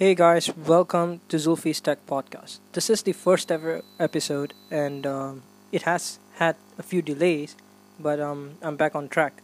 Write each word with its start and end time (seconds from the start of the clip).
Hey 0.00 0.14
guys, 0.14 0.48
welcome 0.56 1.20
to 1.28 1.36
Zulfi's 1.36 1.78
Tech 1.78 2.06
Podcast. 2.06 2.60
This 2.72 2.88
is 2.88 3.02
the 3.02 3.12
first 3.12 3.52
ever 3.52 3.82
episode, 3.98 4.54
and 4.70 5.06
um, 5.06 5.42
it 5.72 5.82
has 5.82 6.18
had 6.36 6.56
a 6.78 6.82
few 6.82 7.02
delays, 7.02 7.54
but 8.00 8.18
um, 8.18 8.56
I'm 8.62 8.76
back 8.76 8.96
on 8.96 9.10
track. 9.10 9.42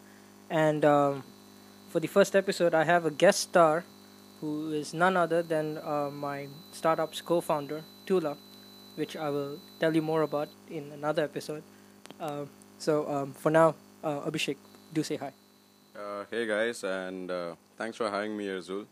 And 0.48 0.82
um, 0.82 1.24
for 1.90 2.00
the 2.00 2.08
first 2.08 2.34
episode, 2.34 2.72
I 2.72 2.84
have 2.84 3.04
a 3.04 3.10
guest 3.10 3.40
star 3.40 3.84
who 4.40 4.72
is 4.72 4.94
none 4.94 5.14
other 5.14 5.42
than 5.42 5.76
uh, 5.76 6.08
my 6.08 6.48
startup's 6.72 7.20
co 7.20 7.42
founder, 7.42 7.84
Tula, 8.06 8.38
which 8.94 9.14
I 9.14 9.28
will 9.28 9.58
tell 9.78 9.94
you 9.94 10.00
more 10.00 10.22
about 10.22 10.48
in 10.70 10.90
another 10.90 11.24
episode. 11.24 11.64
Uh, 12.18 12.46
so 12.78 13.06
um, 13.12 13.34
for 13.34 13.50
now, 13.50 13.74
uh, 14.02 14.20
Abhishek, 14.20 14.56
do 14.90 15.02
say 15.02 15.16
hi. 15.16 15.32
Uh, 15.94 16.24
hey 16.30 16.46
guys, 16.46 16.82
and 16.82 17.30
uh, 17.30 17.56
thanks 17.76 17.98
for 17.98 18.08
having 18.08 18.34
me 18.34 18.44
here, 18.44 18.60
Zul. 18.60 18.86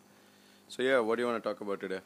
So 0.68 0.82
yeah, 0.82 0.98
what 1.00 1.16
do 1.16 1.22
you 1.22 1.28
want 1.28 1.42
to 1.42 1.48
talk 1.48 1.60
about 1.60 1.80
today? 1.80 2.00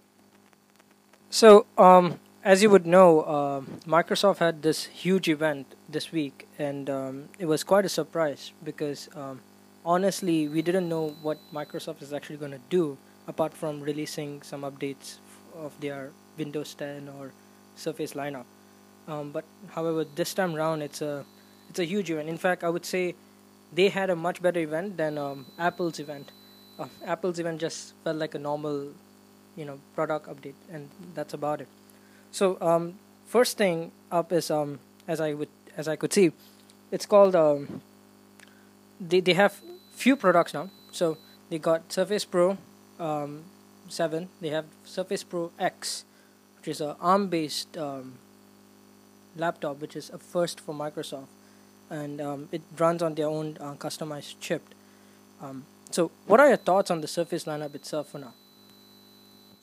So, 1.31 1.67
um, 1.77 2.19
as 2.45 2.63
you 2.63 2.71
would 2.71 2.87
know, 2.87 3.21
uh, 3.23 3.61
Microsoft 3.87 4.39
had 4.39 4.63
this 4.63 4.85
huge 4.87 5.29
event 5.29 5.75
this 5.89 6.13
week, 6.13 6.49
and 6.59 6.89
um, 6.89 7.29
it 7.39 7.47
was 7.47 7.65
quite 7.65 7.85
a 7.85 7.89
surprise 7.89 8.53
because 8.65 9.09
um, 9.15 9.41
honestly, 9.85 10.49
we 10.49 10.63
didn't 10.63 10.89
know 10.89 11.15
what 11.23 11.39
Microsoft 11.53 12.03
is 12.03 12.13
actually 12.13 12.37
going 12.37 12.53
to 12.53 12.61
do 12.71 12.97
apart 13.27 13.53
from 13.53 13.81
releasing 13.81 14.41
some 14.43 14.63
updates 14.63 15.17
of 15.55 15.79
their 15.81 16.11
Windows 16.39 16.75
10 16.75 17.09
or 17.19 17.33
Surface 17.77 18.15
lineup. 18.15 18.45
Um, 19.07 19.31
but 19.31 19.45
however, 19.71 20.05
this 20.05 20.35
time 20.35 20.55
round, 20.55 20.83
it's 20.83 21.01
a 21.01 21.25
it's 21.71 21.79
a 21.79 21.85
huge 21.85 22.11
event. 22.11 22.29
In 22.29 22.39
fact, 22.39 22.65
I 22.65 22.69
would 22.69 22.85
say 22.85 23.15
they 23.73 23.89
had 23.89 24.11
a 24.11 24.17
much 24.17 24.43
better 24.43 24.61
event 24.61 24.97
than 24.97 25.17
um, 25.17 25.47
Apple's 25.59 25.99
event. 25.99 26.33
Apple's 27.05 27.39
event 27.39 27.61
just 27.61 27.95
felt 28.05 28.17
like 28.17 28.35
a 28.35 28.39
normal, 28.39 28.89
you 29.57 29.65
know, 29.65 29.81
product 29.95 30.29
update, 30.29 30.55
and 30.71 30.89
that's 31.15 31.35
about 31.35 31.61
it. 31.61 31.69
So, 32.31 32.57
um, 32.61 32.99
first 33.27 33.57
thing 33.57 33.93
up 34.11 34.33
is 34.33 34.51
um, 34.51 34.79
as 35.07 35.21
I 35.21 35.35
would 35.35 35.49
as 35.77 35.89
I 35.89 35.97
could 35.97 36.13
see, 36.13 36.33
it's 36.91 37.07
called 37.07 37.35
um, 37.35 37.81
they 39.01 39.21
they 39.21 39.35
have 39.35 39.61
few 39.93 40.17
products 40.17 40.55
now. 40.55 40.71
So 40.93 41.19
they 41.51 41.59
got 41.59 41.93
Surface 41.93 42.25
Pro 42.25 42.59
um, 42.99 43.45
seven. 43.89 44.29
They 44.41 44.51
have 44.51 44.67
Surface 44.85 45.25
Pro 45.25 45.51
X, 45.59 46.05
which 46.59 46.69
is 46.69 46.81
a 46.81 46.97
ARM 47.01 47.29
based 47.29 47.77
um, 47.77 48.19
laptop, 49.37 49.81
which 49.81 49.97
is 49.97 50.11
a 50.11 50.19
first 50.19 50.61
for 50.61 50.75
Microsoft, 50.75 51.29
and 51.91 52.21
um, 52.21 52.49
it 52.53 52.63
runs 52.77 53.03
on 53.03 53.15
their 53.15 53.29
own 53.29 53.57
uh, 53.61 53.75
customized 53.75 54.37
chip. 54.41 54.63
Um, 55.41 55.65
so, 55.91 56.11
what 56.27 56.41
are 56.41 56.49
your 56.49 56.57
thoughts 56.59 56.91
on 56.91 57.01
the 57.01 57.09
Surface 57.09 57.45
lineup 57.45 57.75
itself 57.75 58.09
for 58.11 58.19
now? 58.19 58.35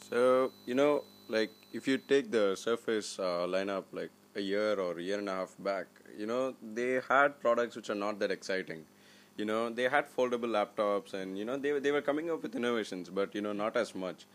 So 0.09 0.51
you 0.65 0.75
know, 0.75 1.03
like 1.27 1.51
if 1.73 1.87
you 1.87 1.97
take 1.97 2.31
the 2.31 2.55
Surface 2.55 3.19
uh, 3.19 3.45
lineup 3.47 3.85
like 3.91 4.11
a 4.35 4.41
year 4.41 4.79
or 4.79 4.97
a 4.97 5.01
year 5.01 5.19
and 5.19 5.29
a 5.29 5.33
half 5.33 5.55
back, 5.59 5.87
you 6.17 6.25
know 6.25 6.55
they 6.73 6.99
had 7.07 7.39
products 7.39 7.75
which 7.75 7.89
are 7.89 7.95
not 7.95 8.19
that 8.19 8.31
exciting. 8.31 8.85
You 9.37 9.45
know 9.45 9.69
they 9.69 9.83
had 9.83 10.05
foldable 10.15 10.51
laptops, 10.57 11.13
and 11.13 11.37
you 11.37 11.45
know 11.45 11.57
they 11.57 11.79
they 11.79 11.91
were 11.91 12.01
coming 12.01 12.31
up 12.31 12.41
with 12.41 12.55
innovations, 12.55 13.09
but 13.09 13.35
you 13.35 13.41
know 13.41 13.53
not 13.53 13.77
as 13.77 13.93
much. 13.93 14.25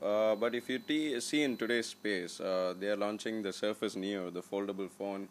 Uh, 0.00 0.34
but 0.34 0.54
if 0.54 0.68
you 0.68 0.78
t- 0.80 1.20
see 1.20 1.42
in 1.42 1.56
today's 1.56 1.86
space, 1.86 2.40
uh, 2.40 2.74
they 2.78 2.88
are 2.88 2.96
launching 2.96 3.42
the 3.42 3.52
Surface 3.52 3.94
Neo, 3.94 4.30
the 4.30 4.42
foldable 4.42 4.90
phone, 4.90 5.28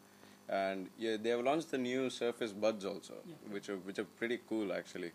and 0.47 0.87
yeah, 0.97 1.17
they 1.21 1.29
have 1.29 1.41
launched 1.41 1.71
the 1.71 1.77
new 1.77 2.09
Surface 2.09 2.53
Buds 2.53 2.85
also, 2.85 3.15
which 3.49 3.69
are 3.69 3.77
which 3.77 3.99
are 3.99 4.05
pretty 4.21 4.39
cool 4.47 4.71
actually. 4.73 5.11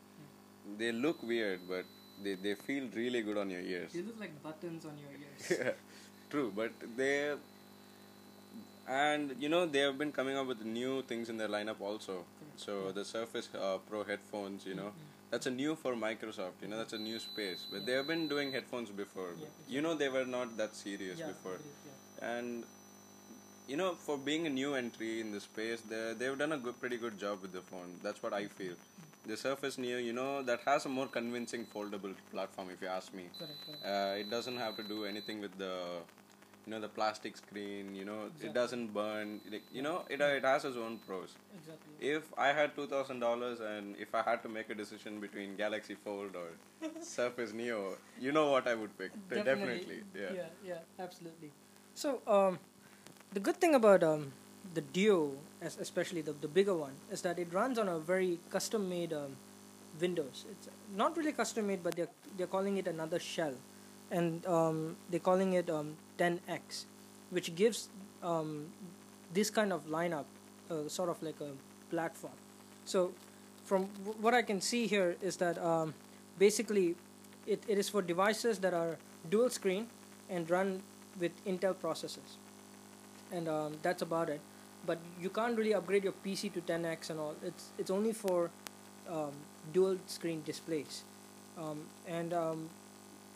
They 0.79 0.93
look 0.93 1.23
weird, 1.23 1.61
but 1.69 1.85
they, 2.23 2.35
they 2.35 2.55
feel 2.55 2.85
really 2.95 3.23
good 3.23 3.37
on 3.39 3.51
your 3.51 3.61
ears. 3.61 3.93
They 3.93 4.03
look 4.03 4.19
like 4.19 4.43
buttons 4.43 4.85
on 4.85 4.93
your 4.99 5.11
ears. 5.11 5.61
Yeah, 5.67 5.73
true, 6.31 6.53
but 6.55 6.73
they 6.97 7.35
and 8.89 9.35
you 9.39 9.49
know 9.49 9.67
they 9.67 9.81
have 9.81 9.99
been 9.99 10.13
coming 10.13 10.37
up 10.37 10.47
with 10.47 10.65
new 10.65 11.03
things 11.03 11.29
in 11.29 11.37
their 11.37 11.49
lineup 11.49 11.81
also. 11.81 12.25
So 12.57 12.93
the 12.93 13.05
Surface 13.05 13.49
uh, 13.55 13.79
Pro 13.89 14.05
headphones, 14.05 14.65
you 14.65 14.75
know, 14.75 14.93
that's 15.31 15.47
a 15.47 15.51
new 15.51 15.77
for 15.77 15.95
Microsoft. 15.95 16.63
You 16.63 16.69
know, 16.69 16.79
that's 16.79 16.93
a 16.95 16.99
new 16.99 17.19
space. 17.19 17.67
But 17.71 17.85
they 17.85 17.93
have 17.93 18.07
been 18.07 18.29
doing 18.29 18.53
headphones 18.53 18.91
before. 18.91 19.31
Yeah, 19.41 19.47
You 19.69 19.83
know, 19.83 19.95
they 19.95 20.09
were 20.09 20.25
not 20.25 20.57
that 20.57 20.75
serious 20.75 21.21
before. 21.21 21.59
And 22.23 22.65
you 23.69 23.77
know, 23.77 23.95
for 23.95 24.17
being 24.17 24.47
a 24.47 24.51
new 24.51 24.75
entry 24.75 25.21
in 25.21 25.33
the 25.33 25.41
space, 25.41 25.81
they 25.89 26.15
they've 26.19 26.39
done 26.39 26.53
a 26.53 26.59
good, 26.59 26.81
pretty 26.81 26.97
good 26.97 27.19
job 27.19 27.43
with 27.43 27.53
the 27.53 27.61
phone. 27.63 27.99
That's 28.03 28.23
what 28.23 28.33
I 28.33 28.47
feel. 28.47 28.75
The 29.27 29.37
Surface 29.37 29.77
Neo, 29.77 29.99
you 29.99 30.13
know, 30.13 30.43
that 30.43 30.61
has 30.67 30.87
a 30.87 30.89
more 30.89 31.07
convincing 31.07 31.67
foldable 31.75 32.15
platform. 32.31 32.69
If 32.73 32.81
you 32.81 32.89
ask 32.89 33.13
me, 33.13 33.25
uh, 33.85 34.15
it 34.23 34.31
doesn't 34.31 34.57
have 34.57 34.77
to 34.77 34.83
do 34.83 35.05
anything 35.05 35.41
with 35.41 35.57
the 35.59 35.73
you 36.67 36.73
know 36.73 36.81
the 36.81 36.89
plastic 36.89 37.37
screen 37.37 37.95
you 37.95 38.05
know 38.05 38.23
Exactly. 38.25 38.49
it 38.49 38.55
doesn't 38.55 38.93
burn 38.93 39.41
like, 39.51 39.63
you 39.73 39.83
know 39.83 40.05
it, 40.11 40.21
it 40.21 40.45
has 40.45 40.65
its 40.65 40.77
own 40.77 40.99
pros 41.07 41.35
Exactly. 41.57 41.95
if 42.01 42.25
i 42.37 42.49
had 42.49 42.75
$2000 42.75 43.61
and 43.61 43.95
if 43.99 44.15
i 44.15 44.23
had 44.23 44.43
to 44.43 44.49
make 44.49 44.69
a 44.69 44.75
decision 44.75 45.21
between 45.21 45.55
galaxy 45.57 45.95
fold 45.95 46.35
or 46.35 46.49
surface 47.01 47.53
neo 47.53 47.97
you 48.21 48.33
know 48.33 48.51
what 48.51 48.67
i 48.67 48.75
would 48.75 48.99
pick 48.99 49.13
definitely, 49.29 50.01
yeah. 50.15 50.33
yeah, 50.35 50.43
yeah, 50.65 50.79
absolutely. 50.99 51.53
So, 51.95 52.21
um, 52.27 52.59
the 53.33 53.41
good 53.41 53.57
thing 53.57 53.75
about 53.75 54.03
um, 54.03 54.33
the 54.75 54.81
Duo, 54.81 55.33
es- 55.63 55.79
especially 55.81 56.21
the 56.23 56.33
the 56.33 56.49
bigger 56.49 56.75
one, 56.75 56.93
is 57.11 57.23
that 57.23 57.39
it 57.39 57.53
runs 57.53 57.79
on 57.79 57.89
a 57.89 57.99
very 57.99 58.39
custom-made 58.51 59.13
um, 59.13 59.37
Windows. 60.01 60.45
It's 60.51 60.69
not 60.95 61.17
really 61.17 61.33
custom-made, 61.33 61.83
but 61.83 61.97
they're 61.97 62.09
they're 62.37 62.47
calling 62.47 62.77
it 62.77 62.87
another 62.87 63.19
shell, 63.19 63.55
and 64.11 64.45
um, 64.47 64.97
they're 65.11 65.21
calling 65.21 65.55
it 65.55 65.71
um, 65.71 65.97
10x, 66.19 66.85
which 67.31 67.55
gives 67.55 67.89
um, 68.23 68.67
this 69.33 69.51
kind 69.51 69.73
of 69.73 69.87
lineup 69.87 70.25
uh, 70.71 70.89
sort 70.89 71.09
of 71.09 71.23
like 71.23 71.41
a 71.41 71.51
platform. 71.91 72.33
So, 72.85 73.13
from 73.65 73.89
w- 74.05 74.19
what 74.21 74.35
I 74.35 74.43
can 74.43 74.61
see 74.61 74.87
here 74.87 75.17
is 75.23 75.37
that 75.39 75.59
um, 75.59 75.95
basically 76.39 76.95
it, 77.47 77.63
it 77.69 77.79
is 77.79 77.89
for 77.89 78.03
devices 78.03 78.59
that 78.61 78.75
are 78.75 78.97
dual 79.31 79.51
screen 79.51 79.87
and 80.29 80.49
run 80.51 80.83
with 81.21 81.33
Intel 81.47 81.75
processors, 81.75 82.37
and 83.33 83.49
um, 83.49 83.77
that's 83.83 84.03
about 84.03 84.29
it. 84.29 84.41
But 84.87 84.99
you 85.21 85.31
can't 85.31 85.57
really 85.59 85.75
upgrade 85.75 86.05
your 86.05 86.15
PC 86.25 86.53
to 86.55 86.61
10x 86.61 87.11
and 87.11 87.21
all. 87.21 87.35
It's 87.43 87.71
it's 87.79 87.91
only 87.91 88.13
for 88.13 88.51
um, 89.11 89.33
dual 89.73 89.99
screen 90.07 90.43
displays, 90.47 91.03
um, 91.59 91.81
and 92.07 92.33
um, 92.33 92.71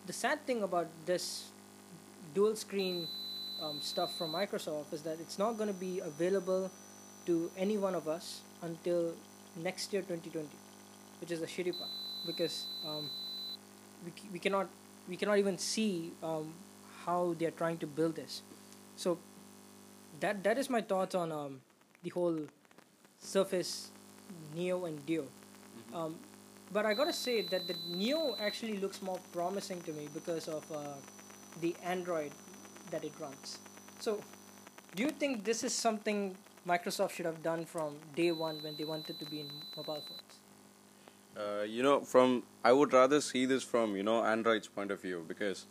the 0.07 0.13
sad 0.13 0.47
thing 0.47 0.63
about 0.63 0.89
this 1.07 1.49
dual 2.35 2.55
screen 2.57 3.09
um, 3.61 3.79
stuff 3.81 4.17
from 4.17 4.33
Microsoft 4.33 4.93
is 4.93 5.03
that 5.03 5.19
it's 5.21 5.39
not 5.39 5.57
going 5.57 5.69
to 5.69 5.81
be 5.81 5.99
available 6.01 6.71
to 7.27 7.51
any 7.57 7.77
one 7.77 7.95
of 7.95 8.09
us 8.09 8.41
until 8.63 9.13
next 9.57 9.93
year 9.93 10.03
2020 10.03 10.49
which 11.21 11.31
is 11.31 11.43
a 11.43 11.47
shitty 11.47 11.77
part. 11.77 11.91
Because 12.27 12.65
um, 12.87 13.11
we, 14.05 14.13
we 14.33 14.39
cannot 14.39 14.69
we 15.09 15.17
cannot 15.17 15.39
even 15.39 15.59
see 15.59 16.13
how 17.05 17.35
they 17.39 17.47
are 17.47 17.57
trying 17.63 17.79
to 17.79 17.87
build 17.87 18.17
this. 18.17 18.43
So 18.97 19.19
that 20.21 20.43
that 20.45 20.59
is 20.59 20.71
my 20.71 20.81
thoughts 20.81 21.15
on 21.15 21.33
um, 21.33 21.61
the 22.03 22.11
whole 22.11 22.39
surface 23.19 23.91
neo 24.55 24.85
and 24.85 25.05
duo 25.07 25.25
um, 25.95 26.15
but 26.73 26.87
i 26.87 26.95
gotta 26.95 27.13
say 27.13 27.43
that 27.43 27.67
the 27.67 27.77
neo 27.89 28.37
actually 28.41 28.77
looks 28.79 29.03
more 29.03 29.21
promising 29.33 29.81
to 29.83 29.93
me 29.93 30.09
because 30.15 30.49
of 30.49 30.65
uh, 30.73 30.95
the 31.61 31.75
android 31.83 32.33
that 32.91 33.05
it 33.05 33.13
runs. 33.21 33.59
So 34.01 34.21
do 34.95 35.03
you 35.03 35.11
think 35.11 35.45
this 35.45 35.65
is 35.65 35.73
something 35.73 36.37
microsoft 36.69 37.13
should 37.13 37.27
have 37.27 37.43
done 37.43 37.65
from 37.65 37.97
day 38.15 38.33
one 38.33 38.63
when 38.63 38.77
they 38.77 38.85
wanted 38.85 39.19
to 39.19 39.25
be 39.25 39.41
in 39.41 39.47
mobile 39.77 40.03
phones? 40.09 40.39
Uh, 41.37 41.63
you 41.63 41.83
know, 41.83 42.01
from 42.01 42.43
I 42.65 42.73
would 42.73 42.93
rather 42.93 43.21
see 43.21 43.47
this 43.47 43.63
from 43.63 43.97
you 43.97 44.03
know 44.03 44.25
Android's 44.25 44.69
point 44.69 44.91
of 44.91 45.01
view 45.01 45.25
because 45.27 45.67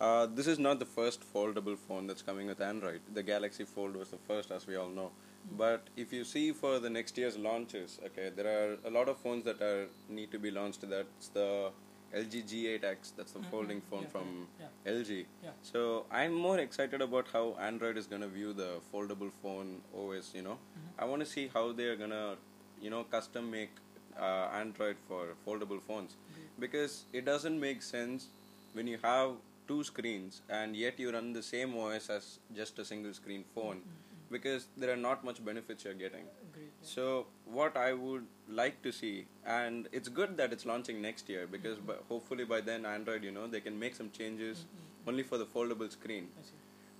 uh, 0.00 0.26
this 0.26 0.46
is 0.46 0.58
not 0.58 0.78
the 0.78 0.86
first 0.86 1.20
foldable 1.32 1.76
phone 1.78 2.06
that's 2.06 2.22
coming 2.22 2.46
with 2.46 2.60
Android. 2.60 3.00
The 3.12 3.22
Galaxy 3.22 3.64
Fold 3.64 3.96
was 3.96 4.08
the 4.10 4.18
first, 4.18 4.50
as 4.50 4.66
we 4.66 4.76
all 4.76 4.88
know. 4.88 5.10
But 5.58 5.88
if 5.94 6.12
you 6.12 6.24
see 6.24 6.52
for 6.52 6.78
the 6.78 6.88
next 6.88 7.18
year's 7.18 7.36
launches, 7.36 8.00
okay, 8.06 8.30
there 8.34 8.46
are 8.46 8.76
a 8.86 8.90
lot 8.90 9.08
of 9.10 9.18
phones 9.18 9.44
that 9.44 9.60
are 9.60 9.86
need 10.08 10.30
to 10.32 10.38
be 10.38 10.50
launched. 10.50 10.88
That's 10.88 11.28
the 11.28 11.70
LG 12.14 12.42
G8X. 12.50 13.12
That's 13.16 13.32
the 13.32 13.40
Mhm. 13.40 13.50
folding 13.50 13.80
phone 13.90 14.02
Yeah, 14.04 14.08
from 14.14 14.48
yeah. 14.58 14.92
LG. 14.94 15.26
Yeah. 15.42 15.50
So 15.62 16.06
I'm 16.10 16.32
more 16.32 16.58
excited 16.58 17.02
about 17.02 17.28
how 17.32 17.44
Android 17.68 17.98
is 17.98 18.06
gonna 18.06 18.28
view 18.28 18.52
the 18.54 18.80
foldable 18.90 19.30
phone 19.42 19.82
OS. 19.94 20.32
You 20.34 20.42
know, 20.42 20.58
Mhm. 20.58 20.90
I 20.98 21.04
want 21.04 21.20
to 21.20 21.26
see 21.36 21.48
how 21.48 21.72
they 21.72 21.88
are 21.92 21.96
gonna, 21.96 22.36
you 22.80 22.90
know, 22.90 23.04
custom 23.04 23.50
make 23.50 23.70
uh, 24.16 24.48
Android 24.62 24.96
for 25.08 25.22
foldable 25.44 25.80
phones 25.82 26.16
because 26.58 27.04
it 27.12 27.24
doesn't 27.24 27.58
make 27.58 27.82
sense 27.82 28.28
when 28.72 28.86
you 28.86 28.96
have 29.02 29.32
two 29.68 29.82
screens 29.84 30.42
and 30.48 30.76
yet 30.76 30.98
you 30.98 31.10
run 31.12 31.32
the 31.32 31.42
same 31.42 31.76
OS 31.76 32.10
as 32.10 32.38
just 32.54 32.78
a 32.78 32.84
single 32.84 33.12
screen 33.14 33.44
phone 33.54 33.82
because 34.30 34.66
there 34.76 34.90
are 34.92 34.96
not 34.96 35.24
much 35.24 35.44
benefits 35.44 35.84
you're 35.84 35.94
getting. 35.94 36.24
Agreed. 36.52 36.70
So 36.82 37.26
what 37.44 37.76
I 37.76 37.92
would 37.92 38.24
like 38.48 38.82
to 38.82 38.92
see, 38.92 39.26
and 39.46 39.88
it's 39.92 40.08
good 40.08 40.36
that 40.38 40.52
it's 40.52 40.66
launching 40.66 41.00
next 41.02 41.28
year 41.28 41.46
because 41.46 41.76
Mm-hmm. 41.78 41.86
by, 41.86 41.94
hopefully 42.08 42.44
by 42.44 42.60
then 42.60 42.84
Android, 42.86 43.22
you 43.24 43.30
know, 43.32 43.46
they 43.46 43.60
can 43.60 43.78
make 43.78 43.94
some 43.94 44.10
changes 44.10 44.64
only 45.06 45.22
for 45.22 45.38
the 45.38 45.46
foldable 45.46 45.90
screen. 45.90 46.28
I. 46.38 46.42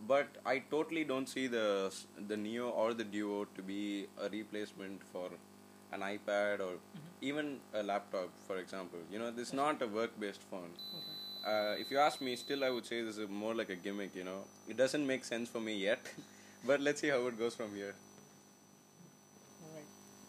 But 0.07 0.29
I 0.45 0.59
totally 0.71 1.05
don't 1.05 1.29
see 1.29 1.47
the 1.47 1.67
the 2.29 2.37
Neo 2.37 2.69
or 2.69 2.93
the 2.95 3.05
Duo 3.05 3.47
to 3.57 3.63
be 3.63 4.07
a 4.21 4.29
replacement 4.29 5.03
for 5.13 5.29
an 5.93 6.01
iPad 6.01 6.61
or 6.69 6.73
Mm-hmm. 6.75 7.29
even 7.31 7.47
a 7.81 7.83
laptop, 7.83 8.31
for 8.47 8.57
example. 8.59 8.99
You 9.11 9.19
know, 9.19 9.31
this 9.31 9.49
is 9.49 9.55
not 9.55 9.83
a 9.83 9.87
work-based 9.99 10.43
phone. 10.51 10.73
Okay. 10.99 11.14
Uh, 11.47 11.75
if 11.79 11.91
you 11.91 11.99
ask 11.99 12.21
me, 12.21 12.37
still 12.37 12.65
I 12.65 12.71
would 12.71 12.87
say 12.87 13.03
this 13.03 13.19
is 13.19 13.29
more 13.29 13.55
like 13.55 13.71
a 13.71 13.77
gimmick. 13.77 14.15
You 14.15 14.25
know, 14.25 14.45
it 14.69 14.77
doesn't 14.77 15.07
make 15.07 15.25
sense 15.25 15.49
for 15.49 15.61
me 15.61 15.77
yet, 15.77 16.01
but 16.67 16.81
let's 16.81 17.01
see 17.01 17.09
how 17.09 17.27
it 17.27 17.39
goes 17.39 17.55
from 17.55 17.75
here. 17.75 17.95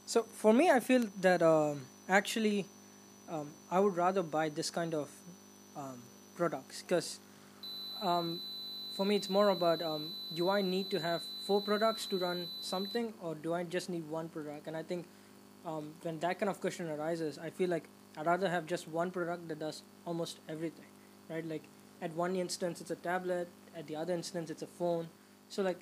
So 0.06 0.24
for 0.24 0.54
me, 0.54 0.70
I 0.70 0.80
feel 0.80 1.08
that 1.22 1.42
um, 1.42 1.82
actually, 2.08 2.66
um, 3.28 3.50
I 3.72 3.80
would 3.80 3.96
rather 3.98 4.22
buy 4.22 4.50
this 4.50 4.70
kind 4.70 4.94
of 4.94 5.10
um, 5.76 6.02
products 6.36 6.84
because 6.84 7.20
um, 8.02 8.40
for 8.96 9.06
me, 9.06 9.16
it's 9.16 9.30
more 9.30 9.50
about 9.50 9.82
um, 9.82 10.12
do 10.36 10.50
I 10.50 10.62
need 10.62 10.90
to 10.92 11.00
have 11.00 11.24
four 11.46 11.62
products 11.62 12.06
to 12.08 12.18
run 12.18 12.48
something, 12.62 13.14
or 13.22 13.36
do 13.36 13.54
I 13.54 13.64
just 13.64 13.90
need 13.90 14.08
one 14.10 14.30
product? 14.30 14.68
And 14.68 14.78
I 14.78 14.84
think 14.84 15.06
um, 15.66 15.94
when 16.04 16.20
that 16.20 16.40
kind 16.40 16.50
of 16.50 16.62
question 16.62 16.90
arises, 16.90 17.40
I 17.40 17.50
feel 17.50 17.70
like 17.70 17.84
I'd 18.18 18.26
rather 18.26 18.50
have 18.50 18.66
just 18.68 18.88
one 18.88 19.12
product 19.12 19.48
that 19.48 19.60
does 19.60 19.82
almost 20.06 20.40
everything, 20.48 20.86
right? 21.30 21.46
Like 21.48 21.64
at 22.02 22.14
one 22.14 22.36
instance, 22.36 22.82
it's 22.82 22.92
a 22.92 22.96
tablet. 22.96 23.48
At 23.78 23.88
the 23.88 23.96
other 23.96 24.14
instance, 24.14 24.50
it's 24.50 24.62
a 24.62 24.68
phone. 24.68 25.10
So 25.50 25.62
like 25.64 25.80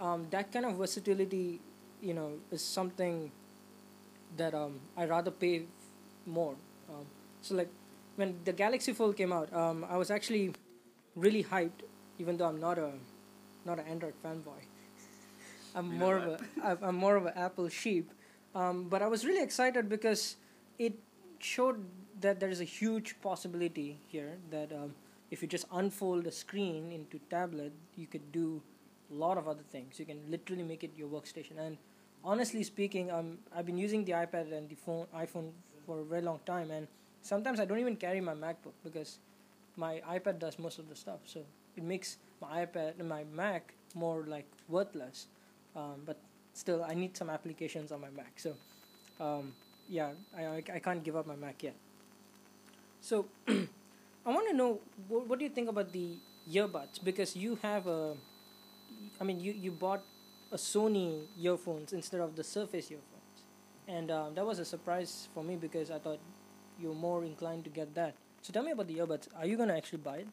um, 0.00 0.26
that 0.30 0.52
kind 0.52 0.64
of 0.66 0.76
versatility, 0.76 1.60
you 2.02 2.14
know, 2.14 2.32
is 2.50 2.62
something 2.62 3.30
that 4.36 4.54
um, 4.54 4.80
I 4.96 5.04
rather 5.06 5.30
pay 5.30 5.58
f- 5.60 5.64
more. 6.26 6.54
Um, 6.88 7.06
so 7.42 7.54
like 7.54 7.68
when 8.16 8.36
the 8.44 8.52
Galaxy 8.52 8.92
Fold 8.92 9.16
came 9.16 9.32
out, 9.32 9.52
um, 9.52 9.84
I 9.88 9.96
was 9.96 10.10
actually 10.10 10.52
really 11.16 11.44
hyped, 11.44 11.82
even 12.18 12.36
though 12.36 12.46
I'm 12.46 12.60
not 12.60 12.78
a 12.78 12.92
not 13.64 13.78
an 13.78 13.86
Android 13.86 14.14
fanboy. 14.24 14.60
I'm 15.74 15.96
more 15.98 16.16
of 16.16 16.24
a 16.28 16.38
I'm- 16.64 16.78
I'm 16.82 16.96
more 16.96 17.16
of 17.16 17.26
an 17.26 17.32
Apple 17.36 17.68
sheep, 17.68 18.10
um, 18.54 18.84
but 18.88 19.02
I 19.02 19.06
was 19.08 19.24
really 19.24 19.42
excited 19.42 19.88
because 19.88 20.36
it 20.78 20.94
showed 21.38 21.84
that 22.20 22.40
there 22.40 22.50
is 22.50 22.60
a 22.60 22.64
huge 22.64 23.16
possibility 23.22 23.98
here 24.08 24.36
that 24.50 24.72
um, 24.72 24.94
if 25.30 25.42
you 25.42 25.48
just 25.48 25.66
unfold 25.72 26.26
a 26.26 26.32
screen 26.32 26.92
into 26.92 27.18
tablet, 27.30 27.72
you 27.96 28.06
could 28.06 28.32
do 28.32 28.62
a 29.10 29.14
lot 29.14 29.38
of 29.38 29.48
other 29.48 29.64
things. 29.70 29.98
You 29.98 30.06
can 30.06 30.20
literally 30.28 30.62
make 30.62 30.84
it 30.84 30.92
your 30.96 31.08
workstation. 31.08 31.58
And 31.58 31.76
honestly 32.22 32.62
speaking, 32.62 33.10
um, 33.10 33.38
I've 33.54 33.66
been 33.66 33.78
using 33.78 34.04
the 34.04 34.12
iPad 34.12 34.52
and 34.52 34.68
the 34.68 34.76
phone 34.76 35.06
iPhone 35.14 35.50
for 35.86 36.00
a 36.00 36.04
very 36.04 36.22
long 36.22 36.40
time, 36.46 36.70
and 36.70 36.86
sometimes 37.22 37.60
I 37.60 37.64
don't 37.64 37.78
even 37.78 37.96
carry 37.96 38.20
my 38.20 38.34
MacBook 38.34 38.72
because 38.82 39.18
my 39.76 40.00
iPad 40.08 40.38
does 40.38 40.58
most 40.58 40.78
of 40.78 40.88
the 40.88 40.96
stuff. 40.96 41.20
So 41.24 41.40
it 41.76 41.82
makes 41.82 42.16
my 42.40 42.64
iPad 42.64 42.98
and 42.98 43.08
my 43.08 43.24
Mac 43.34 43.74
more 43.94 44.24
like 44.26 44.46
worthless. 44.68 45.26
Um, 45.76 46.02
but 46.06 46.18
still, 46.52 46.84
I 46.84 46.94
need 46.94 47.16
some 47.16 47.28
applications 47.28 47.92
on 47.92 48.00
my 48.00 48.10
Mac. 48.10 48.32
So 48.36 48.54
um, 49.20 49.52
yeah, 49.88 50.10
I, 50.36 50.44
I 50.44 50.62
I 50.74 50.78
can't 50.78 51.02
give 51.02 51.16
up 51.16 51.26
my 51.26 51.36
Mac 51.36 51.62
yet. 51.62 51.74
So 53.04 53.26
I 53.48 54.30
want 54.32 54.48
to 54.48 54.56
know 54.56 54.80
what, 55.08 55.28
what 55.28 55.38
do 55.38 55.44
you 55.44 55.50
think 55.50 55.68
about 55.68 55.92
the 55.92 56.16
earbuds? 56.50 57.04
Because 57.04 57.36
you 57.36 57.58
have 57.60 57.86
a 57.86 58.14
I 59.20 59.24
mean 59.24 59.40
you 59.40 59.52
you 59.52 59.70
bought 59.70 60.02
a 60.50 60.56
Sony 60.56 61.26
earphones 61.38 61.92
instead 61.92 62.22
of 62.22 62.34
the 62.34 62.42
Surface 62.42 62.90
earphones. 62.90 63.44
And 63.86 64.10
um, 64.10 64.34
that 64.34 64.46
was 64.46 64.58
a 64.58 64.64
surprise 64.64 65.28
for 65.34 65.44
me 65.44 65.56
because 65.56 65.90
I 65.90 65.98
thought 65.98 66.18
you're 66.80 66.94
more 66.94 67.24
inclined 67.24 67.64
to 67.64 67.70
get 67.70 67.94
that. 67.94 68.14
So 68.40 68.54
tell 68.54 68.62
me 68.62 68.70
about 68.70 68.88
the 68.88 68.96
earbuds. 68.96 69.28
Are 69.36 69.44
you 69.44 69.58
gonna 69.58 69.76
actually 69.76 69.98
buy 69.98 70.24
it? 70.24 70.28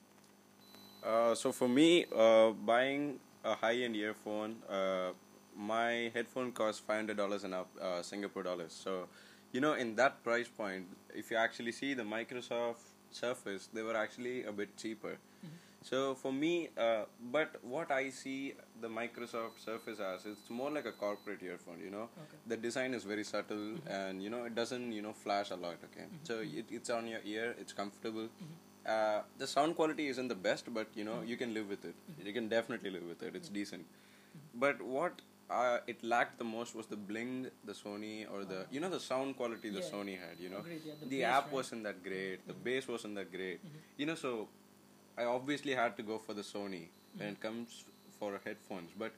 Uh, 1.04 1.36
so 1.36 1.52
for 1.52 1.68
me, 1.68 2.06
uh, 2.16 2.52
buying 2.52 3.20
a 3.44 3.56
high-end 3.56 3.98
earphone, 3.98 4.56
uh, 4.70 5.12
my 5.58 6.10
headphone 6.14 6.54
costs 6.54 6.80
five 6.80 6.98
hundred 6.98 7.18
dollars 7.18 7.44
and 7.44 7.54
up, 7.54 7.68
uh, 7.82 8.02
Singapore 8.02 8.44
dollars. 8.44 8.72
So, 8.72 9.08
you 9.52 9.62
know, 9.62 9.74
in 9.74 9.96
that 9.96 10.24
price 10.24 10.48
point, 10.48 10.86
if 11.14 11.32
you 11.32 11.38
actually 11.38 11.72
see 11.72 11.94
the 11.94 12.04
Microsoft 12.04 12.88
Surface, 13.12 13.70
they 13.74 13.82
were 13.82 13.96
actually 13.96 14.46
a 14.46 14.52
bit 14.52 14.78
cheaper. 14.78 15.18
Mm-hmm. 15.46 15.56
So 15.84 16.14
for 16.14 16.32
me, 16.32 16.70
uh, 16.78 17.06
but 17.32 17.56
what 17.64 17.92
I 17.92 18.10
see 18.12 18.54
the 18.80 18.88
Microsoft 18.88 19.60
Surface 19.66 20.00
as, 20.00 20.26
it's 20.26 20.50
more 20.50 20.70
like 20.70 20.86
a 20.86 20.92
corporate 20.92 21.42
earphone. 21.44 21.80
You 21.84 21.90
know, 21.90 22.04
Okay. 22.24 22.38
the 22.48 22.58
design 22.58 22.94
is 22.94 23.04
very 23.04 23.24
subtle 23.24 23.58
mm-hmm. 23.58 23.88
and 23.90 24.22
you 24.24 24.30
know 24.30 24.44
it 24.46 24.54
doesn't 24.56 24.92
you 24.92 25.02
know 25.02 25.14
flash 25.14 25.50
a 25.50 25.56
lot. 25.56 25.78
Okay, 25.90 26.06
mm-hmm. 26.06 26.24
so 26.24 26.40
it, 26.40 26.66
it's 26.70 26.90
on 26.90 27.08
your 27.08 27.20
ear, 27.26 27.56
it's 27.60 27.74
comfortable. 27.74 28.30
Uh, 28.86 29.22
the 29.38 29.48
sound 29.48 29.76
quality 29.76 30.08
isn't 30.08 30.28
the 30.28 30.36
best, 30.36 30.72
but 30.74 30.88
you 30.96 31.04
know 31.04 31.22
you 31.26 31.36
can 31.36 31.54
live 31.54 31.68
with 31.70 31.84
it. 31.84 31.96
You 32.24 32.34
can 32.34 32.48
definitely 32.48 32.92
live 32.92 33.04
with 33.08 33.24
it. 33.24 33.36
It's 33.36 33.50
decent. 33.50 33.86
But 34.54 34.82
what 34.82 35.22
uh, 35.52 35.80
it 35.88 36.04
lacked 36.04 36.38
the 36.38 36.44
most 36.44 36.76
was 36.76 36.88
the 36.88 36.96
bling 36.96 37.48
the 37.66 37.74
Sony 37.74 38.26
or 38.32 38.44
the 38.46 38.60
uh-huh. 38.62 38.76
you 38.76 38.80
know 38.80 38.90
the 38.90 39.00
sound 39.00 39.38
quality 39.38 39.70
the 39.70 39.80
Yeah. 39.82 39.92
Sony 39.94 40.16
had. 40.20 40.40
You 40.40 40.50
know, 40.50 40.60
Agreed, 40.60 40.82
yeah, 40.86 40.94
the 41.02 41.08
the 41.14 41.24
app 41.24 41.46
right? 41.46 41.54
wasn't 41.54 41.84
that 41.84 42.04
great. 42.04 42.48
The 42.48 42.54
mm-hmm. 42.54 42.64
bass 42.64 42.88
wasn't 42.88 43.16
that 43.16 43.32
great. 43.32 43.60
Mm-hmm. 43.66 43.78
You 43.98 44.06
know, 44.12 44.16
so 44.16 44.48
I 45.18 45.26
obviously 45.26 45.74
had 45.74 45.98
to 45.98 46.04
go 46.04 46.18
for 46.18 46.34
the 46.34 46.42
Sony 46.54 46.86
when 47.18 47.28
it 47.28 47.32
mm-hmm. 47.34 47.42
comes 47.48 47.84
for 48.20 48.40
headphones. 48.46 48.92
But 48.98 49.14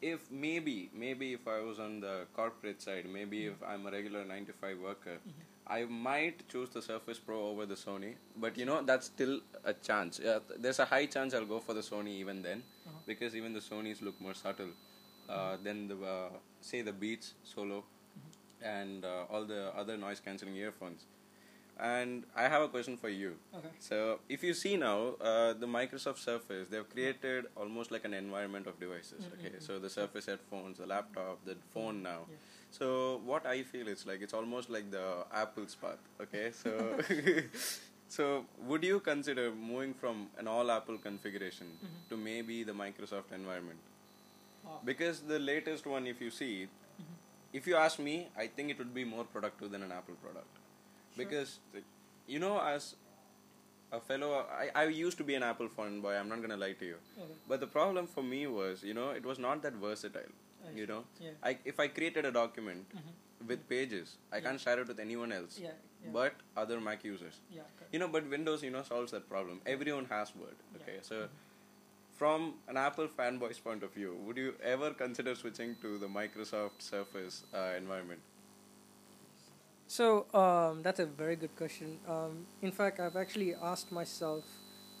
if 0.00 0.30
maybe, 0.30 0.90
maybe 0.94 1.32
if 1.32 1.46
I 1.48 1.60
was 1.60 1.78
on 1.78 2.00
the 2.00 2.26
corporate 2.34 2.82
side, 2.82 3.06
maybe 3.12 3.46
if 3.46 3.62
I'm 3.66 3.86
a 3.86 3.90
regular 3.90 4.24
9 4.24 4.46
to 4.46 4.52
5 4.52 4.78
worker, 4.78 5.18
I 5.66 5.84
might 5.84 6.48
choose 6.48 6.68
the 6.70 6.82
Surface 6.82 7.18
Pro 7.18 7.48
over 7.48 7.66
the 7.66 7.74
Sony. 7.74 8.14
But 8.36 8.56
you 8.56 8.66
know, 8.66 8.82
that's 8.82 9.06
still 9.06 9.40
a 9.64 9.72
chance. 9.72 10.20
Yeah, 10.22 10.38
th- 10.46 10.60
there's 10.60 10.78
a 10.78 10.84
high 10.84 11.06
chance 11.06 11.34
I'll 11.34 11.46
go 11.46 11.60
for 11.60 11.74
the 11.74 11.80
Sony 11.80 12.12
even 12.24 12.42
then 12.42 12.62
Uh-huh. 12.86 12.98
because 13.06 13.34
even 13.34 13.52
the 13.52 13.60
Sonys 13.60 14.02
look 14.02 14.20
more 14.20 14.34
subtle 14.34 14.70
uh, 15.28 15.56
than 15.62 15.88
the, 15.88 15.96
uh, 15.96 16.28
say, 16.60 16.82
the 16.82 16.92
Beats 16.92 17.34
Solo 17.44 17.84
and 18.62 19.04
uh, 19.04 19.24
all 19.30 19.44
the 19.44 19.72
other 19.76 19.96
noise 19.96 20.20
cancelling 20.20 20.56
earphones. 20.56 21.04
And 21.78 22.24
I 22.34 22.44
have 22.48 22.62
a 22.62 22.68
question 22.68 22.96
for 22.96 23.10
you. 23.10 23.34
okay 23.54 23.68
So, 23.80 24.20
if 24.30 24.42
you 24.42 24.54
see 24.54 24.76
now, 24.78 25.14
uh, 25.20 25.52
the 25.52 25.66
Microsoft 25.66 26.18
Surface, 26.18 26.68
they've 26.70 26.88
created 26.88 27.46
almost 27.54 27.90
like 27.90 28.06
an 28.06 28.14
environment 28.14 28.66
of 28.66 28.80
devices. 28.80 29.24
Okay, 29.34 29.56
so 29.58 29.78
the 29.78 29.90
Surface 29.90 30.24
headphones, 30.26 30.78
the 30.78 30.86
laptop, 30.86 31.44
the 31.44 31.56
phone 31.74 32.02
now. 32.02 32.20
Yeah. 32.30 32.36
So, 32.70 33.20
what 33.26 33.44
I 33.44 33.62
feel 33.62 33.88
is 33.88 34.06
like 34.06 34.22
it's 34.22 34.32
almost 34.32 34.70
like 34.70 34.90
the 34.90 35.26
Apple's 35.34 35.74
path. 35.74 35.98
Okay, 36.20 36.50
so 36.62 36.98
so 38.08 38.46
would 38.66 38.82
you 38.82 39.00
consider 39.00 39.50
moving 39.52 39.92
from 39.92 40.28
an 40.38 40.48
all 40.48 40.70
Apple 40.70 40.96
configuration 40.96 41.66
to 42.08 42.16
maybe 42.16 42.62
the 42.64 42.72
Microsoft 42.72 43.32
environment? 43.34 43.78
Because 44.84 45.20
the 45.20 45.38
latest 45.38 45.86
one, 45.86 46.06
if 46.06 46.20
you 46.20 46.30
see, 46.30 46.68
if 47.52 47.66
you 47.66 47.76
ask 47.76 47.98
me, 47.98 48.28
I 48.36 48.46
think 48.46 48.70
it 48.70 48.78
would 48.78 48.94
be 48.94 49.04
more 49.04 49.24
productive 49.24 49.70
than 49.70 49.82
an 49.82 49.92
Apple 49.92 50.14
product. 50.22 50.58
Because, 51.16 51.58
the- 51.72 51.82
you 52.26 52.38
know, 52.38 52.60
as 52.60 52.96
a 53.92 54.00
fellow, 54.00 54.44
I, 54.62 54.70
I 54.74 54.84
used 54.86 55.16
to 55.18 55.24
be 55.24 55.34
an 55.34 55.42
Apple 55.42 55.68
fanboy, 55.68 56.18
I'm 56.20 56.28
not 56.28 56.38
going 56.38 56.50
to 56.50 56.56
lie 56.56 56.72
to 56.72 56.84
you. 56.84 56.96
okay 57.18 57.32
But 57.48 57.60
the 57.60 57.66
problem 57.66 58.06
for 58.06 58.22
me 58.22 58.46
was, 58.46 58.82
you 58.82 58.94
know, 58.94 59.10
it 59.10 59.24
was 59.24 59.38
not 59.38 59.62
that 59.62 59.74
versatile. 59.74 60.32
I 60.66 60.70
You 60.76 60.86
see. 60.86 60.92
know, 60.92 61.04
yeah 61.20 61.30
I, 61.42 61.58
if 61.64 61.78
I 61.78 61.86
created 61.88 62.24
a 62.24 62.32
document 62.32 62.88
mm-hmm. 62.90 63.46
with 63.48 63.68
pages, 63.68 64.16
I 64.32 64.40
can't 64.40 64.60
share 64.60 64.80
it 64.80 64.88
with 64.88 64.98
anyone 64.98 65.32
else 65.32 65.58
yeah 65.62 65.68
yeah 66.04 66.10
but 66.16 66.34
other 66.56 66.80
Mac 66.80 67.04
users. 67.04 67.36
yeah. 67.50 67.62
You 67.92 68.00
know, 68.00 68.08
but 68.08 68.28
Windows, 68.28 68.62
you 68.62 68.70
know, 68.70 68.82
solves 68.82 69.12
that 69.12 69.28
problem. 69.28 69.60
Everyone 69.74 70.06
has 70.06 70.34
Word. 70.34 70.56
Yeah. 70.60 70.82
Okay, 70.82 70.98
so 71.02 71.14
mm-hmm. 71.14 71.45
From 72.16 72.54
an 72.68 72.76
Apple 72.76 73.08
fanboy's 73.08 73.58
point 73.58 73.82
of 73.82 73.92
view, 73.92 74.16
would 74.24 74.36
you 74.36 74.54
ever 74.62 74.90
consider 74.92 75.34
switching 75.34 75.76
to 75.82 75.98
the 75.98 76.06
Microsoft 76.06 76.80
Surface 76.80 77.44
uh, 77.54 77.76
environment? 77.76 78.20
So 79.88 80.26
um, 80.34 80.82
that's 80.82 80.98
a 80.98 81.06
very 81.06 81.36
good 81.36 81.54
question. 81.56 81.98
Um, 82.08 82.46
in 82.62 82.72
fact, 82.72 82.98
I've 82.98 83.16
actually 83.16 83.54
asked 83.54 83.92
myself 83.92 84.44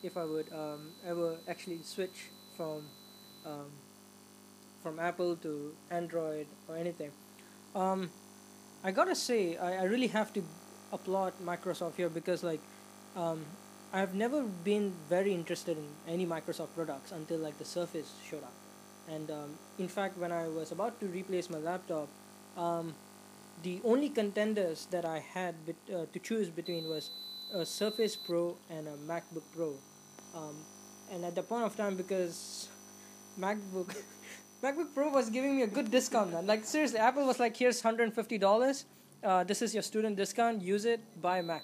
if 0.02 0.16
I 0.16 0.24
would 0.24 0.52
um, 0.52 0.92
ever 1.04 1.36
actually 1.48 1.80
switch 1.82 2.30
from 2.56 2.84
um, 3.44 3.70
from 4.82 5.00
Apple 5.00 5.36
to 5.36 5.74
Android 5.90 6.46
or 6.68 6.76
anything. 6.76 7.10
Um, 7.74 8.10
I 8.84 8.92
gotta 8.92 9.16
say, 9.16 9.56
I, 9.56 9.78
I 9.78 9.84
really 9.84 10.06
have 10.08 10.32
to 10.34 10.44
applaud 10.92 11.32
Microsoft 11.44 11.96
here 11.96 12.08
because 12.08 12.44
like 12.44 12.60
um, 13.16 13.44
I've 13.92 14.14
never 14.14 14.42
been 14.42 14.92
very 15.08 15.32
interested 15.32 15.78
in 15.78 15.86
any 16.12 16.26
Microsoft 16.26 16.74
products 16.74 17.12
until 17.12 17.38
like 17.38 17.58
the 17.58 17.64
Surface 17.64 18.12
showed 18.28 18.42
up, 18.42 18.52
and 19.08 19.30
um, 19.30 19.50
in 19.78 19.88
fact, 19.88 20.18
when 20.18 20.32
I 20.32 20.48
was 20.48 20.72
about 20.72 21.00
to 21.00 21.06
replace 21.06 21.50
my 21.50 21.58
laptop. 21.58 22.08
Um, 22.56 22.94
the 23.62 23.80
only 23.84 24.08
contenders 24.08 24.86
that 24.90 25.04
I 25.04 25.18
had 25.18 25.54
uh, 25.92 26.04
to 26.12 26.18
choose 26.18 26.48
between 26.48 26.88
was 26.88 27.10
a 27.52 27.64
Surface 27.64 28.16
Pro 28.16 28.56
and 28.70 28.86
a 28.88 28.96
MacBook 29.08 29.42
Pro. 29.54 29.74
Um, 30.34 30.56
and 31.10 31.24
at 31.24 31.34
the 31.34 31.42
point 31.42 31.64
of 31.64 31.76
time, 31.76 31.96
because 31.96 32.68
MacBook 33.38 33.96
MacBook 34.62 34.94
Pro 34.94 35.10
was 35.10 35.30
giving 35.30 35.56
me 35.56 35.62
a 35.62 35.66
good 35.66 35.90
discount, 35.90 36.32
man. 36.32 36.46
Like 36.46 36.64
seriously, 36.64 36.98
Apple 36.98 37.26
was 37.26 37.38
like, 37.38 37.56
"Here's 37.56 37.80
hundred 37.80 38.04
and 38.04 38.14
fifty 38.14 38.38
dollars. 38.38 38.84
Uh, 39.22 39.44
this 39.44 39.62
is 39.62 39.72
your 39.72 39.82
student 39.82 40.16
discount. 40.16 40.62
Use 40.62 40.84
it. 40.84 41.00
Buy 41.22 41.40
Mac." 41.42 41.62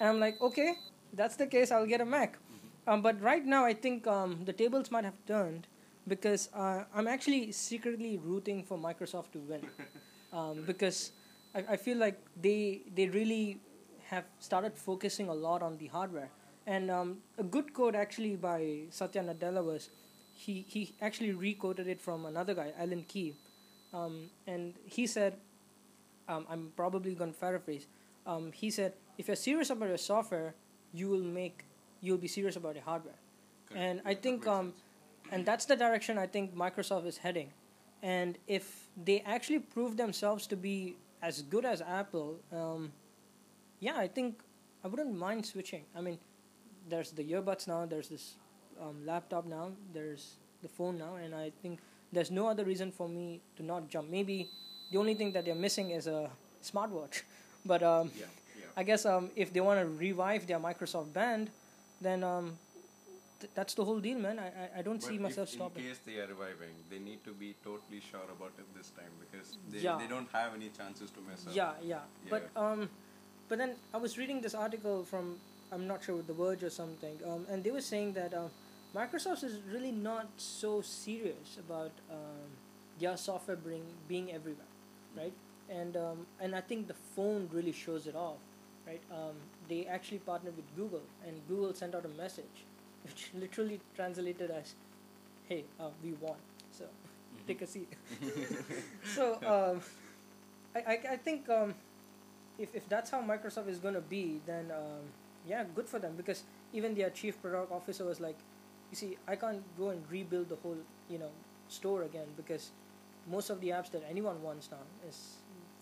And 0.00 0.08
I'm 0.08 0.20
like, 0.20 0.40
"Okay, 0.40 0.74
that's 1.12 1.36
the 1.36 1.46
case. 1.46 1.70
I'll 1.70 1.86
get 1.86 2.00
a 2.00 2.04
Mac." 2.04 2.38
Um, 2.86 3.02
but 3.02 3.20
right 3.20 3.44
now, 3.44 3.64
I 3.64 3.74
think 3.74 4.06
um, 4.06 4.40
the 4.44 4.52
tables 4.52 4.90
might 4.90 5.04
have 5.04 5.18
turned 5.26 5.66
because 6.08 6.48
uh, 6.54 6.84
I'm 6.94 7.06
actually 7.06 7.52
secretly 7.52 8.18
rooting 8.18 8.64
for 8.64 8.76
Microsoft 8.76 9.32
to 9.32 9.38
win 9.38 9.66
um, 10.32 10.64
because 10.66 11.12
I, 11.54 11.64
I 11.70 11.76
feel 11.76 11.98
like 11.98 12.18
they 12.40 12.82
they 12.94 13.08
really 13.08 13.60
have 14.12 14.24
started 14.38 14.76
focusing 14.76 15.28
a 15.28 15.34
lot 15.34 15.62
on 15.62 15.78
the 15.78 15.86
hardware. 15.86 16.30
And 16.66 16.90
um, 16.90 17.18
a 17.38 17.42
good 17.42 17.72
quote 17.72 17.94
actually 17.94 18.36
by 18.36 18.82
Satya 18.90 19.22
Nadella 19.22 19.64
was 19.64 19.90
he, 20.34 20.64
he 20.68 20.94
actually 21.00 21.32
recoded 21.32 21.86
it 21.86 22.00
from 22.00 22.26
another 22.26 22.54
guy, 22.54 22.72
Alan 22.78 23.04
Kay. 23.04 23.34
Um, 23.92 24.30
and 24.46 24.74
he 24.84 25.06
said, 25.06 25.36
um, 26.28 26.46
I'm 26.48 26.72
probably 26.76 27.14
going 27.14 27.32
to 27.32 27.38
paraphrase, 27.38 27.86
um, 28.26 28.52
he 28.52 28.70
said, 28.70 28.94
if 29.18 29.26
you're 29.26 29.36
serious 29.36 29.70
about 29.70 29.88
your 29.88 29.98
software, 29.98 30.54
you 30.92 31.08
will 31.08 31.22
make, 31.22 31.64
you'll 32.00 32.18
be 32.18 32.28
serious 32.28 32.56
about 32.56 32.74
your 32.74 32.84
hardware. 32.84 33.14
Correct. 33.68 33.82
And 33.82 34.00
I 34.04 34.14
Yeah, 34.14 34.14
that 34.14 34.22
think, 34.22 34.46
um, 34.46 34.72
and 35.30 35.44
that's 35.46 35.64
the 35.64 35.76
direction 35.76 36.18
I 36.18 36.26
think 36.26 36.54
Microsoft 36.54 37.06
is 37.06 37.18
heading. 37.18 37.50
And 38.02 38.38
if 38.48 38.88
they 39.02 39.20
actually 39.20 39.60
prove 39.60 39.96
themselves 39.96 40.46
to 40.48 40.56
be 40.56 40.96
as 41.22 41.42
good 41.42 41.64
as 41.64 41.80
Apple, 41.80 42.40
um, 42.52 42.92
yeah, 43.80 43.96
I 43.96 44.08
think 44.08 44.42
I 44.84 44.88
wouldn't 44.88 45.16
mind 45.16 45.46
switching. 45.46 45.84
I 45.96 46.00
mean, 46.00 46.18
there's 46.88 47.12
the 47.12 47.24
earbuds 47.24 47.68
now, 47.68 47.86
there's 47.86 48.08
this 48.08 48.34
um, 48.80 49.06
laptop 49.06 49.46
now, 49.46 49.70
there's 49.92 50.34
the 50.62 50.68
phone 50.68 50.98
now, 50.98 51.14
and 51.16 51.34
I 51.34 51.52
think 51.62 51.78
there's 52.12 52.30
no 52.30 52.48
other 52.48 52.64
reason 52.64 52.90
for 52.90 53.08
me 53.08 53.40
to 53.56 53.62
not 53.62 53.88
jump. 53.88 54.10
Maybe 54.10 54.48
the 54.90 54.98
only 54.98 55.14
thing 55.14 55.32
that 55.32 55.44
they're 55.44 55.54
missing 55.54 55.90
is 55.90 56.06
a 56.06 56.30
smartwatch. 56.62 57.22
But 57.64 57.84
um, 57.84 58.10
yeah. 58.18 58.26
I 58.76 58.82
guess 58.82 59.04
um, 59.06 59.30
if 59.36 59.52
they 59.52 59.60
want 59.60 59.80
to 59.80 59.86
revive 59.86 60.46
their 60.46 60.58
Microsoft 60.58 61.12
band, 61.12 61.50
then 62.00 62.24
um, 62.24 62.56
th- 63.40 63.50
that's 63.54 63.74
the 63.74 63.84
whole 63.84 64.00
deal, 64.00 64.18
man. 64.18 64.38
I, 64.38 64.46
I, 64.46 64.78
I 64.78 64.82
don't 64.82 65.00
But 65.00 65.08
see 65.08 65.18
myself 65.18 65.48
in 65.52 65.54
stopping. 65.58 65.84
case 65.84 65.98
they 66.06 66.18
are 66.18 66.26
reviving, 66.26 66.74
they 66.90 66.98
need 66.98 67.22
to 67.24 67.32
be 67.32 67.54
totally 67.62 68.00
sure 68.10 68.24
about 68.36 68.52
it 68.58 68.66
this 68.76 68.90
time 68.90 69.12
because 69.20 69.56
they, 69.70 69.78
Yeah. 69.80 69.98
they 69.98 70.06
don't 70.06 70.28
have 70.32 70.54
any 70.54 70.70
chances 70.70 71.10
to 71.10 71.20
mess 71.28 71.46
up. 71.46 71.54
Yeah, 71.54 71.72
yeah, 71.82 72.00
But 72.30 72.48
um, 72.56 72.88
but 73.48 73.58
then 73.58 73.74
I 73.92 73.98
was 73.98 74.16
reading 74.16 74.40
this 74.40 74.54
article 74.54 75.04
from 75.04 75.36
I'm 75.70 75.86
not 75.86 76.02
sure 76.04 76.20
The 76.22 76.32
Verge 76.34 76.62
or 76.64 76.70
something, 76.70 77.18
um, 77.26 77.46
and 77.50 77.62
they 77.64 77.70
were 77.70 77.80
saying 77.82 78.12
that 78.14 78.34
um, 78.34 78.50
Microsoft 78.94 79.42
is 79.44 79.58
really 79.72 79.92
not 79.92 80.28
so 80.36 80.80
serious 80.82 81.56
about 81.58 81.92
um, 82.10 82.48
their 83.00 83.16
software 83.16 83.56
being 83.56 83.84
being 84.08 84.32
everywhere, 84.32 84.72
right? 85.16 85.32
And 85.70 85.96
um, 85.96 86.26
and 86.40 86.54
I 86.54 86.60
think 86.60 86.88
the 86.88 86.94
phone 87.16 87.48
really 87.52 87.72
shows 87.72 88.06
it 88.06 88.14
off, 88.14 88.36
right? 88.86 89.00
Um, 89.10 89.36
they 89.68 89.86
actually 89.86 90.18
partnered 90.18 90.56
with 90.56 90.66
Google, 90.76 91.02
and 91.26 91.40
Google 91.48 91.74
sent 91.74 91.94
out 91.94 92.04
a 92.04 92.08
message, 92.20 92.66
which 93.04 93.30
literally 93.34 93.80
translated 93.94 94.50
as, 94.50 94.74
"Hey, 95.48 95.64
uh, 95.80 95.90
we 96.02 96.12
won." 96.14 96.36
So 96.70 96.84
take 97.46 97.62
a 97.62 97.66
seat. 97.66 97.92
so 99.14 99.34
um, 99.46 99.80
I, 100.74 100.92
I, 100.94 100.98
I 101.12 101.16
think 101.16 101.48
um, 101.48 101.74
if, 102.58 102.74
if 102.74 102.88
that's 102.88 103.10
how 103.10 103.20
Microsoft 103.22 103.68
is 103.68 103.78
going 103.78 103.94
to 103.94 104.00
be, 104.00 104.40
then 104.46 104.70
um, 104.70 105.02
yeah, 105.46 105.64
good 105.74 105.88
for 105.88 105.98
them 105.98 106.14
because 106.16 106.44
even 106.72 106.94
their 106.94 107.10
chief 107.10 107.40
product 107.42 107.72
officer 107.72 108.04
was 108.04 108.20
like, 108.20 108.38
you 108.90 108.96
see, 108.96 109.16
I 109.26 109.36
can't 109.36 109.62
go 109.78 109.90
and 109.90 110.02
rebuild 110.10 110.48
the 110.48 110.56
whole 110.56 110.76
you 111.08 111.18
know 111.18 111.30
store 111.68 112.02
again 112.02 112.26
because 112.36 112.70
most 113.30 113.50
of 113.50 113.60
the 113.60 113.68
apps 113.68 113.90
that 113.92 114.02
anyone 114.08 114.42
wants 114.42 114.70
now 114.70 114.84
is 115.08 115.36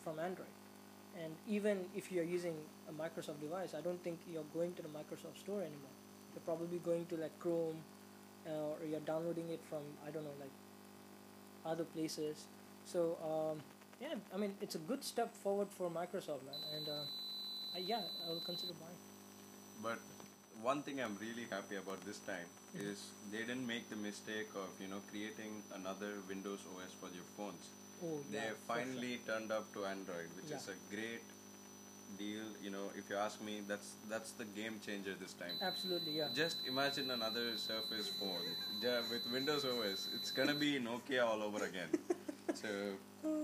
from 0.05 0.19
Android. 0.19 0.47
And 1.19 1.35
even 1.49 1.85
if 1.95 2.13
you're 2.13 2.25
using 2.25 2.55
a 2.89 2.93
Microsoft 2.93 3.41
device, 3.41 3.75
I 3.75 3.81
don't 3.81 4.03
think 4.03 4.19
you're 4.33 4.47
going 4.55 4.75
to 4.75 4.83
the 4.83 4.89
Microsoft 4.89 5.39
store 5.41 5.61
anymore. 5.61 5.95
You're 6.35 6.43
probably 6.45 6.79
going 6.79 7.07
to 7.07 7.17
like 7.17 7.39
Chrome, 7.41 7.77
uh, 8.47 8.51
or 8.51 8.87
you're 8.89 9.01
downloading 9.01 9.51
it 9.51 9.61
from 9.69 9.83
I 10.07 10.11
don't 10.11 10.25
know 10.25 10.37
like 10.39 10.51
other 11.67 11.85
places. 11.85 12.45
So 12.85 13.17
um, 13.23 13.61
yeah, 14.01 14.15
I 14.35 14.37
mean 14.37 14.55
it's 14.61 14.75
a 14.77 14.79
good 14.79 15.03
step 15.05 15.35
forward 15.35 15.69
for 15.71 15.91
Microsoft, 15.91 16.45
man. 16.47 16.61
And 16.77 16.89
uh, 16.89 17.05
I, 17.75 17.79
yeah, 17.79 18.03
I 18.27 18.31
will 18.31 18.41
consider 18.47 18.73
buying. 18.75 18.97
But 19.83 19.99
one 20.63 20.83
thing 20.83 21.01
I'm 21.01 21.17
really 21.21 21.47
happy 21.51 21.77
about 21.77 22.05
this 22.07 22.19
time 22.21 22.47
Mm-hmm. 22.71 22.87
is 22.87 23.03
they 23.33 23.39
didn't 23.39 23.67
make 23.67 23.91
the 23.91 23.97
mistake 23.97 24.47
of 24.55 24.69
you 24.81 24.87
know 24.87 25.03
creating 25.11 25.51
another 25.75 26.23
Windows 26.29 26.61
OS 26.71 26.93
for 27.01 27.11
your 27.11 27.27
phones. 27.37 27.67
Oh, 28.03 28.21
They 28.31 28.37
yeah, 28.39 28.43
for 28.43 28.49
sure. 28.49 28.57
finally 28.85 29.21
turned 29.27 29.53
up 29.53 29.73
to 29.75 29.85
Android, 29.85 30.29
which 30.37 30.51
Yeah. 30.51 30.57
is 30.57 30.69
a 30.69 30.77
great 30.95 31.23
deal. 32.19 32.47
You 32.63 32.71
know, 32.71 32.87
if 32.97 33.09
you 33.11 33.17
ask 33.17 33.41
me, 33.41 33.61
that's 33.67 33.91
that's 34.09 34.33
the 34.33 34.45
game 34.61 34.81
changer 34.87 35.15
this 35.21 35.35
time. 35.35 35.55
Absolutely, 35.61 36.13
yeah. 36.21 36.29
Just 36.35 36.57
imagine 36.67 37.11
another 37.11 37.57
Surface 37.57 38.09
phone 38.09 38.49
ja- 38.83 39.03
with 39.11 39.31
Windows 39.33 39.65
OS. 39.65 40.09
It's 40.17 40.31
gonna 40.31 40.55
be 40.67 40.73
Nokia 40.81 41.25
all 41.27 41.43
over 41.43 41.63
again. 41.65 41.91
so, 42.63 42.69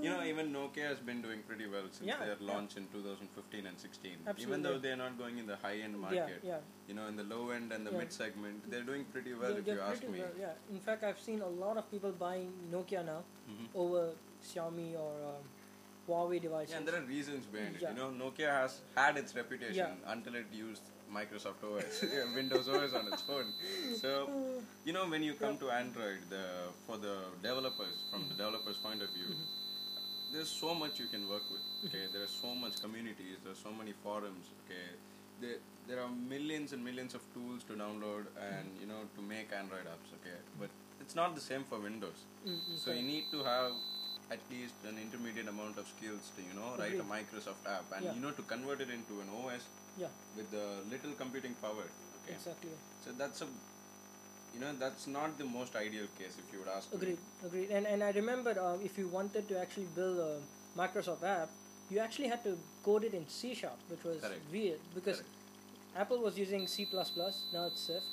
you 0.03 0.09
know, 0.11 0.23
even 0.25 0.53
Nokia 0.53 0.87
has 0.89 0.99
been 0.99 1.21
doing 1.23 1.43
pretty 1.47 1.67
well 1.75 1.85
since 1.93 2.09
Yeah, 2.09 2.19
their 2.25 2.37
yeah. 2.41 2.53
launch 2.53 2.77
in 2.77 2.89
2015 2.89 3.67
and 3.67 3.79
16. 3.79 4.13
Absolutely. 4.27 4.43
Even 4.45 4.63
though 4.63 4.79
they're 4.79 4.97
not 4.97 5.17
going 5.17 5.39
in 5.39 5.47
the 5.47 5.57
high-end 5.57 5.97
market, 6.01 6.41
yeah. 6.43 6.51
yeah. 6.55 6.59
you 6.89 6.95
know, 6.95 7.07
in 7.07 7.15
the 7.15 7.23
low 7.35 7.51
end 7.51 7.71
and 7.73 7.87
the 7.87 7.93
Yeah. 7.93 7.99
mid 7.99 8.13
segment, 8.13 8.69
they're 8.71 8.83
doing 8.93 9.05
pretty 9.05 9.35
well. 9.35 9.53
They're- 9.53 9.61
if 9.61 9.67
you 9.69 9.81
ask 9.81 10.03
me. 10.09 10.19
well, 10.21 10.33
yeah. 10.41 10.55
In 10.77 10.81
fact, 10.81 11.05
I've 11.05 11.21
seen 11.21 11.41
a 11.43 11.53
lot 11.65 11.77
of 11.77 11.89
people 11.91 12.11
buying 12.11 12.53
Nokia 12.73 13.05
now 13.15 13.23
Mhm. 13.51 13.69
over 13.85 14.03
Xiaomi 14.51 14.89
or 15.05 15.13
um, 15.31 15.45
Huawei 16.09 16.41
devices. 16.41 16.71
Yeah, 16.73 16.79
and 16.79 16.89
there 16.89 16.97
are 17.01 17.07
reasons 17.17 17.47
behind 17.47 17.77
Yeah. 17.81 17.91
it. 17.91 17.97
You 17.97 18.03
know, 18.03 18.11
Nokia 18.25 18.51
has 18.63 18.81
had 18.97 19.17
its 19.23 19.35
reputation 19.35 19.75
Yeah. 19.97 20.13
until 20.15 20.35
it 20.43 20.47
used 20.53 20.83
Microsoft 21.13 21.61
OS, 21.69 22.05
Windows 22.35 22.69
OS 22.69 22.93
on 22.95 23.13
its 23.13 23.23
phone. 23.23 23.49
So, 24.01 24.13
you 24.85 24.93
know, 24.93 25.05
when 25.09 25.23
you 25.23 25.35
come 25.35 25.57
to 25.59 25.71
Android, 25.71 26.19
the 26.31 26.45
for 26.87 26.97
the 27.07 27.17
developers, 27.43 27.97
from 28.11 28.21
Mm-hmm. 28.21 28.29
the 28.31 28.35
developers' 28.45 28.77
point 28.87 29.03
of 29.03 29.11
view, 29.19 29.31
there's 30.33 30.49
so 30.49 30.75
much 30.75 30.99
you 31.01 31.07
can 31.07 31.29
work 31.29 31.45
with. 31.51 31.61
Mm-hmm. 31.63 31.87
Okay, 31.89 32.05
there 32.13 32.23
are 32.23 32.35
so 32.45 32.55
much 32.55 32.81
communities, 32.85 33.37
there 33.45 33.53
are 33.53 33.63
so 33.69 33.73
many 33.83 33.95
forums. 34.05 34.47
Okay, 34.65 34.87
there 35.41 35.59
there 35.89 36.01
are 36.05 36.11
millions 36.35 36.73
and 36.73 36.85
millions 36.85 37.15
of 37.19 37.23
tools 37.35 37.63
to 37.69 37.75
download 37.85 38.25
and 38.49 38.67
Mm-hmm. 38.67 38.81
you 38.83 38.87
know 38.93 39.03
to 39.17 39.23
make 39.35 39.53
Android 39.63 39.87
apps. 39.95 40.11
Okay, 40.19 40.39
but 40.61 40.71
it's 41.01 41.15
not 41.21 41.35
the 41.41 41.45
same 41.51 41.65
for 41.71 41.79
Windows. 41.91 42.21
Mm, 42.47 42.55
mm, 42.55 42.79
So 42.85 42.91
you 42.99 43.03
need 43.15 43.27
to 43.37 43.45
have 43.45 43.73
at 44.31 44.41
least 44.51 44.75
an 44.89 44.99
intermediate 44.99 45.49
amount 45.49 45.79
of 45.79 45.87
skills 45.97 46.31
to 46.37 46.43
you 46.43 46.55
know 46.59 46.75
write 46.79 46.99
a 46.99 47.07
Microsoft 47.15 47.63
app 47.75 47.85
and 47.95 48.05
Yeah. 48.05 48.15
you 48.15 48.21
know 48.21 48.33
to 48.33 48.43
convert 48.43 48.81
it 48.81 48.91
into 48.91 49.21
an 49.25 49.29
OS 49.41 49.63
Yeah, 49.99 50.09
with 50.37 50.51
the 50.51 50.65
little 50.91 51.13
computing 51.21 51.55
power. 51.61 51.85
Okay, 52.19 52.35
exactly. 52.35 52.71
so 53.05 53.13
that's 53.21 53.41
a 53.43 53.47
you 54.55 54.61
know 54.61 54.73
that's 54.83 55.07
not 55.07 55.39
the 55.39 55.45
most 55.45 55.77
ideal 55.77 56.09
case 56.19 56.35
if 56.43 56.53
you 56.53 56.59
would 56.61 56.73
ask. 56.77 56.91
me. 56.91 56.97
Agreed, 56.99 57.19
agreed. 57.51 57.71
And 57.71 57.87
and 57.87 58.03
I 58.03 58.11
remember 58.19 58.57
uh, 58.67 58.77
if 58.91 58.99
you 58.99 59.07
wanted 59.09 59.49
to 59.53 59.61
actually 59.63 59.89
build 60.01 60.19
a 60.19 60.33
Microsoft 60.83 61.23
app, 61.23 61.51
you 61.91 62.01
actually 62.01 62.29
had 62.35 62.43
to 62.45 62.59
code 62.85 63.05
it 63.05 63.15
in 63.15 63.29
C 63.29 63.55
sharp, 63.55 63.79
which 63.95 64.05
was 64.11 64.21
Correct. 64.21 64.53
weird 64.53 64.81
because 64.95 65.19
Correct. 65.23 65.33
Apple 66.05 66.19
was 66.19 66.37
using 66.39 66.67
C 66.67 66.87
now 66.93 67.67
it's 67.67 67.81
Swift. 67.87 68.05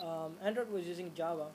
Um, 0.00 0.32
Android 0.42 0.70
was 0.70 0.84
using 0.84 1.12
Java, 1.16 1.46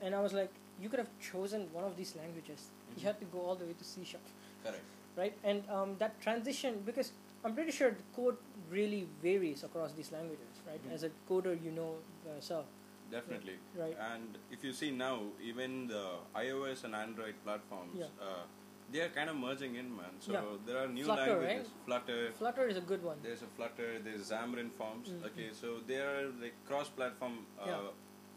and 0.00 0.14
I 0.14 0.20
was 0.20 0.32
like, 0.32 0.50
you 0.80 0.88
could 0.88 0.98
have 0.98 1.08
chosen 1.20 1.68
one 1.72 1.84
of 1.84 1.96
these 1.96 2.14
languages. 2.16 2.68
You 2.96 3.04
had 3.04 3.18
to 3.20 3.26
go 3.26 3.40
all 3.40 3.54
the 3.54 3.64
way 3.64 3.74
to 3.78 3.84
C 3.84 4.04
sharp, 4.04 4.22
Correct. 4.64 4.82
right? 5.16 5.34
And 5.44 5.62
um, 5.70 5.96
that 5.98 6.20
transition 6.20 6.82
because 6.84 7.12
I'm 7.44 7.54
pretty 7.54 7.70
sure 7.70 7.90
the 7.90 8.06
code 8.16 8.36
really 8.70 9.06
varies 9.22 9.62
across 9.64 9.92
these 9.92 10.10
languages, 10.12 10.54
right? 10.66 10.80
Mhm. 10.88 10.94
As 10.94 11.02
a 11.04 11.10
coder, 11.30 11.54
you 11.64 11.70
know 11.70 11.96
yourself. 12.26 12.66
Definitely. 13.10 13.54
Right. 13.76 13.96
And 14.12 14.36
if 14.50 14.62
you 14.64 14.72
see 14.72 14.90
now, 14.90 15.22
even 15.42 15.86
the 15.88 16.04
iOS 16.36 16.84
and 16.84 16.94
Android 16.94 17.34
platforms, 17.44 17.96
Yeah. 17.98 18.06
uh, 18.20 18.42
they 18.92 19.00
are 19.00 19.08
kind 19.10 19.30
of 19.30 19.36
merging 19.36 19.76
in, 19.76 19.94
man. 19.96 20.12
So 20.20 20.32
Yeah. 20.32 20.42
there 20.66 20.78
are 20.82 20.88
new 20.88 21.04
Flutter, 21.04 21.30
languages. 21.30 21.68
right? 21.68 21.86
Flutter. 21.86 22.32
Flutter 22.32 22.66
is 22.68 22.76
a 22.76 22.80
good 22.90 23.02
one. 23.02 23.18
There's 23.22 23.42
a 23.42 23.46
Flutter. 23.56 23.98
There's 24.00 24.28
Xamarin 24.30 24.70
Forms. 24.72 25.08
Mhm. 25.08 25.24
Okay, 25.30 25.48
so 25.52 25.78
they 25.86 26.00
are 26.00 26.26
like 26.42 26.54
cross-platform 26.66 27.46
uh, 27.60 27.66
Yeah. 27.66 27.88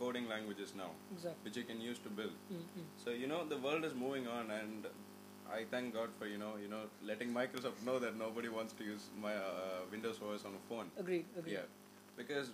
Coding 0.02 0.28
languages 0.34 0.74
now, 0.76 0.90
Exactly. 1.14 1.40
which 1.44 1.58
you 1.58 1.64
can 1.64 1.80
use 1.82 2.00
to 2.00 2.10
build. 2.10 2.36
Mm-hmm. 2.54 2.86
So 3.04 3.12
you 3.12 3.28
know 3.28 3.42
the 3.54 3.60
world 3.68 3.86
is 3.90 3.94
moving 3.94 4.28
on, 4.38 4.52
and 4.60 4.88
I 5.58 5.62
thank 5.76 5.94
God 6.00 6.10
for 6.20 6.28
you 6.34 6.40
know 6.44 6.54
you 6.64 6.70
know 6.74 6.84
letting 7.12 7.34
Microsoft 7.42 7.86
know 7.92 8.00
that 8.06 8.18
nobody 8.26 8.50
wants 8.58 8.74
to 8.82 8.84
use 8.84 9.08
my 9.28 9.36
uh, 9.36 9.86
Windows 9.92 10.20
OS 10.28 10.46
on 10.52 10.60
a 10.62 10.64
phone. 10.70 10.92
Agreed. 11.06 11.26
Agreed. 11.38 11.54
Yeah, 11.54 11.68
because 12.18 12.52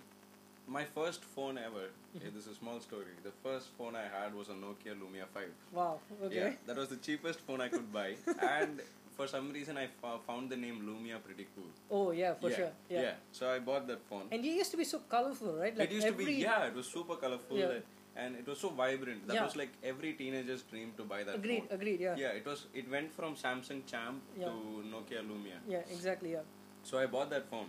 my 0.78 0.84
first 0.98 1.24
phone 1.36 1.58
ever. 1.58 1.86
Mm-hmm. 1.88 2.18
okay, 2.18 2.30
this 2.34 2.46
is 2.46 2.52
a 2.56 2.58
small 2.62 2.80
story. 2.80 3.16
The 3.30 3.34
first 3.42 3.68
phone 3.78 3.96
I 4.04 4.06
had 4.16 4.34
was 4.34 4.48
a 4.48 4.56
Nokia 4.64 4.94
Lumia 5.02 5.26
5. 5.34 5.44
Wow. 5.72 6.00
Okay. 6.24 6.36
Yeah, 6.36 6.52
that 6.66 6.76
was 6.76 6.88
the 6.88 7.00
cheapest 7.08 7.40
phone 7.40 7.60
I 7.60 7.68
could 7.68 7.92
buy, 7.92 8.10
and 8.58 8.80
for 9.18 9.26
some 9.26 9.50
reason 9.52 9.76
I 9.76 9.86
fo- 10.00 10.20
found 10.26 10.48
the 10.48 10.56
name 10.64 10.76
Lumia 10.88 11.16
pretty 11.26 11.46
cool. 11.54 11.70
Oh 11.90 12.10
yeah, 12.12 12.34
for 12.40 12.50
yeah, 12.50 12.56
sure. 12.56 12.72
Yeah. 12.88 13.02
yeah. 13.02 13.14
So 13.38 13.50
I 13.52 13.58
bought 13.58 13.86
that 13.88 14.02
phone. 14.08 14.26
And 14.30 14.44
you 14.44 14.52
used 14.52 14.70
to 14.70 14.76
be 14.82 14.84
so 14.84 15.00
colorful, 15.14 15.54
right? 15.62 15.76
Like 15.76 15.90
it 15.90 15.94
used 16.00 16.06
every, 16.06 16.24
to 16.24 16.30
be 16.30 16.36
yeah, 16.48 16.66
it 16.68 16.74
was 16.80 16.86
super 16.86 17.16
colorful. 17.16 17.58
Yeah. 17.58 17.66
Like, 17.74 17.86
and 18.16 18.36
it 18.36 18.46
was 18.50 18.58
so 18.64 18.68
vibrant. 18.82 19.26
That 19.26 19.34
Yeah. 19.38 19.44
was 19.48 19.56
like 19.62 19.72
every 19.90 20.12
teenager's 20.20 20.62
dream 20.70 20.92
to 21.00 21.04
buy 21.12 21.18
that 21.24 21.34
Agreed, 21.40 21.64
phone. 21.66 21.76
agreed, 21.80 22.00
yeah. 22.06 22.14
Yeah, 22.22 22.38
it 22.38 22.46
was. 22.52 22.64
It 22.82 22.88
went 22.94 23.12
from 23.18 23.34
Samsung 23.42 23.82
Champ 23.92 24.22
to 24.46 24.54
Nokia 24.94 25.20
Lumia. 25.32 25.58
Yeah, 25.74 25.82
exactly, 25.98 26.32
yeah. 26.38 26.46
So 26.84 26.98
I 27.02 27.06
bought 27.06 27.30
that 27.36 27.46
phone, 27.50 27.68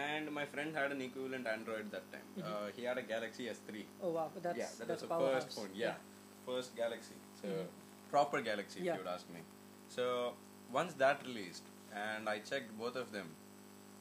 and 0.00 0.32
my 0.40 0.44
friend 0.56 0.74
had 0.82 0.92
an 0.96 1.00
equivalent 1.08 1.46
Android 1.46 1.90
that 1.96 2.10
time. 2.16 2.28
Uh, 2.42 2.68
he 2.76 2.84
had 2.90 2.98
a 2.98 3.06
Galaxy 3.14 3.48
S3. 3.54 3.84
Oh 4.02 4.10
wow, 4.18 4.28
that's 4.42 4.58
yeah, 4.58 4.70
that 4.78 4.88
that's 4.88 5.02
was 5.02 5.10
the 5.10 5.24
first 5.24 5.56
phone. 5.58 5.70
Yeah, 5.86 5.94
first 6.46 6.76
Galaxy. 6.84 7.18
So 7.42 7.48
Mhm. 7.48 7.66
proper 8.14 8.40
Galaxy, 8.52 8.80
if 8.80 8.86
you 8.86 9.00
would 9.02 9.12
ask 9.16 9.28
me. 9.38 9.40
So 9.96 10.06
once 10.72 10.92
that 10.94 11.26
released, 11.26 11.62
and 11.94 12.28
I 12.28 12.38
checked 12.38 12.76
both 12.78 12.96
of 12.96 13.12
them, 13.12 13.28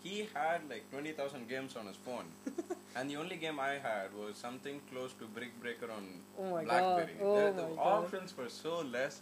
he 0.04 0.28
had 0.34 0.62
like 0.70 0.90
twenty 0.92 1.12
thousand 1.12 1.48
games 1.50 1.76
on 1.76 1.88
his 1.88 1.98
phone, 1.98 2.26
and 2.96 3.10
the 3.10 3.18
only 3.18 3.36
game 3.38 3.60
I 3.60 3.74
had 3.88 4.14
was 4.18 4.38
something 4.38 4.80
close 4.92 5.14
to 5.20 5.26
Brick 5.26 5.60
Breaker 5.62 5.90
on 5.92 6.06
Oh. 6.38 6.62
BlackBerry. 6.64 7.18
Oh 7.22 7.36
the, 7.36 7.52
my 7.52 7.70
the 7.70 7.76
God. 7.76 8.04
options 8.04 8.38
were 8.38 8.50
so 8.50 8.80
less. 8.82 9.22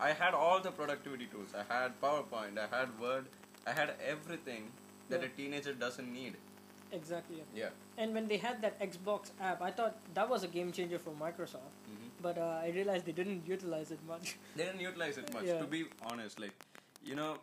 I 0.00 0.12
had 0.12 0.34
all 0.34 0.60
the 0.60 0.70
productivity 0.70 1.26
tools. 1.26 1.48
I 1.62 1.64
had 1.72 2.00
PowerPoint. 2.00 2.58
I 2.58 2.66
had 2.76 2.88
Word. 3.00 3.26
I 3.66 3.72
had 3.72 3.94
everything 4.14 4.70
that 5.08 5.20
Yeah. 5.20 5.26
a 5.26 5.36
teenager 5.40 5.72
doesn't 5.74 6.12
need. 6.12 6.34
Exactly. 6.92 7.42
Yeah. 7.54 7.70
And 7.98 8.14
when 8.14 8.26
they 8.28 8.36
had 8.36 8.60
that 8.62 8.78
Xbox 8.80 9.30
app, 9.40 9.62
I 9.62 9.70
thought 9.70 9.96
that 10.14 10.28
was 10.28 10.44
a 10.44 10.48
game 10.48 10.72
changer 10.72 10.98
for 10.98 11.10
Microsoft. 11.20 11.76
hmm 11.90 12.08
But 12.20 12.38
uh, 12.38 12.60
I 12.64 12.70
realized 12.74 13.06
they 13.06 13.12
didn't 13.20 13.46
utilize 13.46 13.90
it 13.90 14.00
much. 14.08 14.36
They 14.56 14.64
didn't 14.64 14.80
utilize 14.80 15.18
it 15.18 15.32
much. 15.32 15.44
Yeah. 15.50 15.58
To 15.60 15.66
be 15.66 15.84
honest, 16.10 16.40
like, 16.40 16.52
you 17.04 17.14
know, 17.14 17.36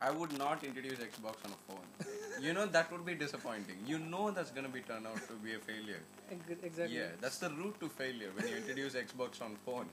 I 0.00 0.10
would 0.10 0.36
not 0.38 0.62
introduce 0.64 0.98
Xbox 0.98 1.36
on 1.44 1.52
a 1.52 1.60
phone. 1.66 2.12
you 2.42 2.52
know, 2.52 2.66
that 2.66 2.90
would 2.92 3.04
be 3.06 3.14
disappointing. 3.14 3.76
You 3.86 3.98
know 3.98 4.30
that's 4.30 4.50
gonna 4.50 4.68
be 4.68 4.80
turned 4.80 5.06
out 5.06 5.16
to 5.28 5.34
be 5.44 5.54
a 5.54 5.58
failure. 5.58 6.00
Exactly. 6.30 6.96
Yeah, 6.96 7.08
that's 7.20 7.38
the 7.38 7.50
route 7.50 7.78
to 7.80 7.88
failure 7.88 8.30
when 8.34 8.48
you 8.48 8.56
introduce 8.56 8.94
Xbox 8.94 9.40
on 9.40 9.56
phone. 9.64 9.86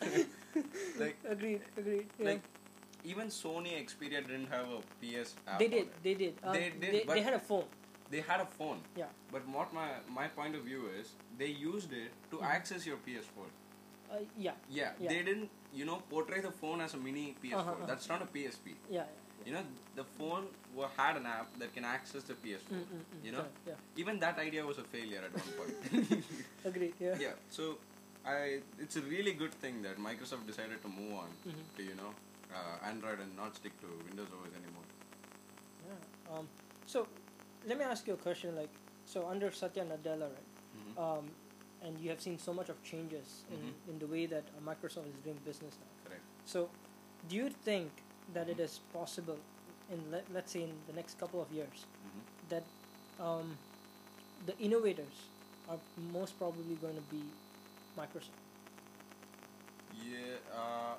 like, 0.98 1.16
Agreed. 1.28 1.62
Agreed. 1.76 2.06
Yeah. 2.18 2.26
like 2.30 2.42
even 3.04 3.28
Sony 3.28 3.72
Xperia 3.84 4.26
didn't 4.26 4.48
have 4.48 4.66
a 4.68 4.80
PS 5.00 5.34
app. 5.46 5.58
they 5.58 5.68
did. 5.68 5.88
They 6.02 6.14
did. 6.14 6.34
Um, 6.42 6.52
They 6.52 6.70
did, 6.80 6.80
They, 6.92 7.04
but- 7.06 7.14
they 7.14 7.22
had 7.22 7.34
a 7.34 7.38
phone. 7.40 7.64
They 8.10 8.20
had 8.22 8.40
a 8.40 8.46
phone. 8.46 8.78
Yeah. 8.96 9.04
But 9.30 9.46
what 9.48 9.72
my 9.72 9.88
my 10.08 10.28
point 10.28 10.54
of 10.56 10.62
view 10.62 10.84
is, 11.00 11.10
they 11.38 11.46
used 11.62 11.92
it 11.92 12.10
to 12.30 12.36
Mhm. 12.38 12.50
access 12.56 12.86
your 12.90 12.96
PS4. 13.06 13.48
Uh, 14.10 14.20
yeah. 14.38 14.52
Yeah, 14.70 14.92
Yeah. 14.98 15.08
they 15.10 15.22
didn't, 15.22 15.50
you 15.78 15.84
know, 15.88 15.98
portray 16.10 16.40
the 16.40 16.50
phone 16.60 16.80
as 16.80 16.94
a 16.94 17.00
mini 17.06 17.24
PS4. 17.42 17.54
Uh-huh, 17.58 17.70
uh-huh. 17.72 17.86
That's 17.86 18.08
not 18.12 18.22
a 18.22 18.26
PSP. 18.36 18.74
Yeah. 18.90 19.04
You 19.46 19.52
know, 19.54 19.62
the 19.96 20.04
phone 20.18 20.46
had 20.96 21.16
an 21.16 21.26
app 21.26 21.48
that 21.60 21.72
can 21.74 21.84
access 21.84 22.24
the 22.30 22.34
PS4. 22.34 22.72
Mm, 22.78 22.80
mm, 22.94 23.24
You 23.26 23.32
know, 23.32 23.44
Yeah. 23.66 23.74
even 24.02 24.18
that 24.24 24.38
idea 24.46 24.64
was 24.70 24.78
a 24.78 24.86
failure 24.94 25.22
at 25.28 25.32
one 25.42 25.52
point. 25.60 26.24
Agree. 26.70 26.92
Yeah. 27.00 27.16
yeah, 27.26 27.34
so 27.58 27.78
I, 28.26 28.60
it's 28.84 28.96
a 28.96 29.02
really 29.02 29.32
good 29.42 29.54
thing 29.64 29.80
that 29.82 29.98
Microsoft 30.08 30.46
decided 30.52 30.82
to 30.86 30.88
move 30.88 31.14
on 31.24 31.30
Mhm. 31.50 31.62
to 31.76 31.82
you 31.90 31.94
know 32.00 32.10
uh, 32.58 32.76
Android 32.90 33.20
and 33.24 33.36
not 33.42 33.56
stick 33.60 33.74
to 33.84 33.88
Windows 34.08 34.30
OS 34.38 34.52
anymore. 34.60 34.86
Yeah. 35.88 36.34
Um, 36.34 36.48
so 36.86 37.06
let 37.66 37.78
me 37.78 37.84
ask 37.94 38.06
you 38.06 38.14
a 38.14 38.22
question. 38.28 38.56
Like, 38.62 38.74
so 39.14 39.26
under 39.34 39.50
Satya 39.60 39.84
Nadella, 39.92 40.28
right? 40.36 40.48
Mhm. 40.78 40.92
Um, 41.06 41.30
and 41.82 41.98
you 42.00 42.10
have 42.10 42.20
seen 42.20 42.38
so 42.38 42.52
much 42.52 42.68
of 42.68 42.82
changes 42.82 43.44
in, 43.50 43.58
Mhm. 43.58 43.90
in 43.90 43.98
the 43.98 44.06
way 44.06 44.26
that 44.26 44.44
uh, 44.56 44.60
Microsoft 44.70 45.08
is 45.08 45.18
doing 45.24 45.38
business 45.44 45.74
now. 45.80 45.92
Correct. 46.04 46.22
So, 46.44 46.68
do 47.28 47.36
you 47.36 47.50
think 47.50 47.90
that 48.34 48.48
it 48.48 48.60
is 48.60 48.80
possible 48.92 49.38
in 49.90 50.10
let, 50.10 50.24
let's 50.32 50.52
say 50.52 50.62
in 50.64 50.74
the 50.86 50.92
next 50.92 51.18
couple 51.18 51.40
of 51.40 51.50
years 51.52 51.84
Mhm. 52.06 52.22
that 52.50 52.64
um, 53.20 53.56
the 54.46 54.56
innovators 54.58 55.16
are 55.68 55.78
most 56.12 56.38
probably 56.38 56.76
going 56.76 56.96
to 56.96 57.06
be 57.16 57.22
Microsoft? 57.96 58.42
Yeah. 60.04 60.36
Uh, 60.54 60.94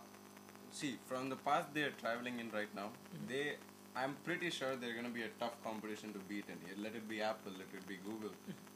see, 0.71 0.97
from 1.07 1.29
the 1.29 1.35
path 1.35 1.67
they're 1.73 1.91
traveling 2.03 2.39
in 2.39 2.49
right 2.51 2.73
now, 2.75 2.87
Mhm. 2.89 3.27
they, 3.27 3.57
I'm 3.95 4.15
pretty 4.23 4.49
sure 4.49 4.75
they're 4.75 4.93
going 4.93 5.05
to 5.13 5.17
be 5.19 5.23
a 5.23 5.29
tough 5.39 5.61
competition 5.63 6.13
to 6.13 6.19
beat. 6.19 6.45
In 6.49 6.83
let 6.83 6.95
it 6.95 7.07
be 7.07 7.21
Apple, 7.21 7.51
let 7.53 7.73
it 7.73 7.87
be 7.87 7.97
Google, 7.97 8.33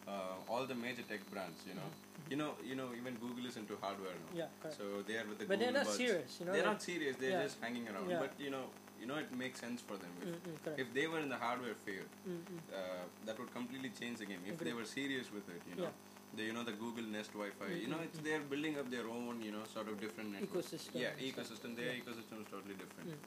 uh, 0.07 0.35
all 0.49 0.65
the 0.65 0.75
major 0.75 1.01
tech 1.03 1.19
brands. 1.31 1.59
You 1.67 1.75
know, 1.75 1.89
you 2.29 2.37
know, 2.37 2.51
you 2.69 2.75
know, 2.75 2.89
even 2.99 3.15
Google 3.15 3.45
is 3.45 3.57
into 3.57 3.75
hardware 3.81 4.15
now. 4.25 4.31
Yeah, 4.41 4.47
correct. 4.61 4.77
So 4.77 5.01
they 5.07 5.17
are 5.17 5.25
with 5.27 5.39
the 5.39 5.45
but 5.45 5.59
they're 5.59 5.67
Google 5.67 5.81
not 5.81 5.85
Buds. 5.85 5.97
serious, 5.97 6.37
you 6.39 6.45
know. 6.45 6.51
they're 6.53 6.63
like- 6.63 6.71
not 6.73 6.81
serious. 6.81 7.15
They're 7.17 7.37
Yeah. 7.37 7.43
just 7.43 7.59
hanging 7.61 7.87
around. 7.89 8.09
Yeah. 8.09 8.19
But 8.19 8.33
you 8.39 8.49
know, 8.55 8.65
you 8.99 9.07
know, 9.07 9.17
it 9.17 9.31
makes 9.43 9.59
sense 9.59 9.81
for 9.81 9.97
them. 9.97 10.11
If, 10.21 10.27
Mm, 10.29 10.39
mm, 10.49 10.63
correct. 10.63 10.79
if 10.79 10.93
they 10.93 11.07
were 11.07 11.19
in 11.19 11.29
the 11.29 11.37
hardware 11.45 11.75
field, 11.85 12.09
Mm, 12.27 12.39
mm. 12.39 12.59
uh, 12.79 13.03
that 13.25 13.37
would 13.39 13.53
completely 13.53 13.91
change 14.01 14.17
the 14.19 14.25
game. 14.25 14.41
If 14.53 14.59
they 14.59 14.73
were 14.73 14.85
serious 14.85 15.31
with 15.31 15.47
it, 15.55 15.61
you 15.69 15.75
know, 15.81 15.91
the, 16.37 16.43
you 16.43 16.53
know 16.53 16.63
the 16.63 16.71
Google 16.83 17.03
Nest 17.15 17.31
Wi-Fi. 17.33 17.67
You 17.83 17.87
know, 17.93 17.99
it's 18.07 18.19
they're 18.27 18.45
building 18.53 18.77
up 18.79 18.89
their 18.89 19.07
own, 19.07 19.41
you 19.47 19.51
know, 19.51 19.63
sort 19.73 19.87
of 19.89 19.99
different 20.05 20.31
network. 20.31 20.63
Ecosystem 20.65 21.01
Yeah, 21.03 21.11
ecosystem. 21.29 21.75
Their 21.81 21.91
Yeah. 21.93 21.99
ecosystem 22.01 22.41
is 22.43 22.47
totally 22.55 22.75
different. 22.75 23.19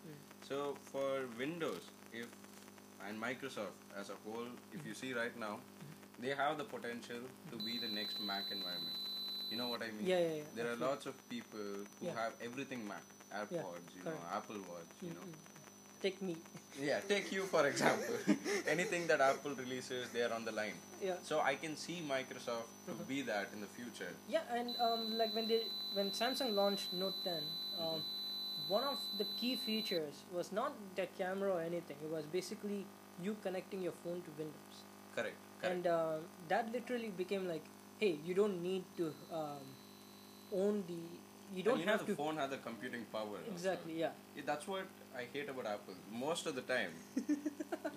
So 0.49 0.77
for 0.93 1.27
Windows, 1.45 1.85
if 2.13 2.27
and 3.07 3.21
Microsoft 3.23 3.79
as 4.01 4.09
a 4.11 4.17
whole, 4.25 4.49
if 4.73 4.85
you 4.87 4.95
see 4.95 5.13
right 5.13 5.37
now, 5.37 5.55
Mm-hmm. 5.57 5.86
They 6.19 6.31
have 6.31 6.59
the 6.59 6.65
potential 6.65 7.21
to 7.51 7.57
be 7.59 7.79
the 7.79 7.89
next 7.89 8.21
Mac 8.21 8.45
environment. 8.51 8.97
You 9.51 9.57
know 9.59 9.69
what 9.69 9.83
I 9.83 9.91
mean? 9.93 10.07
Yeah, 10.07 10.19
yeah, 10.19 10.35
yeah. 10.37 10.43
There 10.57 10.73
are 10.73 10.77
lots 10.77 11.07
of 11.07 11.15
people 11.29 11.61
who 12.01 12.07
Yeah. 12.07 12.15
have 12.23 12.33
everything 12.43 12.87
Mac, 12.89 13.03
AirPods, 13.33 13.91
you 13.97 14.05
know. 14.05 14.19
Apple 14.33 14.57
Watch, 14.71 14.91
you 15.03 15.11
Mm, 15.11 15.15
know. 15.15 15.21
mm. 15.21 16.03
Take 16.03 16.21
me. 16.23 16.37
Yeah, 16.79 17.01
take 17.09 17.33
you 17.33 17.45
for 17.45 17.67
example. 17.67 18.17
Anything 18.75 19.07
that 19.07 19.21
Apple 19.21 19.55
releases, 19.55 20.11
they 20.11 20.23
are 20.23 20.33
on 20.33 20.45
the 20.45 20.53
line. 20.53 20.75
Yeah. 21.03 21.15
So 21.23 21.41
I 21.41 21.55
can 21.55 21.75
see 21.85 22.03
Microsoft 22.09 22.69
to 22.87 22.93
Mhm. 22.93 23.07
be 23.13 23.23
that 23.31 23.49
in 23.55 23.61
the 23.63 23.71
future. 23.79 24.11
Yeah, 24.29 24.43
and 24.59 24.77
um, 24.89 25.17
like 25.17 25.33
when 25.35 25.49
they 25.49 25.63
when 25.95 26.11
Samsung 26.11 26.53
launched 26.55 26.93
Note 26.93 27.17
10, 27.25 27.43
um, 27.81 28.03
one 28.69 28.85
of 28.85 28.99
the 29.17 29.25
key 29.41 29.57
features 29.57 30.21
was 30.33 30.53
not 30.53 30.73
the 30.97 31.07
camera 31.17 31.51
or 31.57 31.61
anything. 31.63 31.97
It 32.05 32.11
was 32.11 32.27
basically 32.27 32.85
you 33.23 33.37
connecting 33.43 33.81
your 33.83 33.97
phone 34.05 34.21
to 34.29 34.31
Windows, 34.43 34.77
Correct. 35.15 35.37
Correct. 35.61 35.75
and 35.75 35.87
uh, 35.87 36.17
that 36.49 36.73
literally 36.73 37.09
became 37.09 37.49
like, 37.49 37.65
hey, 37.99 38.19
you 38.25 38.35
don't 38.35 38.63
need 38.63 38.85
to 38.97 39.13
um, 39.33 39.65
own 40.53 40.85
the. 40.87 40.99
You 41.55 41.63
don't 41.63 41.79
you 41.79 41.87
know 41.87 41.97
the 41.97 42.05
to. 42.05 42.17
phone 42.17 42.37
has 42.39 42.51
the 42.51 42.57
computing 42.59 43.05
power. 43.13 43.39
also. 43.39 43.53
Exactly. 43.53 43.99
Yeah. 44.01 44.11
Yeah, 44.35 44.43
That's 44.45 44.67
what 44.67 44.87
I 45.17 45.25
hate 45.33 45.49
about 45.49 45.67
Apple. 45.67 45.95
Most 46.13 46.47
of 46.47 46.57
the 46.57 46.63
time, 46.63 46.91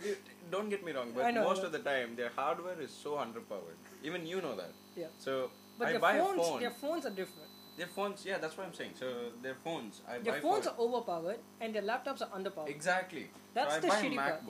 you, 0.05 0.15
don't 0.51 0.69
get 0.69 0.85
me 0.85 0.91
wrong, 0.91 1.11
but 1.15 1.31
know, 1.33 1.43
most 1.43 1.63
of 1.63 1.71
the 1.71 1.79
time 1.79 2.15
their 2.15 2.29
hardware 2.35 2.79
is 2.79 2.91
so 2.91 3.15
underpowered. 3.15 3.79
Even 4.03 4.25
you 4.25 4.41
know 4.41 4.55
that. 4.55 4.71
Yeah. 4.95 5.07
So 5.17 5.49
But 5.79 5.87
I 5.87 5.91
their 5.93 5.99
buy 5.99 6.19
phones, 6.19 6.39
a 6.39 6.43
phone. 6.43 6.59
their 6.59 6.71
phones 6.71 7.05
are 7.05 7.09
different. 7.09 7.49
Their 7.77 7.87
phones, 7.87 8.25
yeah, 8.25 8.37
that's 8.37 8.57
what 8.57 8.67
I'm 8.67 8.73
saying. 8.73 8.91
So 8.99 9.07
their 9.41 9.55
phones, 9.63 10.01
I 10.07 10.19
Their 10.19 10.33
buy 10.33 10.39
phones 10.41 10.67
are 10.67 10.75
overpowered, 10.77 11.39
and 11.61 11.73
their 11.73 11.81
laptops 11.81 12.21
are 12.21 12.29
underpowered. 12.37 12.67
exactly. 12.67 13.29
That's 13.53 13.71
so 13.73 13.77
I 13.77 13.79
the 13.81 13.87
buy 13.87 14.01
shitty 14.01 14.13
a 14.13 14.17
part. 14.17 14.43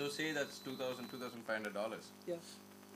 So 0.00 0.08
say 0.08 0.32
that's 0.32 0.58
two 0.60 0.76
thousand, 0.80 1.10
two 1.12 1.18
thousand 1.18 1.44
five 1.46 1.56
hundred 1.56 1.74
dollars. 1.74 2.04
Yeah. 2.26 2.36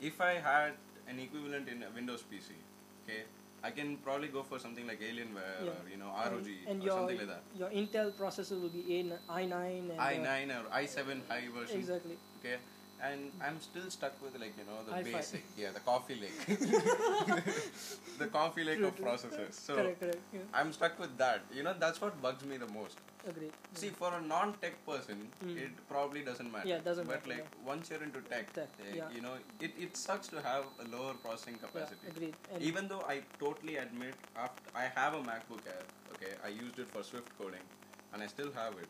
If 0.01 0.19
I 0.19 0.33
had 0.45 0.71
an 1.07 1.19
equivalent 1.19 1.69
in 1.69 1.83
a 1.83 1.89
Windows 1.93 2.23
PC, 2.29 2.57
okay, 3.03 3.19
I 3.63 3.69
can 3.69 3.97
probably 3.97 4.27
go 4.27 4.41
for 4.41 4.57
something 4.57 4.87
like 4.87 5.01
Alienware 5.01 5.59
Yeah. 5.65 5.69
or 5.69 5.81
you 5.91 5.97
know 5.97 6.09
ROG 6.09 6.47
and, 6.49 6.71
and 6.71 6.81
or 6.81 6.85
your 6.87 6.97
something 6.97 7.19
like 7.19 7.27
that. 7.27 7.43
your 7.61 7.69
Intel 7.69 8.09
processor 8.21 8.59
will 8.59 8.73
be 8.77 8.81
A 8.97 9.03
i9 9.03 9.91
and 9.91 9.99
uh, 9.99 10.07
i9 10.07 10.55
or 10.57 10.63
i7 10.81 11.21
high 11.29 11.45
version. 11.59 11.77
exactly. 11.77 12.17
Okay, 12.39 12.57
and 13.03 13.31
I'm 13.45 13.59
still 13.61 13.89
stuck 13.89 14.13
with 14.23 14.39
like 14.39 14.53
you 14.57 14.63
know 14.65 14.79
the 14.87 14.93
i5. 15.03 15.13
basic, 15.13 15.43
yeah, 15.57 15.71
the 15.73 15.79
coffee 15.81 16.15
lake, 16.15 16.45
the 18.19 18.27
coffee 18.27 18.63
lake 18.63 18.77
True, 18.77 18.87
of 18.87 18.95
processors. 18.97 19.53
So 19.53 19.75
correct, 19.75 19.99
correct. 19.99 20.17
Yeah. 20.33 20.39
I'm 20.53 20.71
stuck 20.73 20.99
with 20.99 21.17
that. 21.17 21.41
You 21.53 21.63
know, 21.63 21.73
that's 21.79 22.01
what 22.01 22.21
bugs 22.21 22.45
me 22.45 22.57
the 22.57 22.67
most. 22.67 22.97
Agreed. 23.27 23.51
See, 23.73 23.89
for 23.89 24.13
a 24.13 24.21
non-tech 24.21 24.73
person, 24.85 25.27
Mm. 25.43 25.57
it 25.57 25.71
probably 25.89 26.21
doesn't 26.23 26.51
matter. 26.51 26.67
Yeah, 26.67 26.75
it 26.75 26.85
doesn't 26.85 27.07
but 27.07 27.25
matter, 27.27 27.41
like 27.41 27.47
once 27.65 27.89
you're 27.89 28.03
into 28.03 28.21
tech, 28.21 28.53
Tech, 28.53 28.69
eh, 28.79 28.95
yeah. 28.97 29.09
you 29.15 29.21
know, 29.21 29.33
it, 29.59 29.71
it 29.79 29.97
sucks 29.97 30.27
to 30.27 30.41
have 30.41 30.65
a 30.83 30.87
lower 30.95 31.13
processing 31.15 31.57
Yeah, 31.59 31.67
capacity. 31.67 32.07
agreed. 32.07 32.35
And 32.53 32.61
Even 32.61 32.87
though 32.87 33.01
I 33.07 33.21
totally 33.39 33.77
admit, 33.77 34.13
after 34.37 34.61
I 34.75 34.85
have 34.99 35.15
a 35.15 35.21
MacBook 35.31 35.65
Air, 35.67 35.83
okay, 36.13 36.33
I 36.43 36.49
used 36.49 36.77
it 36.77 36.87
for 36.87 37.03
Swift 37.03 37.31
coding, 37.39 37.65
and 38.13 38.21
I 38.21 38.27
still 38.27 38.51
have 38.53 38.73
it, 38.73 38.87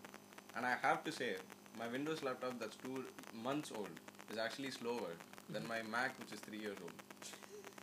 and 0.55 0.65
I 0.65 0.75
have 0.81 1.03
to 1.05 1.11
say, 1.13 1.35
my 1.77 1.87
Windows 1.87 2.23
laptop 2.23 2.59
that's 2.59 2.75
two 2.77 3.03
months 3.43 3.71
old 3.75 3.89
is 4.31 4.37
actually 4.37 4.71
slower 4.71 5.13
than 5.49 5.63
Mm-hmm. 5.63 5.69
my 5.69 5.81
Mac, 5.97 6.17
which 6.19 6.31
is 6.33 6.39
three 6.39 6.57
years 6.57 6.77
old. 6.81 6.91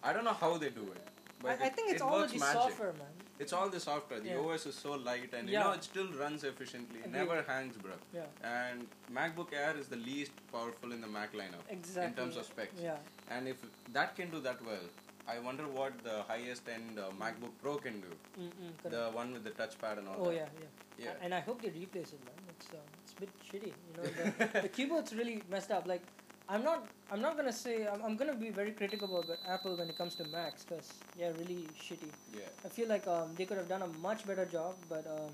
I 0.02 0.12
don't 0.12 0.24
know 0.24 0.32
how 0.44 0.56
they 0.58 0.70
do 0.70 0.82
it, 0.96 1.06
but 1.40 1.60
I, 1.60 1.64
I 1.64 1.66
it- 1.68 1.76
think 1.76 1.90
it's 1.92 2.00
it 2.00 2.04
all 2.04 2.18
works 2.20 2.32
the 2.32 2.38
magic. 2.40 2.60
software, 2.62 2.92
man. 2.94 3.12
It's 3.38 3.52
all 3.52 3.68
the 3.68 3.80
software. 3.80 4.20
The 4.20 4.30
Yeah. 4.30 4.38
OS 4.54 4.66
is 4.66 4.74
so 4.74 4.92
light, 4.92 5.32
and 5.36 5.48
you 5.48 5.58
know 5.58 5.70
it 5.72 5.84
still 5.84 6.08
runs 6.22 6.42
efficiently. 6.44 6.98
Agreed. 7.00 7.12
never 7.12 7.42
hangs, 7.42 7.76
bro. 7.76 7.92
Yeah, 8.18 8.26
And 8.42 8.86
MacBook 9.18 9.52
Air 9.52 9.74
is 9.82 9.86
the 9.88 9.96
least 9.96 10.32
powerful 10.52 10.92
in 10.92 11.00
the 11.00 11.06
Mac 11.18 11.32
lineup 11.40 11.64
exactly. 11.68 12.04
in 12.08 12.14
terms 12.14 12.36
of 12.36 12.44
specs. 12.46 12.80
Yeah, 12.82 12.98
And 13.30 13.48
if 13.48 13.56
that 13.92 14.14
can 14.16 14.30
do 14.30 14.40
that 14.40 14.64
well, 14.64 14.86
I 15.34 15.38
wonder 15.38 15.66
what 15.78 15.92
the 16.04 16.22
highest 16.28 16.68
end 16.68 16.98
uh, 16.98 17.10
MacBook 17.24 17.52
Pro 17.62 17.76
can 17.76 18.00
do. 18.00 18.12
Mm-mm. 18.40 18.90
The 18.90 19.04
one 19.20 19.32
with 19.32 19.44
the 19.44 19.50
touchpad 19.62 19.98
and 19.98 20.08
all 20.08 20.16
oh 20.20 20.24
that. 20.30 20.34
yeah, 20.36 20.48
yeah, 20.60 21.04
Yeah. 21.06 21.22
And 21.24 21.32
I 21.34 21.40
hope 21.40 21.62
they 21.62 21.70
replace 21.70 22.12
it, 22.12 22.20
man. 22.24 22.40
It's 22.54 22.68
uh, 22.72 22.76
a 22.76 23.01
bit 23.22 23.30
shitty. 23.48 23.72
You 23.86 23.94
know, 23.96 24.04
the, 24.18 24.60
the 24.66 24.68
keyboard's 24.76 25.14
really 25.20 25.36
messed 25.54 25.70
up. 25.76 25.86
Like, 25.92 26.02
I'm 26.48 26.64
not. 26.68 26.86
I'm 27.10 27.20
not 27.26 27.36
gonna 27.38 27.52
say. 27.64 27.74
I'm, 27.92 28.00
I'm 28.06 28.16
gonna 28.16 28.34
be 28.46 28.50
very 28.60 28.72
critical 28.80 29.08
about 29.18 29.38
Apple 29.56 29.76
when 29.80 29.88
it 29.92 29.96
comes 30.00 30.14
to 30.20 30.24
Macs 30.36 30.64
because 30.64 30.88
they're 31.18 31.34
really 31.42 31.66
shitty. 31.86 32.10
Yeah. 32.34 32.66
I 32.66 32.68
feel 32.68 32.88
like 32.94 33.06
um, 33.06 33.28
they 33.36 33.44
could 33.44 33.58
have 33.62 33.68
done 33.68 33.82
a 33.82 33.90
much 34.08 34.26
better 34.26 34.46
job, 34.56 34.74
but 34.88 35.06
um, 35.16 35.30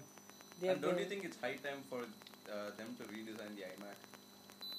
they 0.61 0.69
have 0.69 0.77
And 0.77 0.85
don't 0.85 0.99
you 0.99 1.07
think 1.13 1.25
it's 1.25 1.39
high 1.41 1.57
time 1.69 1.81
for 1.91 2.01
uh, 2.03 2.71
them 2.79 2.91
to 2.99 3.05
redesign 3.15 3.53
the 3.57 3.65
iMac? 3.73 3.97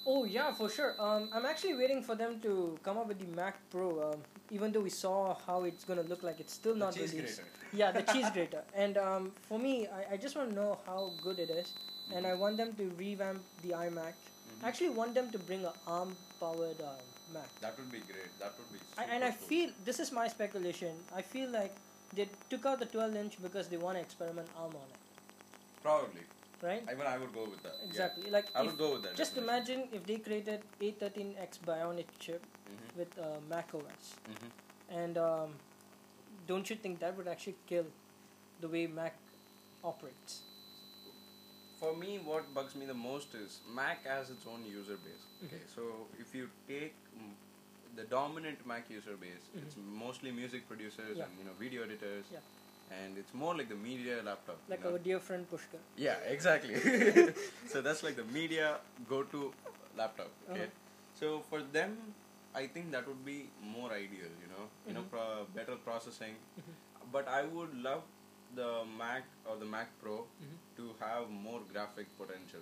Oh 0.05 0.23
yeah, 0.25 0.53
for 0.53 0.69
sure. 0.69 0.91
Um, 0.99 1.29
I'm 1.33 1.45
actually 1.45 1.75
waiting 1.75 2.01
for 2.03 2.15
them 2.15 2.39
to 2.41 2.77
come 2.83 2.97
up 2.97 3.07
with 3.07 3.19
the 3.19 3.29
Mac 3.35 3.55
Pro. 3.71 3.87
Um, 4.11 4.19
even 4.51 4.71
though 4.71 4.81
we 4.89 4.89
saw 4.89 5.35
how 5.45 5.63
it's 5.63 5.83
gonna 5.83 6.03
look 6.13 6.23
like, 6.23 6.39
it's 6.39 6.53
still 6.53 6.73
The 6.73 6.79
not 6.85 6.95
released. 6.95 7.17
grater. 7.17 7.43
Yeah, 7.73 7.91
the 7.91 8.01
cheese 8.13 8.29
grater. 8.35 8.63
And 8.73 8.97
um, 8.97 9.31
for 9.47 9.59
me, 9.59 9.73
I, 9.99 10.13
I 10.13 10.17
just 10.17 10.35
want 10.37 10.49
to 10.49 10.55
know 10.55 10.71
how 10.85 11.11
good 11.23 11.37
it 11.39 11.49
is, 11.61 11.73
and 12.15 12.25
I 12.27 12.33
want 12.33 12.57
them 12.57 12.73
to 12.75 12.89
revamp 12.97 13.41
the 13.63 13.69
iMac. 13.69 14.13
Mhm. 14.13 14.63
I 14.63 14.67
actually 14.67 14.89
want 15.01 15.13
them 15.13 15.29
to 15.31 15.39
bring 15.39 15.65
a 15.65 15.73
ARM-powered 15.87 16.81
uh, 16.81 16.93
Mac. 17.33 17.49
That 17.61 17.77
would 17.77 17.91
be 17.91 17.99
great. 17.99 18.31
That 18.39 18.53
would 18.57 18.71
be. 18.73 18.79
I, 18.97 19.03
and 19.15 19.23
I 19.23 19.31
cool. 19.31 19.47
feel 19.47 19.69
this 19.85 19.99
is 19.99 20.11
my 20.11 20.27
speculation. 20.27 20.95
I 21.15 21.21
feel 21.21 21.49
like 21.49 21.75
they 22.13 22.27
took 22.49 22.65
out 22.65 22.79
the 22.79 22.85
12 22.87 23.15
inch 23.15 23.37
because 23.41 23.67
they 23.67 23.77
want 23.77 23.97
to 23.97 24.01
experiment 24.01 24.47
ARM 24.57 24.75
on 24.83 24.87
it, 24.95 24.99
probably. 25.83 26.23
right? 26.61 26.83
Even 26.91 27.05
I 27.07 27.17
would 27.17 27.33
go 27.33 27.43
with 27.49 27.61
that. 27.63 27.75
yeah. 27.81 27.87
Exactly. 27.89 28.29
Like 28.31 28.47
I 28.55 28.63
would 28.63 28.77
go 28.77 28.93
with 28.93 29.03
that. 29.03 29.15
just 29.15 29.35
definitely. 29.35 29.75
imagine 29.75 29.89
if 29.99 30.05
they 30.05 30.17
created 30.17 30.61
A13X 30.81 31.59
Bionic 31.69 32.07
chip 32.19 32.43
Mhm. 32.71 32.97
with 32.97 33.19
uh, 33.19 33.29
Mac 33.53 33.73
OS, 33.75 34.09
Mhm. 34.33 34.49
and 35.03 35.17
um, 35.29 35.53
don't 36.47 36.69
you 36.69 36.75
think 36.75 36.99
that 36.99 37.15
would 37.15 37.27
actually 37.35 37.55
kill 37.67 37.85
the 38.59 38.67
way 38.67 38.87
Mac 38.87 39.15
operates? 39.83 40.41
For 41.79 41.95
me, 41.95 42.19
what 42.23 42.53
bugs 42.53 42.75
me 42.75 42.85
the 42.85 42.93
most 42.93 43.33
is 43.35 43.59
Mac 43.73 44.05
has 44.05 44.29
its 44.29 44.45
own 44.53 44.65
user 44.65 44.97
base. 45.05 45.23
Mm-hmm. 45.27 45.45
Okay, 45.45 45.63
so 45.73 45.81
if 46.19 46.33
you 46.35 46.49
take 46.67 46.93
the 47.95 48.03
dominant 48.03 48.65
Mac 48.67 48.89
user 48.89 49.15
base, 49.19 49.45
it's 49.55 49.75
mostly 50.03 50.31
music 50.31 50.67
producers 50.67 51.17
Mm-hmm. 51.17 51.19
Yeah. 51.19 51.25
and 51.25 51.39
you 51.39 51.45
know 51.45 51.55
video 51.59 51.83
editors, 51.83 52.25
Yeah. 52.33 52.39
and 53.01 53.17
it's 53.17 53.33
more 53.33 53.55
like 53.55 53.69
the 53.69 53.75
media 53.89 54.17
laptop. 54.29 54.57
you 54.67 54.71
Like 54.75 54.83
know. 54.83 54.91
our 54.93 54.99
dear 55.07 55.19
friend 55.19 55.49
Pushkar. 55.53 55.81
Yeah, 55.97 56.17
exactly. 56.35 56.75
so 57.73 57.81
that's 57.81 58.03
like 58.03 58.15
the 58.17 58.27
media 58.39 58.75
go-to 59.13 59.53
laptop. 59.97 60.31
Okay, 60.51 60.61
Uh-huh. 60.61 61.19
so 61.21 61.31
for 61.49 61.61
them, 61.79 61.97
I 62.55 62.67
think 62.67 62.91
that 62.91 63.07
would 63.07 63.23
be 63.25 63.39
more 63.77 63.89
ideal. 63.93 64.31
You 64.43 64.49
know, 64.53 64.63
you 64.87 64.93
know, 64.93 65.01
Mm-hmm. 65.07 65.15
pro- 65.17 65.47
better 65.55 65.75
processing. 65.89 66.35
But 67.11 67.27
I 67.27 67.43
would 67.57 67.73
love 67.89 68.01
the 68.55 68.83
Mac 68.97 69.23
or 69.45 69.55
the 69.57 69.65
Mac 69.65 69.89
Pro 70.01 70.17
Mm-hmm. 70.19 70.57
to 70.77 70.83
have 71.05 71.29
more 71.29 71.61
graphic 71.73 72.07
potential. 72.17 72.61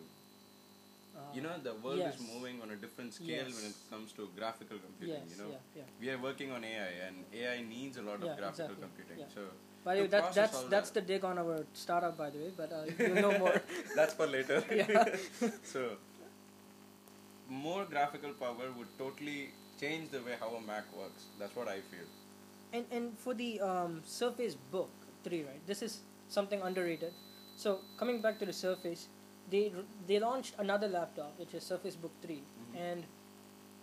Uh, 1.15 1.19
You 1.35 1.41
know, 1.41 1.53
the 1.67 1.73
world 1.83 1.99
yes. 1.99 2.15
is 2.15 2.21
moving 2.33 2.61
on 2.61 2.71
a 2.71 2.75
different 2.75 3.13
scale 3.13 3.45
when 3.57 3.65
it 3.71 3.77
comes 3.91 4.11
to 4.17 4.27
graphical 4.37 4.77
computing. 4.77 5.23
Yes, 5.27 5.31
you 5.37 5.43
know, 5.43 5.49
yeah, 5.51 5.63
yeah. 5.81 5.83
we 6.01 6.09
are 6.13 6.17
working 6.25 6.51
on 6.51 6.63
AI, 6.63 6.91
and 7.07 7.15
AI 7.33 7.61
needs 7.61 7.97
a 7.97 8.01
lot 8.09 8.19
Yeah, 8.23 8.31
of 8.31 8.37
graphical 8.37 8.75
exactly, 8.75 8.83
computing. 8.87 9.25
So 9.35 9.41
By 9.83 9.95
the 9.95 10.01
way, 10.01 10.07
that, 10.07 10.33
that's 10.33 10.35
that's 10.35 10.89
that- 10.89 10.93
the 10.93 11.01
dig 11.13 11.23
on 11.29 11.37
our 11.43 11.57
startup, 11.73 12.17
by 12.17 12.29
the 12.29 12.39
way. 12.43 12.51
But 12.61 12.71
uh, 12.71 12.83
you'll 12.99 13.21
know 13.25 13.37
more. 13.43 13.61
That's 13.99 14.13
for 14.19 14.27
later. 14.27 14.57
So, 15.73 15.81
more 17.49 17.85
graphical 17.85 18.33
power 18.33 18.67
would 18.77 18.91
totally 18.97 19.49
change 19.79 20.11
the 20.11 20.21
way 20.21 20.35
how 20.39 20.49
a 20.55 20.61
Mac 20.61 20.85
works. 20.97 21.25
That's 21.39 21.55
what 21.55 21.67
I 21.67 21.79
feel. 21.91 22.07
And 22.73 22.85
and 22.91 23.17
for 23.25 23.33
the 23.33 23.51
um, 23.61 24.01
Surface 24.03 24.55
Book 24.55 24.89
three, 25.23 25.43
right? 25.43 25.65
This 25.67 25.81
is 25.81 26.01
something 26.27 26.61
underrated. 26.61 27.13
So 27.55 27.79
coming 27.97 28.21
back 28.21 28.39
to 28.39 28.45
the 28.45 28.53
Surface, 28.53 29.07
they 29.49 29.71
they 30.07 30.19
launched 30.19 30.55
another 30.59 30.87
laptop, 30.87 31.37
which 31.39 31.53
is 31.53 31.63
Surface 31.63 31.95
Book 31.95 32.11
3 32.21 32.35
Mm-hmm. 32.35 32.77
and 32.77 33.03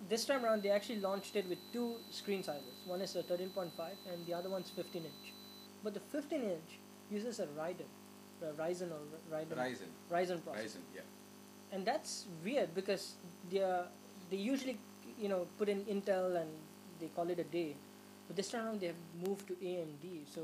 this 0.08 0.24
time 0.26 0.44
around 0.44 0.62
they 0.62 0.70
actually 0.70 1.00
launched 1.00 1.36
it 1.36 1.48
with 1.48 1.58
two 1.72 1.96
screen 2.10 2.42
sizes. 2.42 2.82
One 2.86 3.00
is 3.00 3.16
a 3.16 3.22
thirteen 3.22 3.50
point 3.50 3.72
five, 3.76 3.96
and 4.12 4.26
the 4.26 4.34
other 4.34 4.50
one's 4.50 4.70
fifteen 4.70 5.04
inch. 5.04 5.32
But 5.82 5.94
the 5.94 6.00
fifteen 6.00 6.42
inch 6.42 6.78
uses 7.10 7.40
a 7.40 7.46
Ryzen, 7.46 7.88
a 8.42 8.52
Ryzen 8.60 8.90
or 8.92 9.00
Ryzen 9.32 9.56
Ryzen. 9.56 9.90
Ryzen 10.12 10.40
processor. 10.40 10.64
Ryzen, 10.64 10.84
yeah. 10.94 11.00
and 11.72 11.86
that's 11.86 12.26
weird 12.44 12.74
because 12.74 13.14
they 13.50 13.60
are, 13.62 13.86
they 14.30 14.36
usually 14.36 14.78
you 15.18 15.28
know 15.28 15.46
put 15.58 15.68
in 15.68 15.84
Intel 15.86 16.36
and 16.40 16.50
they 17.00 17.08
call 17.16 17.30
it 17.30 17.38
a 17.38 17.44
day, 17.44 17.74
but 18.26 18.36
this 18.36 18.50
time 18.50 18.66
around 18.66 18.80
they 18.80 18.88
have 18.88 19.02
moved 19.26 19.46
to 19.48 19.54
AMD. 19.54 20.26
So 20.34 20.42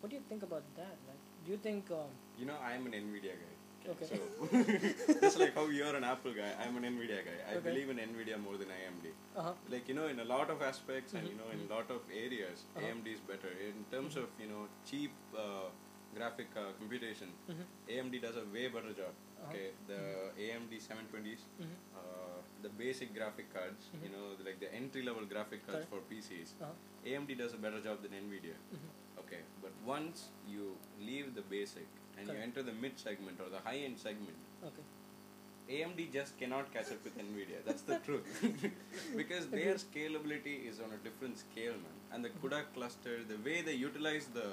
what 0.00 0.10
do 0.10 0.16
you 0.16 0.22
think 0.28 0.42
about 0.42 0.62
that? 0.76 0.96
Like, 1.06 1.22
do 1.44 1.52
you 1.52 1.58
think? 1.68 1.90
Um, 1.90 2.10
You 2.38 2.46
know, 2.50 2.58
I'm 2.72 2.86
an 2.86 2.92
NVIDIA 2.92 3.34
guy. 3.44 3.54
Okay. 3.92 4.06
So, 4.10 4.16
just 5.22 5.38
like 5.40 5.54
how 5.54 5.66
you're 5.66 5.94
an 5.96 6.04
Apple 6.04 6.32
guy, 6.38 6.50
I'm 6.62 6.76
an 6.80 6.84
NVIDIA 6.92 7.20
guy. 7.28 7.36
I 7.50 7.56
Okay. 7.56 7.64
believe 7.68 7.90
in 7.94 7.98
NVIDIA 8.04 8.38
more 8.46 8.56
than 8.62 8.68
AMD. 8.78 9.12
uh-huh. 9.36 9.52
Like, 9.74 9.88
you 9.88 9.94
know, 9.98 10.06
in 10.14 10.20
a 10.20 10.24
lot 10.32 10.50
of 10.54 10.62
aspects 10.70 11.14
and, 11.14 11.26
you 11.28 11.36
know, 11.40 11.48
in 11.56 11.60
a 11.68 11.74
lot 11.74 11.90
of 11.96 12.02
areas, 12.24 12.64
Uh-huh. 12.76 12.86
AMD 12.86 13.06
is 13.18 13.22
better. 13.32 13.52
In 13.68 13.84
terms 13.94 14.16
of, 14.22 14.28
you 14.44 14.48
know, 14.52 14.62
cheap 14.90 15.12
uh, 15.44 15.68
graphic 16.18 16.50
uh, 16.64 16.66
computation, 16.80 17.32
Mhm. 17.54 17.64
AMD 17.94 18.20
does 18.26 18.36
a 18.44 18.46
way 18.56 18.66
better 18.76 18.92
job. 19.00 19.14
Uh-huh. 19.40 19.48
Okay, 19.48 19.66
the 19.90 20.00
AMD 20.44 20.78
720s, 20.88 21.42
Mhm. 21.64 21.74
uh, 22.00 22.38
the 22.66 22.70
basic 22.84 23.10
graphic 23.18 23.48
cards, 23.56 23.90
you 24.04 24.10
know, 24.14 24.24
like 24.46 24.58
the 24.64 24.70
entry 24.82 25.02
level 25.10 25.24
graphic 25.34 25.60
cards 25.66 25.84
Mm-hmm. 25.86 25.98
For 26.04 26.14
PCs, 26.14 26.50
Uh-huh. 26.60 26.74
AMD 27.10 27.38
does 27.42 27.52
a 27.58 27.60
better 27.66 27.80
job 27.88 28.02
than 28.06 28.12
NVIDIA. 28.24 28.56
Okay, 29.28 29.40
but 29.62 29.72
once 29.86 30.28
you 30.48 30.76
leave 31.00 31.34
the 31.34 31.42
basic 31.42 31.86
and 32.18 32.26
you 32.28 32.34
enter 32.42 32.62
the 32.62 32.72
mid 32.72 32.98
segment 32.98 33.38
or 33.40 33.48
the 33.50 33.60
high 33.68 33.78
end 33.88 33.98
segment, 33.98 34.36
Okay. 34.64 34.84
AMD 35.70 36.10
just 36.12 36.38
cannot 36.38 36.72
catch 36.72 36.90
up 36.92 37.04
with 37.04 37.16
NVIDIA. 37.18 37.58
That's 37.66 37.82
the 37.82 37.96
truth. 38.06 38.26
because 39.16 39.48
their 39.48 39.74
scalability 39.74 40.66
is 40.70 40.80
on 40.80 40.92
a 40.98 41.00
different 41.06 41.38
scale, 41.38 41.72
man. 41.72 41.96
And 42.10 42.24
the 42.24 42.30
CUDA 42.30 42.60
cluster, 42.74 43.16
the 43.32 43.36
way 43.48 43.60
they 43.62 43.74
utilize 43.74 44.28
the 44.38 44.46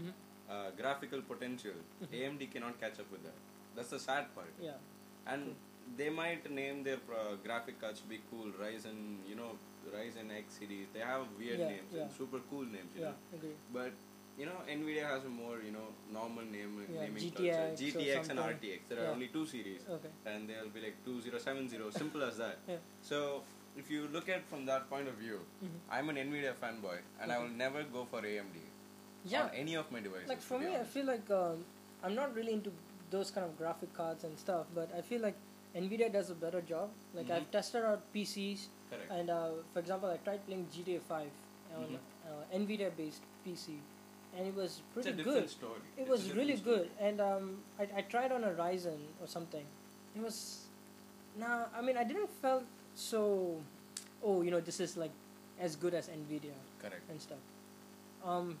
Mhm. 0.00 0.12
uh, 0.48 0.70
graphical 0.80 1.22
potential, 1.32 1.74
AMD 2.12 2.46
cannot 2.52 2.78
catch 2.84 3.00
up 3.00 3.10
with 3.16 3.24
that. 3.24 3.40
That's 3.74 3.90
the 3.96 3.98
sad 3.98 4.32
part. 4.36 4.52
Yeah. 4.68 4.78
And 5.26 5.56
they 5.96 6.08
might 6.20 6.48
name 6.60 6.84
their 6.84 7.00
uh, 7.22 7.34
graphic 7.48 7.80
cards 7.80 8.00
to 8.02 8.06
be 8.14 8.20
cool, 8.30 8.48
Ryzen, 8.62 9.00
you 9.30 9.34
know, 9.40 9.50
Ryzen 9.96 10.30
X 10.38 10.58
series. 10.60 10.86
They 10.94 11.00
have 11.00 11.26
weird 11.42 11.58
Yeah, 11.64 11.68
names 11.74 11.92
yeah. 11.96 12.02
and 12.02 12.12
super 12.20 12.40
cool 12.50 12.64
names, 12.76 12.92
you 12.94 13.02
Yeah. 13.02 13.10
know. 13.10 13.38
Agree. 13.40 13.56
But 13.78 13.92
you 14.38 14.46
know, 14.46 14.58
Nvidia 14.68 15.04
has 15.06 15.24
a 15.24 15.28
more 15.28 15.58
you 15.64 15.72
know 15.72 15.88
normal 16.12 16.44
name 16.44 16.86
Yeah, 16.92 17.02
naming 17.02 17.22
GTX 17.24 17.56
culture. 17.56 17.98
GTX 17.98 18.30
and. 18.30 18.38
RTX. 18.38 18.80
There 18.88 19.04
are 19.04 19.10
only 19.12 19.28
two 19.28 19.46
series, 19.46 19.82
Okay. 19.88 20.08
and 20.26 20.48
they'll 20.48 20.68
be 20.70 20.80
like 20.80 20.96
two 21.04 21.20
zero 21.20 21.38
seven 21.38 21.68
zero. 21.68 21.90
Simple 21.90 22.22
as 22.22 22.36
that. 22.38 22.58
Yeah. 22.68 22.76
So 23.02 23.42
if 23.76 23.90
you 23.90 24.08
look 24.12 24.28
at 24.28 24.44
from 24.48 24.64
that 24.66 24.88
point 24.90 25.08
of 25.08 25.14
view, 25.14 25.40
Mhm. 25.64 25.78
I'm 25.90 26.08
an 26.08 26.16
Nvidia 26.16 26.54
fanboy, 26.62 26.98
and 27.20 27.32
I 27.32 27.38
will 27.38 27.54
never 27.64 27.82
go 27.98 28.04
for 28.04 28.22
AMD 28.22 28.62
Yeah. 29.24 29.44
on 29.44 29.50
any 29.64 29.74
of 29.74 29.90
my 29.92 30.00
devices. 30.00 30.28
like 30.28 30.40
for 30.40 30.58
me, 30.58 30.74
I 30.76 30.84
feel 30.84 31.04
like 31.12 31.30
um, 31.30 31.64
I'm 32.02 32.14
not 32.14 32.34
really 32.34 32.52
into 32.58 32.72
those 33.10 33.30
kind 33.30 33.44
of 33.46 33.56
graphic 33.58 33.92
cards 33.92 34.24
and 34.24 34.38
stuff, 34.38 34.66
but 34.74 34.92
I 34.96 35.02
feel 35.02 35.20
like 35.20 35.36
Nvidia 35.74 36.10
does 36.12 36.30
a 36.30 36.34
better 36.34 36.60
job. 36.62 36.90
Like 37.14 37.26
Mhm. 37.28 37.36
I've 37.36 37.50
tested 37.56 37.84
out 37.84 38.02
PCs, 38.14 38.66
Correct. 38.90 39.10
and 39.10 39.30
uh, 39.30 39.50
for 39.72 39.78
example, 39.80 40.08
I 40.10 40.16
tried 40.28 40.44
playing 40.46 40.66
GTA 40.76 41.00
5 41.00 41.30
on 41.76 41.88
Mhm. 41.88 41.98
uh, 42.30 42.42
Nvidia 42.60 42.90
based 42.96 43.22
PC, 43.44 43.78
and 44.36 44.46
it 44.46 44.54
was 44.54 44.80
pretty 44.94 45.12
good. 45.12 45.48
story. 45.50 45.80
It 45.96 46.02
It's 46.02 46.10
was 46.10 46.32
really 46.32 46.56
story. 46.56 46.76
good, 46.78 46.90
and 47.00 47.20
um, 47.20 47.58
I, 47.78 47.88
I 47.98 48.00
tried 48.02 48.32
on 48.32 48.44
a 48.44 48.50
Ryzen 48.50 48.98
or 49.20 49.26
something. 49.26 49.64
It 50.16 50.22
was, 50.22 50.66
nah. 51.38 51.64
I 51.76 51.80
mean, 51.82 51.96
I 51.96 52.04
didn't 52.04 52.30
felt 52.42 52.64
so. 52.94 53.60
Oh, 54.22 54.42
you 54.42 54.50
know, 54.50 54.60
this 54.60 54.80
is 54.80 54.96
like 54.96 55.10
as 55.60 55.76
good 55.76 55.94
as 55.94 56.08
Nvidia 56.08 56.56
Correct. 56.80 57.02
and 57.10 57.20
stuff. 57.20 57.38
Um, 58.24 58.58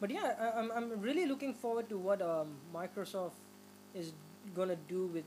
but 0.00 0.10
yeah, 0.10 0.34
I, 0.40 0.58
I'm 0.60 0.70
I'm 0.72 1.00
really 1.00 1.26
looking 1.26 1.54
forward 1.54 1.88
to 1.88 1.98
what 1.98 2.22
um, 2.22 2.54
Microsoft 2.74 3.38
is 3.94 4.12
gonna 4.54 4.76
do 4.88 5.06
with 5.06 5.24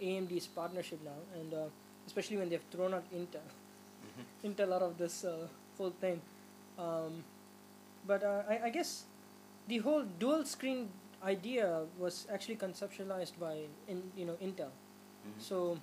AMD's 0.00 0.46
partnership 0.46 1.00
now, 1.04 1.18
and 1.40 1.54
uh, 1.54 1.66
especially 2.06 2.36
when 2.36 2.48
they've 2.48 2.64
thrown 2.70 2.94
out 2.94 3.04
Intel, 3.14 3.40
Mm-hmm. 4.06 4.46
Intel 4.46 4.72
out 4.74 4.82
of 4.82 4.98
this 4.98 5.24
uh, 5.24 5.46
whole 5.78 5.90
thing. 6.00 6.20
Um, 6.78 7.24
but 8.06 8.22
uh, 8.22 8.42
I, 8.48 8.66
I 8.66 8.70
guess 8.70 9.04
the 9.68 9.78
whole 9.78 10.04
dual 10.18 10.44
screen 10.44 10.88
idea 11.22 11.82
was 11.98 12.26
actually 12.32 12.56
conceptualized 12.56 13.38
by 13.40 13.66
in 13.88 14.02
you 14.16 14.26
know 14.26 14.34
Intel. 14.42 14.70
Mhm. 15.26 15.40
So, 15.40 15.78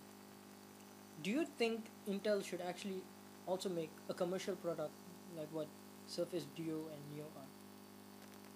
do 1.22 1.32
you 1.32 1.46
think 1.58 1.86
Intel 2.08 2.44
should 2.44 2.62
actually 2.62 3.02
also 3.48 3.70
make 3.70 3.90
a 4.10 4.14
commercial 4.14 4.56
product 4.56 4.92
like 5.38 5.48
what 5.52 5.68
Surface 6.08 6.46
Duo 6.56 6.88
and 6.94 7.02
Neo 7.16 7.26
are? 7.38 7.50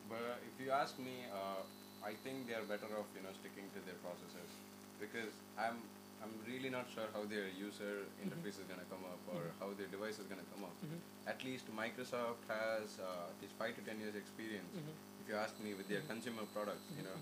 But 0.09 0.39
if 0.47 0.65
you 0.65 0.71
ask 0.71 0.97
me, 0.99 1.25
uh, 1.31 1.63
I 2.03 2.13
think 2.23 2.47
they 2.47 2.53
are 2.53 2.63
better 2.63 2.87
off, 2.97 3.07
you 3.15 3.23
know, 3.23 3.33
sticking 3.39 3.67
to 3.75 3.79
their 3.85 3.99
processors 4.03 4.51
because 4.99 5.31
I'm 5.57 5.77
I'm 6.23 6.33
really 6.47 6.69
not 6.69 6.87
sure 6.93 7.07
how 7.13 7.23
their 7.25 7.47
user 7.53 8.03
mm-hmm. 8.03 8.23
interface 8.25 8.57
is 8.61 8.67
gonna 8.69 8.87
come 8.89 9.03
up 9.05 9.21
or 9.29 9.41
mm-hmm. 9.41 9.59
how 9.61 9.69
their 9.77 9.87
device 9.87 10.17
is 10.19 10.27
gonna 10.31 10.47
come 10.53 10.63
up. 10.65 10.75
Mhm. 10.85 10.99
At 11.27 11.43
least 11.43 11.65
Microsoft 11.81 12.41
has 12.49 12.97
uh, 12.99 13.31
at 13.31 13.37
least 13.41 13.55
five 13.61 13.75
to 13.77 13.81
ten 13.89 13.99
years 13.99 14.15
experience. 14.15 14.73
Mhm. 14.75 14.93
If 15.21 15.29
you 15.29 15.35
ask 15.35 15.59
me, 15.59 15.73
with 15.73 15.87
their 15.87 16.01
mm-hmm. 16.01 16.13
consumer 16.13 16.45
products, 16.55 16.87
you 16.97 17.03
know, 17.03 17.17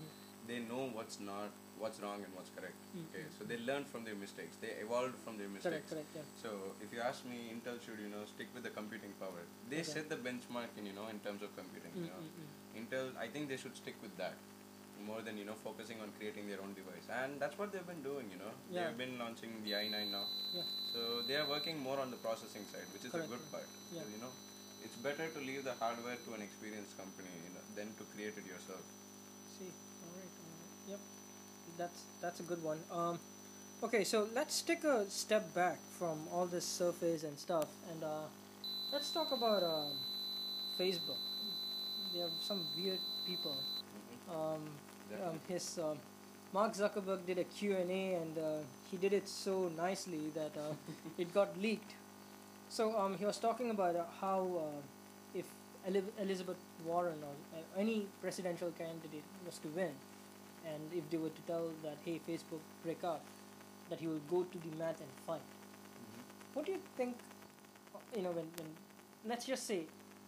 they 0.48 0.58
know 0.60 0.82
what's 0.96 1.18
not 1.20 1.50
what's 1.78 2.00
wrong 2.00 2.24
and 2.24 2.32
what's 2.34 2.50
correct. 2.56 2.80
Okay, 3.08 3.24
so 3.36 3.44
they 3.44 3.58
learn 3.68 3.84
from 3.84 4.04
their 4.08 4.14
mistakes. 4.14 4.56
They 4.64 4.72
evolved 4.84 5.18
from 5.24 5.36
their 5.36 5.48
mistakes. 5.48 5.90
Correct, 5.90 5.90
correct, 5.90 6.10
yeah. 6.16 6.42
So 6.42 6.50
if 6.84 6.92
you 6.94 7.00
ask 7.00 7.26
me, 7.32 7.38
Intel 7.54 7.78
should 7.84 8.00
you 8.04 8.08
know 8.08 8.24
stick 8.34 8.48
with 8.54 8.64
the 8.68 8.74
computing 8.80 9.12
power. 9.20 9.42
They 9.68 9.82
Okay. 9.84 9.94
set 9.94 10.08
the 10.14 10.20
benchmark 10.28 10.70
in 10.78 10.86
you 10.90 10.96
know 10.98 11.08
in 11.14 11.20
terms 11.26 11.42
of 11.42 11.56
computing. 11.60 11.92
You 11.96 12.12
know. 12.12 12.22
Intel, 12.80 13.16
I 13.24 13.28
think 13.28 13.48
they 13.52 13.56
should 13.56 13.76
stick 13.76 13.96
with 14.02 14.16
that 14.22 14.36
more 15.06 15.20
than 15.26 15.36
you 15.40 15.44
know 15.48 15.56
focusing 15.64 16.00
on 16.04 16.10
creating 16.18 16.48
their 16.50 16.60
own 16.64 16.72
device. 16.74 17.06
And 17.20 17.40
that's 17.40 17.56
what 17.58 17.72
they've 17.72 17.86
been 17.86 18.02
doing. 18.02 18.26
You 18.34 18.38
know, 18.42 18.52
Yeah. 18.70 18.86
they've 18.88 18.98
been 19.04 19.14
launching 19.22 19.52
the 19.64 19.72
i9 19.82 20.10
now. 20.16 20.24
Yeah. 20.54 20.66
So 20.92 21.22
they 21.28 21.36
are 21.36 21.48
working 21.48 21.78
more 21.88 21.98
on 22.04 22.10
the 22.10 22.20
processing 22.26 22.64
side, 22.72 22.88
which 22.92 23.04
is 23.04 23.12
Correct. 23.12 23.28
a 23.28 23.32
good 23.34 23.44
part. 23.52 23.68
Yeah. 23.92 24.02
So, 24.02 24.08
you 24.14 24.20
know, 24.24 24.32
it's 24.84 24.96
better 25.08 25.28
to 25.36 25.38
leave 25.48 25.64
the 25.64 25.74
hardware 25.82 26.16
to 26.26 26.34
an 26.34 26.42
experienced 26.42 26.96
company 26.96 27.30
you 27.46 27.52
know, 27.54 27.64
than 27.78 27.94
to 27.98 28.04
create 28.14 28.34
it 28.42 28.46
yourself. 28.46 28.82
See, 29.58 29.70
all 30.04 30.12
right, 30.18 30.34
all 30.42 30.52
right. 30.60 30.90
Yep, 30.92 31.00
that's 31.78 32.00
that's 32.20 32.40
a 32.40 32.46
good 32.50 32.62
one. 32.62 32.80
Um, 32.90 33.18
okay, 33.82 34.04
so 34.04 34.28
let's 34.34 34.60
take 34.62 34.84
a 34.84 35.08
step 35.10 35.52
back 35.54 35.78
from 35.98 36.26
all 36.32 36.46
this 36.46 36.64
surface 36.64 37.22
and 37.24 37.38
stuff, 37.38 37.68
and 37.90 38.04
uh, 38.04 38.26
let's 38.92 39.10
talk 39.10 39.32
about 39.32 39.62
um, 39.62 39.92
Facebook. 40.78 41.22
There 42.14 42.24
are 42.24 42.36
some 42.40 42.60
weird 42.76 43.00
people. 43.26 43.56
Um, 44.30 44.62
um, 45.14 45.40
his 45.48 45.78
um, 45.78 45.98
Mark 46.52 46.74
Zuckerberg 46.74 47.26
did 47.26 47.38
a 47.38 47.44
Q&A 47.44 48.14
and 48.14 48.38
uh, 48.38 48.42
he 48.90 48.96
did 48.96 49.12
it 49.12 49.28
so 49.28 49.70
nicely 49.76 50.30
that 50.34 50.52
uh, 50.56 50.72
it 51.18 51.32
got 51.34 51.60
leaked. 51.60 51.94
So 52.68 52.96
um, 52.98 53.16
he 53.18 53.24
was 53.24 53.38
talking 53.38 53.70
about 53.70 53.96
uh, 53.96 54.04
how 54.20 54.40
uh, 54.58 55.38
if 55.38 55.44
Eli- 55.88 56.12
Elizabeth 56.20 56.56
Warren 56.84 57.18
or 57.22 57.58
uh, 57.58 57.80
any 57.80 58.06
presidential 58.20 58.72
candidate 58.76 59.22
was 59.44 59.58
to 59.58 59.68
win, 59.68 59.92
and 60.66 60.82
if 60.92 61.08
they 61.10 61.16
were 61.16 61.28
to 61.28 61.42
tell 61.46 61.70
that 61.82 61.96
hey 62.04 62.20
Facebook 62.28 62.60
break 62.82 63.04
up, 63.04 63.22
that 63.88 64.00
he 64.00 64.06
will 64.06 64.22
go 64.30 64.42
to 64.42 64.58
the 64.58 64.76
mat 64.76 64.96
and 64.98 65.08
fight. 65.26 65.40
What 66.54 66.66
do 66.66 66.72
you 66.72 66.80
think? 66.96 67.16
You 68.16 68.22
know 68.22 68.30
when, 68.30 68.46
when 68.56 68.68
let's 69.26 69.46
just 69.46 69.66
say 69.66 69.82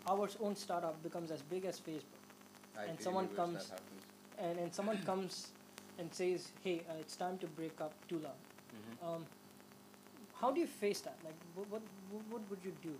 our 0.06 0.28
own 0.40 0.54
startup 0.56 1.02
becomes 1.02 1.30
as 1.30 1.42
big 1.42 1.64
as 1.64 1.80
Facebook 1.80 2.22
I 2.78 2.84
and 2.84 3.00
someone 3.00 3.28
comes-. 3.28 3.72
And, 4.40 4.58
and 4.58 4.74
someone 4.74 4.98
comes 5.04 5.48
and 5.98 6.12
says, 6.12 6.48
"Hey, 6.62 6.80
uh, 6.88 6.94
it's 7.00 7.16
time 7.16 7.38
to 7.38 7.46
break 7.46 7.80
up 7.80 7.92
Tula." 8.08 8.32
Mhm. 8.74 9.08
Um, 9.08 9.26
how 10.40 10.50
do 10.52 10.60
you 10.60 10.66
face 10.66 11.00
that? 11.00 11.16
Like, 11.24 11.34
what 11.54 11.68
what, 11.70 11.82
what, 12.10 12.22
what 12.30 12.42
would 12.50 12.60
you 12.64 12.72
do? 12.82 12.94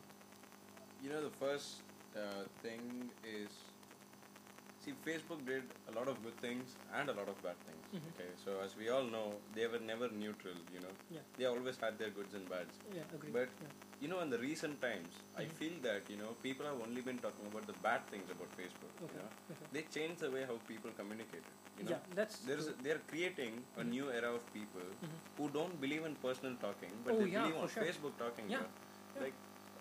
You 1.02 1.10
know, 1.10 1.22
the 1.22 1.30
first 1.38 1.82
uh, 2.16 2.44
thing 2.62 3.10
is 3.24 3.50
see, 4.84 4.92
Facebook 5.06 5.44
did 5.46 5.64
a 5.88 5.92
lot 5.98 6.08
of 6.08 6.22
good 6.24 6.38
things 6.40 6.76
and 6.98 7.08
a 7.08 7.12
lot 7.20 7.28
of 7.32 7.42
bad 7.46 7.58
things. 7.68 7.84
Mhm. 7.96 8.08
Okay, 8.14 8.30
so 8.44 8.60
as 8.66 8.76
we 8.80 8.88
all 8.96 9.04
know, 9.16 9.26
they 9.58 9.66
were 9.74 9.80
never 9.92 10.08
neutral. 10.22 10.58
You 10.76 10.80
know, 10.86 10.94
Yeah. 11.16 11.26
they 11.36 11.46
always 11.52 11.78
had 11.84 11.98
their 12.02 12.10
goods 12.18 12.34
and 12.40 12.48
bads. 12.54 12.80
Yeah, 12.98 13.02
agree. 13.18 13.30
But 13.38 13.48
yeah. 13.64 13.74
you 14.02 14.08
know, 14.10 14.20
in 14.24 14.30
the 14.34 14.38
recent 14.38 14.76
times, 14.86 15.14
I 15.42 15.44
Mhm. 15.44 15.54
feel 15.60 15.76
that 15.86 16.10
you 16.12 16.18
know 16.22 16.30
people 16.46 16.66
have 16.70 16.82
only 16.86 17.02
been 17.08 17.18
talking 17.26 17.46
about 17.52 17.66
the 17.72 17.76
bad 17.88 18.04
things 18.12 18.30
about 18.36 18.52
Facebook. 18.60 18.92
okay. 19.06 19.14
You 19.16 19.22
know, 19.24 19.30
okay. 19.54 19.66
they 19.76 19.82
changed 19.96 20.20
the 20.26 20.30
way 20.36 20.44
how 20.50 20.58
people 20.72 20.92
communicated. 21.00 21.56
You 21.78 21.84
know, 21.84 21.90
yeah, 21.94 22.04
that's 22.20 22.38
there's 22.50 22.68
a, 22.74 22.76
they're 22.86 23.02
creating 23.12 23.56
a 23.76 23.82
Mhm. 23.82 23.90
new 23.96 24.06
era 24.20 24.30
of 24.38 24.46
people 24.58 24.88
Mhm. 25.08 25.18
who 25.38 25.48
don't 25.58 25.76
believe 25.86 26.04
in 26.10 26.16
personal 26.28 26.56
talking, 26.66 26.94
but 27.04 27.14
Oh, 27.14 27.18
they 27.24 27.30
believe 27.36 27.58
on 27.64 27.68
sure. 27.76 27.84
Facebook 27.88 28.16
talking. 28.24 28.48
Yeah. 28.56 28.66
Like 29.24 29.34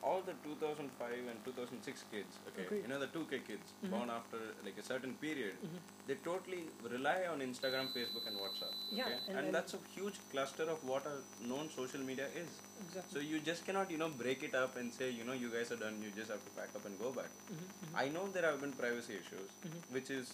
all 0.04 0.22
the 0.22 0.34
2005 0.44 1.28
and 1.32 1.38
2006 1.46 2.04
kids, 2.12 2.38
okay, 2.50 2.64
Agreed. 2.66 2.82
you 2.84 2.88
know 2.88 3.00
the 3.00 3.08
2K 3.08 3.40
kids 3.48 3.74
Mhm. 3.84 3.90
born 3.94 4.10
after 4.10 4.40
like 4.66 4.78
a 4.78 4.86
certain 4.90 5.14
period, 5.26 5.56
Mhm. 5.68 5.80
they 6.08 6.16
totally 6.30 6.62
rely 6.96 7.18
on 7.34 7.40
Instagram, 7.48 7.88
Facebook, 7.98 8.26
and 8.32 8.38
WhatsApp. 8.44 8.74
Yeah, 9.00 9.06
okay? 9.06 9.18
and- 9.28 9.38
and, 9.40 9.56
that's 9.58 9.74
a 9.74 9.80
huge 9.96 10.18
cluster 10.32 10.68
of 10.76 10.84
what 10.92 11.06
a 11.14 11.16
known 11.52 11.70
social 11.80 12.04
media 12.12 12.28
is. 12.44 12.50
exactly. 12.86 13.14
So 13.14 13.20
you 13.28 13.40
just 13.50 13.66
cannot, 13.68 13.90
you 13.94 13.98
know, 14.02 14.10
break 14.24 14.44
it 14.48 14.54
up 14.64 14.76
and 14.82 14.94
say, 14.98 15.10
you 15.20 15.24
know, 15.30 15.34
you 15.44 15.50
guys 15.56 15.72
are 15.76 15.80
done. 15.86 15.96
You 16.04 16.10
just 16.20 16.30
have 16.34 16.44
to 16.50 16.52
pack 16.60 16.76
up 16.80 16.86
and 16.90 17.00
go 17.06 17.12
back. 17.12 17.32
Mhm, 17.54 17.64
mhm. 17.86 17.96
I 18.04 18.10
know 18.16 18.26
there 18.36 18.46
have 18.50 18.60
been 18.66 18.74
privacy 18.84 19.16
issues, 19.22 19.50
Mhm. 19.66 19.80
which 19.98 20.12
is 20.18 20.34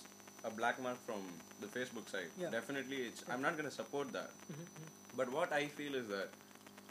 a 0.49 0.51
black 0.59 0.81
mark 0.87 0.97
from 1.05 1.21
the 1.61 1.67
Facebook 1.77 2.09
side. 2.15 2.31
Yeah. 2.43 2.49
Definitely, 2.57 2.99
it's. 3.09 3.23
I'm 3.29 3.41
not 3.47 3.55
going 3.59 3.69
to 3.69 3.75
support 3.81 4.11
that. 4.17 4.31
Mhm, 4.51 4.65
mhm. 4.65 4.89
But 5.21 5.31
what 5.37 5.53
I 5.61 5.67
feel 5.79 5.95
is 6.01 6.07
that, 6.09 6.29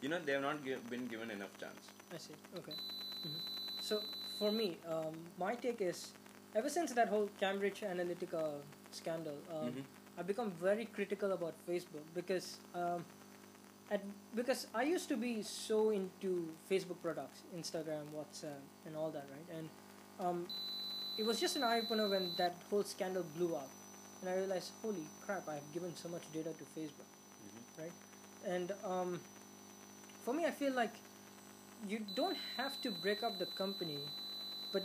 you 0.03 0.09
know, 0.09 0.19
they 0.27 0.33
have 0.33 0.43
not 0.43 0.63
gi- 0.65 0.83
been 0.91 1.07
given 1.07 1.31
enough 1.31 1.57
chance. 1.63 1.89
I 2.15 2.19
see. 2.19 2.35
Okay. 2.59 2.75
Mhm. 3.27 3.41
So 3.89 4.03
for 4.39 4.51
me, 4.53 4.69
um, 4.95 5.15
my 5.39 5.55
take 5.55 5.81
is, 5.81 6.13
ever 6.55 6.69
since 6.69 6.93
that 7.01 7.09
whole 7.09 7.29
Cambridge 7.41 7.81
Analytica 7.95 8.43
scandal, 8.91 9.39
um, 9.57 9.73
Mhm. 9.73 9.85
I've 10.19 10.27
become 10.27 10.51
very 10.63 10.87
critical 10.97 11.33
about 11.33 11.55
Facebook 11.69 12.07
because, 12.15 12.49
um, 12.75 13.05
at, 13.91 14.03
because 14.41 14.67
I 14.75 14.83
used 14.95 15.09
to 15.13 15.17
be 15.17 15.31
so 15.43 15.79
into 15.91 16.33
Facebook 16.71 17.01
products, 17.07 17.43
Instagram, 17.61 18.11
WhatsApp, 18.19 18.61
and 18.87 18.97
all 18.97 19.11
that, 19.11 19.27
right? 19.37 19.57
And 19.59 19.71
um, 20.27 20.47
it 21.19 21.25
was 21.31 21.41
just 21.41 21.57
an 21.57 21.63
eye 21.63 21.79
opener 21.81 22.09
when 22.09 22.29
that 22.37 22.55
whole 22.71 22.85
scandal 22.85 23.25
blew 23.37 23.55
up, 23.55 23.71
and 24.21 24.31
I 24.31 24.37
realized, 24.37 24.73
holy 24.83 25.07
crap, 25.25 25.49
I've 25.49 25.73
given 25.73 25.95
so 25.97 26.09
much 26.09 26.23
data 26.33 26.53
to 26.61 26.65
Facebook 26.79 27.09
right? 27.79 27.93
And 28.45 28.73
um, 28.85 29.21
for 30.25 30.35
me, 30.35 30.45
I 30.47 30.51
feel 30.51 30.73
like 30.73 30.95
you 31.89 32.01
don't 32.15 32.37
have 32.57 32.81
to 32.83 32.91
break 32.91 33.23
up 33.23 33.39
the 33.39 33.47
company, 33.47 33.99
but 34.73 34.85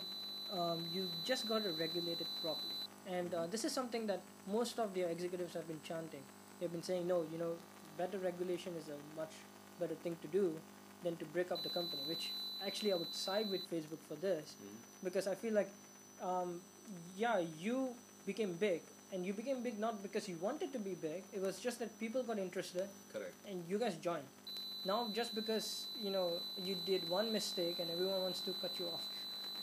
um, 0.52 0.86
you 0.94 1.08
just 1.24 1.48
got 1.48 1.64
to 1.64 1.70
regulate 1.80 2.20
it 2.22 2.28
properly. 2.42 2.74
And 3.10 3.34
uh, 3.34 3.48
this 3.48 3.64
is 3.64 3.72
something 3.72 4.08
that 4.08 4.22
most 4.52 4.80
of 4.80 4.94
the 4.94 5.10
executives 5.10 5.54
have 5.54 5.68
been 5.68 5.80
chanting. 5.84 6.22
They've 6.60 6.72
been 6.72 6.84
saying, 6.84 7.08
no, 7.08 7.24
you 7.32 7.38
know, 7.38 7.54
better 7.98 8.18
regulation 8.18 8.74
is 8.78 8.90
a 8.90 9.20
much 9.20 9.32
better 9.80 9.96
thing 9.96 10.18
to 10.22 10.28
do 10.28 10.54
than 11.04 11.16
to 11.18 11.26
break 11.26 11.52
up 11.52 11.64
the 11.64 11.70
company. 11.70 12.02
Which 12.10 12.32
actually, 12.66 12.92
I 12.92 12.96
would 12.96 13.14
side 13.14 13.50
with 13.52 13.70
Facebook 13.72 14.00
for 14.08 14.16
this 14.16 14.56
because 15.04 15.28
I 15.28 15.36
feel 15.36 15.54
like, 15.54 15.70
um, 16.22 16.62
yeah, 17.18 17.42
you 17.60 17.90
became 18.26 18.54
big, 18.54 18.82
and 19.14 19.26
you 19.26 19.34
became 19.34 19.62
big 19.62 19.80
not 19.80 20.02
because 20.02 20.28
you 20.28 20.38
wanted 20.42 20.74
to 20.74 20.80
be 20.80 20.96
big. 20.96 21.24
It 21.32 21.42
was 21.42 21.60
just 21.60 21.80
that 21.80 21.98
people 22.00 22.24
got 22.24 22.40
interested, 22.40 22.90
Correct. 23.14 23.34
and 23.48 23.64
you 23.70 23.78
guys 23.78 23.96
joined. 23.96 24.26
Now, 24.88 25.10
just 25.14 25.36
because 25.36 25.88
you 26.02 26.10
know 26.10 26.40
you 26.58 26.76
did 26.86 27.08
one 27.10 27.32
mistake 27.32 27.80
and 27.80 27.92
everyone 27.92 28.22
wants 28.22 28.40
to 28.48 28.54
cut 28.62 28.72
you 28.80 28.86
off, 28.88 29.04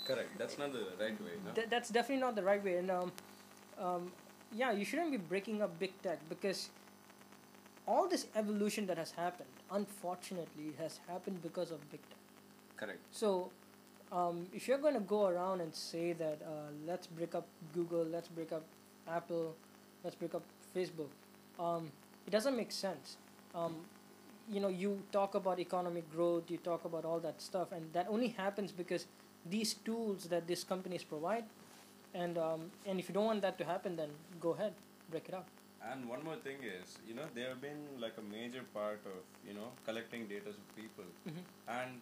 Correct. 0.04 0.38
That's 0.38 0.58
not 0.58 0.72
the 0.72 0.86
right 1.00 1.18
way. 1.20 1.32
No? 1.44 1.52
th- 1.52 1.68
that's 1.70 1.88
definitely 1.88 2.20
not 2.20 2.36
the 2.36 2.42
right 2.42 2.62
way. 2.62 2.76
And 2.76 2.90
um, 2.90 3.12
um, 3.78 4.12
yeah, 4.52 4.72
you 4.72 4.84
shouldn't 4.84 5.10
be 5.10 5.16
breaking 5.16 5.62
up 5.62 5.78
big 5.78 5.92
tech 6.02 6.18
because 6.28 6.68
all 7.86 8.08
this 8.08 8.26
evolution 8.36 8.86
that 8.86 8.98
has 8.98 9.12
happened, 9.12 9.48
unfortunately, 9.70 10.74
has 10.78 11.00
happened 11.08 11.42
because 11.42 11.70
of 11.70 11.80
big 11.90 12.00
tech. 12.02 12.18
Correct. 12.76 12.98
So, 13.10 13.50
um, 14.12 14.46
if 14.52 14.68
you're 14.68 14.78
going 14.78 14.94
to 14.94 15.00
go 15.00 15.26
around 15.26 15.60
and 15.60 15.74
say 15.74 16.12
that 16.12 16.40
uh, 16.44 16.70
let's 16.86 17.06
break 17.06 17.34
up 17.34 17.46
Google, 17.72 18.04
let's 18.04 18.28
break 18.28 18.52
up 18.52 18.62
Apple, 19.08 19.54
let's 20.02 20.16
break 20.16 20.34
up 20.34 20.42
Facebook, 20.76 21.08
um, 21.58 21.90
it 22.26 22.30
doesn't 22.30 22.56
make 22.56 22.72
sense. 22.72 23.16
Um, 23.54 23.76
you 24.50 24.60
know, 24.60 24.68
you 24.68 25.02
talk 25.12 25.34
about 25.34 25.58
economic 25.58 26.10
growth, 26.12 26.50
you 26.50 26.58
talk 26.58 26.84
about 26.84 27.04
all 27.04 27.20
that 27.20 27.40
stuff, 27.40 27.72
and 27.72 27.92
that 27.92 28.06
only 28.08 28.28
happens 28.28 28.72
because 28.72 29.06
these 29.50 29.74
tools 29.74 30.24
that 30.24 30.46
these 30.46 30.64
companies 30.64 31.02
provide, 31.04 31.44
and 32.14 32.38
um, 32.38 32.70
and 32.86 32.98
if 32.98 33.08
you 33.08 33.14
don't 33.14 33.24
want 33.26 33.42
that 33.42 33.58
to 33.58 33.64
happen, 33.64 33.96
then 33.96 34.10
go 34.40 34.50
ahead, 34.50 34.72
break 35.10 35.28
it 35.28 35.34
up. 35.34 35.46
And 35.90 36.08
one 36.08 36.24
more 36.24 36.36
thing 36.36 36.56
is, 36.62 36.96
you 37.06 37.14
know, 37.14 37.24
they 37.34 37.42
have 37.42 37.60
been 37.60 37.80
like 38.00 38.14
a 38.18 38.22
major 38.22 38.62
part 38.72 39.00
of, 39.04 39.18
you 39.46 39.52
know, 39.52 39.68
collecting 39.84 40.26
data 40.26 40.48
of 40.48 40.76
people. 40.76 41.04
Mhm. 41.26 41.42
And 41.68 42.00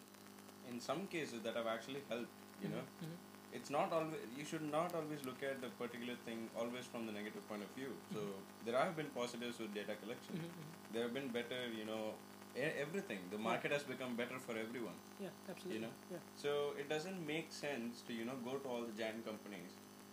in 0.72 0.80
some 0.80 1.06
cases 1.14 1.42
that 1.42 1.56
have 1.56 1.66
actually 1.66 2.02
helped, 2.08 2.36
you 2.62 2.68
know. 2.74 2.82
Mhm. 3.02 3.16
It's 3.56 3.70
not 3.70 3.92
always, 3.92 4.20
you 4.36 4.44
should 4.50 4.62
not 4.74 4.94
always 4.98 5.24
look 5.28 5.42
at 5.48 5.60
the 5.64 5.70
particular 5.80 6.14
thing 6.26 6.44
always 6.60 6.86
from 6.92 7.06
the 7.08 7.12
negative 7.16 7.46
point 7.48 7.64
of 7.64 7.72
view. 7.80 7.90
So 8.14 8.20
there 8.64 8.76
have 8.82 8.94
been 9.00 9.10
positives 9.16 9.58
with 9.64 9.74
data 9.74 9.96
collection. 10.04 10.38
Mhm, 10.38 10.52
mhm. 10.60 10.92
There 10.94 11.02
have 11.02 11.14
been 11.18 11.28
better, 11.38 11.60
you 11.80 11.84
know, 11.90 12.14
everything. 12.56 13.18
The 13.30 13.38
market 13.38 13.72
has 13.72 13.82
become 13.82 14.16
better 14.16 14.38
for 14.38 14.56
everyone. 14.56 14.94
Yeah, 15.20 15.28
absolutely. 15.48 15.76
You 15.80 15.86
know? 15.86 15.92
Yeah. 16.10 16.18
So 16.36 16.74
it 16.78 16.88
doesn't 16.88 17.26
make 17.26 17.50
sense 17.52 18.02
to, 18.06 18.12
you 18.12 18.24
know, 18.24 18.36
go 18.44 18.56
to 18.58 18.68
all 18.68 18.82
the 18.82 18.92
giant 19.02 19.24
companies 19.24 19.72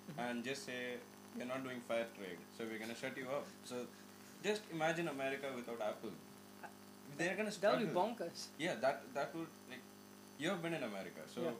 Mhm. 0.09 0.19
and 0.29 0.43
just 0.43 0.65
say, 0.65 0.97
you're 1.37 1.45
not 1.47 1.63
doing 1.63 1.81
fair 1.87 2.05
trade, 2.17 2.37
so 2.57 2.65
we're 2.65 2.79
going 2.79 2.89
to 2.89 2.95
shut 2.95 3.17
you 3.17 3.27
up. 3.29 3.45
So 3.63 3.85
just 4.43 4.61
imagine 4.71 5.07
America 5.07 5.51
without 5.55 5.81
Apple. 5.81 6.11
They're 7.17 7.35
going 7.35 7.51
to 7.51 7.61
That 7.61 7.79
would 7.79 7.89
be 7.89 7.93
bonkers. 7.99 8.47
Yeah, 8.57 8.75
that 8.75 9.01
that 9.13 9.35
would 9.35 9.47
like 9.69 9.81
you 10.37 10.49
have 10.49 10.61
been 10.61 10.73
in 10.73 10.83
America, 10.83 11.21
so 11.33 11.41
Yeah. 11.41 11.51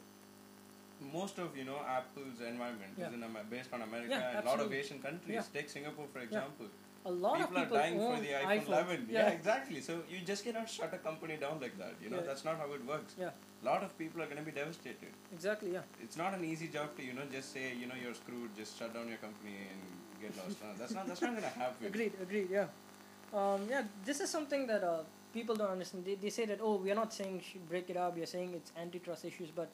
most 1.14 1.38
of 1.40 1.58
you 1.58 1.66
know 1.66 1.80
Apple's 1.96 2.40
environment 2.42 2.94
Yeah. 2.98 3.08
is 3.08 3.14
in 3.18 3.24
Amer- 3.24 3.44
based 3.50 3.74
on 3.74 3.82
America 3.82 4.12
Yeah, 4.12 4.30
and 4.30 4.48
a 4.48 4.50
lot 4.50 4.60
of. 4.66 4.74
Asian 4.74 5.02
countries. 5.02 5.36
Yeah. 5.36 5.44
Take 5.58 5.70
Singapore 5.70 6.08
for 6.14 6.20
example. 6.28 6.70
A 7.10 7.12
lot 7.26 7.38
people, 7.40 7.58
of 7.58 7.64
people 7.64 7.78
are 7.78 7.82
dying 7.82 8.00
own 8.00 8.16
for 8.16 8.22
the 8.22 8.34
iPhone 8.40 8.66
iPhones. 8.66 8.68
11. 8.68 9.08
Yeah. 9.10 9.20
Yeah. 9.20 9.38
exactly. 9.38 9.82
So 9.82 9.94
you 10.12 10.20
just 10.32 10.44
cannot 10.46 10.70
shut 10.70 10.94
a 10.94 10.98
company 10.98 11.38
down 11.44 11.60
like 11.66 11.78
that. 11.84 11.94
You 12.04 12.10
know 12.12 12.18
Yeah. 12.18 12.30
that's 12.30 12.46
not 12.50 12.58
how 12.64 12.68
it 12.78 12.84
works. 12.94 13.16
Yeah. 13.20 13.32
A 13.64 13.66
lot 13.66 13.84
of 13.88 13.98
people 14.02 14.22
are 14.24 14.30
going 14.32 14.42
to 14.44 14.48
be 14.52 14.56
devastated. 14.60 15.12
Exactly. 15.38 15.72
Yeah. 15.78 16.04
It's 16.04 16.18
not 16.24 16.34
an 16.40 16.46
easy 16.52 16.68
job 16.68 16.96
to 16.98 17.04
you 17.10 17.14
know 17.14 17.26
just 17.38 17.54
say 17.54 17.66
you 17.82 17.88
know 17.92 17.98
you're 18.04 18.18
screwed. 18.24 18.56
Just 18.62 18.78
shut 18.80 18.94
down 18.94 19.08
your 19.14 19.22
company 19.28 19.56
and 19.72 19.80
get 20.22 20.38
lost. 20.42 20.62
No, 20.62 20.70
that's 20.78 20.94
not 20.94 21.08
that's 21.08 21.22
not 21.22 21.32
going 21.32 21.44
to 21.44 21.56
happen. 21.64 21.88
Agreed. 21.94 22.14
Agreed. 22.22 22.50
Yeah. 22.60 22.68
Um, 23.34 23.68
yeah, 23.70 23.84
this 24.06 24.20
is 24.22 24.30
something 24.30 24.66
that 24.68 24.84
uh, 24.84 25.02
people 25.34 25.56
don't 25.56 25.72
understand. 25.72 26.06
They, 26.06 26.16
they 26.16 26.30
say 26.30 26.46
that 26.46 26.60
oh, 26.62 26.76
we 26.78 26.92
are 26.92 26.96
not 26.96 27.14
saying 27.14 27.42
should 27.52 27.68
break 27.70 27.90
it 27.90 27.98
up. 27.98 28.16
We 28.16 28.24
are 28.24 28.32
saying 28.36 28.54
it's 28.56 28.72
antitrust 28.78 29.26
issues, 29.26 29.50
but 29.56 29.70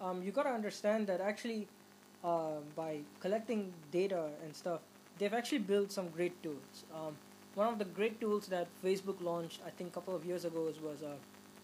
um, 0.00 0.22
you 0.22 0.30
gotta 0.30 0.50
understand 0.50 1.06
that 1.06 1.20
actually, 1.20 1.66
uh, 2.22 2.60
by 2.76 2.98
collecting 3.20 3.72
data 3.90 4.26
and 4.44 4.54
stuff, 4.54 4.80
they've 5.18 5.34
actually 5.34 5.58
built 5.58 5.92
some 5.92 6.08
great 6.08 6.40
tools. 6.42 6.84
Um, 6.94 7.16
one 7.54 7.68
of 7.72 7.78
the 7.78 7.84
great 7.84 8.20
tools 8.20 8.46
that 8.48 8.68
Facebook 8.84 9.20
launched, 9.20 9.60
I 9.66 9.70
think, 9.70 9.90
a 9.90 9.94
couple 9.94 10.14
of 10.14 10.24
years 10.24 10.44
ago, 10.44 10.62
was, 10.62 10.80
was 10.80 11.02
uh, 11.02 11.16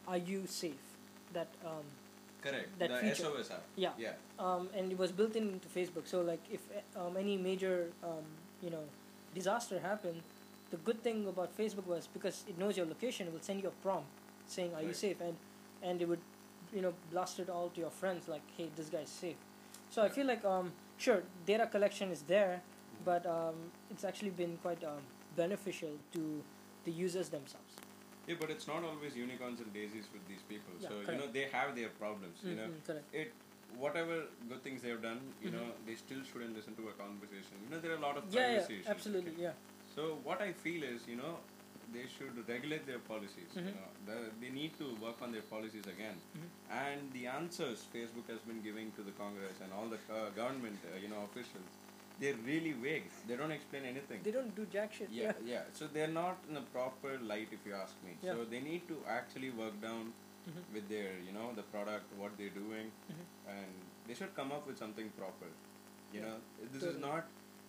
"Are 0.08 0.18
You 0.18 0.46
Safe?" 0.46 0.74
That 1.32 1.48
um, 1.64 1.84
Correct. 2.42 2.78
That 2.78 2.90
the 2.90 2.98
feature. 2.98 3.24
SOS 3.24 3.50
app. 3.50 3.62
Yeah. 3.76 3.90
Yeah. 3.98 4.12
um, 4.38 4.68
and 4.76 4.92
it 4.92 4.98
was 4.98 5.12
built 5.12 5.34
into 5.34 5.68
Facebook. 5.68 6.06
So 6.06 6.20
like 6.20 6.40
if 6.50 6.60
um, 6.96 7.16
any 7.16 7.36
major 7.36 7.88
um, 8.02 8.24
you 8.62 8.70
know 8.70 8.84
disaster 9.34 9.80
happened, 9.80 10.20
the 10.70 10.76
good 10.78 11.02
thing 11.02 11.26
about 11.26 11.56
Facebook 11.56 11.86
was 11.86 12.06
because 12.12 12.44
it 12.48 12.58
knows 12.58 12.76
your 12.76 12.86
location, 12.86 13.26
it 13.28 13.32
will 13.32 13.40
send 13.40 13.62
you 13.62 13.68
a 13.68 13.76
prompt 13.82 14.08
saying, 14.46 14.74
"Are 14.74 14.82
you 14.82 14.92
safe?" 14.92 15.20
and 15.20 15.36
and 15.82 16.02
it 16.02 16.08
would 16.08 16.20
you 16.74 16.82
know 16.82 16.92
blast 17.10 17.38
it 17.38 17.48
all 17.48 17.70
to 17.70 17.80
your 17.80 17.90
friends 17.90 18.28
like, 18.28 18.42
"Hey, 18.56 18.68
this 18.76 18.88
guy's 18.88 19.08
safe." 19.08 19.36
So 19.90 20.02
I 20.02 20.08
feel 20.08 20.26
like 20.26 20.44
um, 20.44 20.72
sure 20.98 21.22
data 21.46 21.66
collection 21.66 22.10
is 22.10 22.22
there, 22.22 22.60
but 23.04 23.26
um, 23.26 23.54
it's 23.90 24.04
actually 24.04 24.30
been 24.30 24.56
quite 24.62 24.82
um, 24.84 25.02
beneficial 25.36 25.90
to 26.12 26.42
the 26.84 26.92
users 26.92 27.28
themselves. 27.28 27.72
Yeah, 28.26 28.36
but 28.40 28.50
it's 28.50 28.66
not 28.66 28.82
always 28.84 29.16
unicorns 29.16 29.60
and 29.60 29.72
daisies 29.72 30.04
with 30.12 30.26
these 30.28 30.42
people. 30.48 30.72
Yeah, 30.80 30.88
so 30.88 31.10
you 31.12 31.18
know 31.18 31.26
they 31.30 31.46
have 31.52 31.74
their 31.76 31.88
problems. 31.90 32.38
You 32.42 32.56
know, 32.56 32.68
Mhm, 32.68 32.84
correct. 32.86 33.14
it 33.22 33.32
whatever 33.78 34.16
good 34.48 34.62
things 34.62 34.82
they 34.82 34.90
have 34.90 35.02
done, 35.02 35.20
you 35.42 35.50
Mhm. 35.50 35.54
know, 35.54 35.66
they 35.86 35.94
still 36.00 36.22
shouldn't 36.30 36.54
listen 36.56 36.76
to 36.76 36.88
a 36.90 36.92
conversation. 36.92 37.56
You 37.64 37.70
know, 37.70 37.80
there 37.80 37.90
are 37.94 37.96
a 37.96 38.04
lot 38.08 38.16
of 38.16 38.24
Yeah, 38.34 38.42
privacy 38.42 38.74
yeah, 38.74 38.80
issues. 38.80 38.90
absolutely, 38.94 39.32
okay? 39.32 39.42
yeah. 39.42 39.52
So 39.94 40.04
what 40.28 40.40
I 40.40 40.52
feel 40.52 40.84
is, 40.90 41.08
you 41.08 41.16
know, 41.16 41.32
they 41.96 42.04
should 42.16 42.38
regulate 42.48 42.86
their 42.90 43.00
policies. 43.08 43.50
You 43.56 43.62
Mhm. 43.62 43.74
know, 43.78 43.88
the, 44.06 44.18
they 44.42 44.50
need 44.50 44.78
to 44.82 44.86
work 45.06 45.20
on 45.26 45.32
their 45.32 45.46
policies 45.54 45.86
again. 45.94 46.20
Mhm. 46.36 46.48
And 46.82 47.12
the 47.16 47.26
answers 47.38 47.84
Facebook 47.96 48.28
has 48.34 48.40
been 48.50 48.62
giving 48.68 48.92
to 48.92 49.02
the 49.08 49.12
Congress 49.24 49.60
and 49.66 49.72
all 49.72 49.88
the 49.96 50.00
uh, 50.18 50.30
government, 50.40 50.78
uh, 50.92 50.96
you 51.04 51.08
know, 51.08 51.22
officials, 51.30 51.72
they're 52.20 52.36
really 52.46 52.72
vague. 52.72 53.04
They 53.28 53.36
don't 53.36 53.50
explain 53.50 53.84
anything. 53.84 54.20
They 54.22 54.30
don't 54.30 54.54
do 54.54 54.66
jack 54.72 54.92
shit. 54.94 55.08
Yeah, 55.10 55.32
yeah. 55.44 55.62
So 55.72 55.86
they're 55.92 56.14
not 56.16 56.38
in 56.48 56.54
the 56.54 56.60
proper 56.76 57.18
light, 57.18 57.48
if 57.52 57.66
you 57.66 57.74
ask 57.74 57.94
me. 58.04 58.16
Yeah. 58.22 58.32
So 58.34 58.44
they 58.44 58.60
need 58.60 58.86
to 58.88 58.98
actually 59.08 59.50
work 59.50 59.80
down 59.80 60.12
Mhm. 60.48 60.62
with 60.74 60.88
their, 60.88 61.12
you 61.26 61.32
know, 61.32 61.46
the 61.58 61.62
product, 61.74 62.12
what 62.22 62.36
they're 62.38 62.56
doing, 62.58 62.90
Mhm. 63.12 63.24
and 63.56 63.74
they 64.06 64.14
should 64.20 64.34
come 64.40 64.52
up 64.58 64.66
with 64.66 64.78
something 64.84 65.10
proper. 65.20 65.48
You 66.12 66.20
Yeah, 66.20 66.26
know, 66.26 66.68
this 66.72 66.82
is 66.92 66.98
not. 67.04 67.26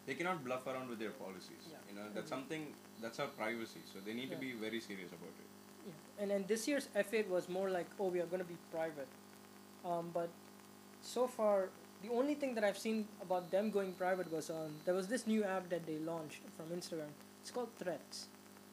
They 0.08 0.14
cannot 0.18 0.44
bluff 0.48 0.66
around 0.72 0.90
with 0.90 1.00
their 1.04 1.14
policies. 1.20 1.64
Yeah, 1.72 1.78
You 1.90 1.96
know, 2.00 2.04
that's 2.10 2.18
agree. 2.18 2.30
something 2.30 2.66
that's 3.06 3.20
our 3.20 3.30
privacy. 3.38 3.82
So 3.92 4.00
they 4.08 4.14
need 4.14 4.30
to 4.34 4.38
be 4.38 4.52
very 4.66 4.80
serious 4.90 5.12
about 5.20 5.40
it. 5.46 5.48
Yeah. 5.88 5.94
And 6.24 6.32
and 6.36 6.48
this 6.52 6.68
year's 6.72 6.90
F8 7.04 7.28
was 7.38 7.48
more 7.58 7.70
like, 7.78 7.88
oh, 8.00 8.10
we 8.18 8.20
are 8.26 8.28
going 8.34 8.44
to 8.44 8.52
be 8.52 8.58
private. 8.76 9.08
Um, 9.94 10.12
but 10.20 10.30
so 11.02 11.26
far, 11.38 11.70
the 12.04 12.10
only 12.12 12.36
thing 12.36 12.54
that 12.56 12.64
I've 12.64 12.78
seen 12.78 13.08
about 13.22 13.50
them 13.52 13.72
going 13.72 13.94
private 13.94 14.32
was 14.32 14.50
um, 14.50 14.72
there 14.86 14.94
was 14.94 15.08
this 15.08 15.26
new 15.28 15.44
app 15.44 15.70
that 15.70 15.86
they 15.86 15.98
launched 16.00 16.42
from 16.58 16.68
Instagram. 16.78 17.10
It's 17.42 17.52
called 17.52 17.70
Threads. 17.80 18.28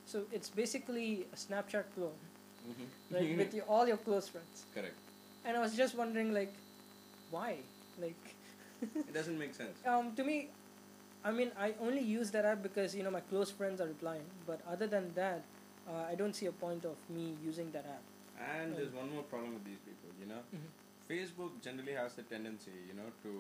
So 0.07 0.23
it's 0.33 0.49
basically 0.51 1.27
a 1.33 1.37
Snapchat 1.37 1.85
clone, 1.95 2.21
Mm-hmm. 2.69 3.15
like 3.15 3.37
with 3.39 3.55
your, 3.55 3.65
all 3.65 3.89
your 3.89 3.97
close 3.97 4.29
friends. 4.29 4.67
Correct. 4.73 4.95
And 5.45 5.57
I 5.57 5.61
was 5.61 5.75
just 5.75 5.97
wondering, 5.97 6.33
like, 6.33 6.53
why? 7.31 7.57
Like, 8.01 8.35
It 8.95 9.13
doesn't 9.15 9.37
make 9.39 9.55
sense. 9.55 9.79
um, 9.87 10.13
to 10.15 10.23
me, 10.25 10.49
I 11.25 11.31
mean, 11.33 11.51
I 11.59 11.75
only 11.81 12.01
use 12.03 12.31
that 12.33 12.45
app 12.45 12.63
because 12.63 12.95
you 12.95 13.03
know 13.03 13.11
my 13.11 13.21
close 13.21 13.51
friends 13.51 13.81
are 13.81 13.87
replying. 13.87 14.23
But 14.47 14.61
other 14.71 14.87
than 14.87 15.13
that, 15.15 15.43
uh, 15.89 16.05
I 16.09 16.15
don't 16.15 16.35
see 16.35 16.47
a 16.47 16.53
point 16.53 16.85
of 16.85 16.97
me 17.09 17.35
using 17.45 17.71
that 17.73 17.85
app. 17.87 18.03
And 18.61 18.77
there's 18.77 18.93
one 18.93 19.11
more 19.13 19.23
problem 19.25 19.55
with 19.55 19.65
these 19.65 19.79
people. 19.87 20.11
You 20.21 20.27
know, 20.27 20.43
Mhm. 20.55 20.71
Facebook 21.13 21.53
generally 21.67 21.93
has 21.93 22.15
the 22.15 22.23
tendency, 22.23 22.73
you 22.89 22.95
know, 22.95 23.09
to 23.25 23.33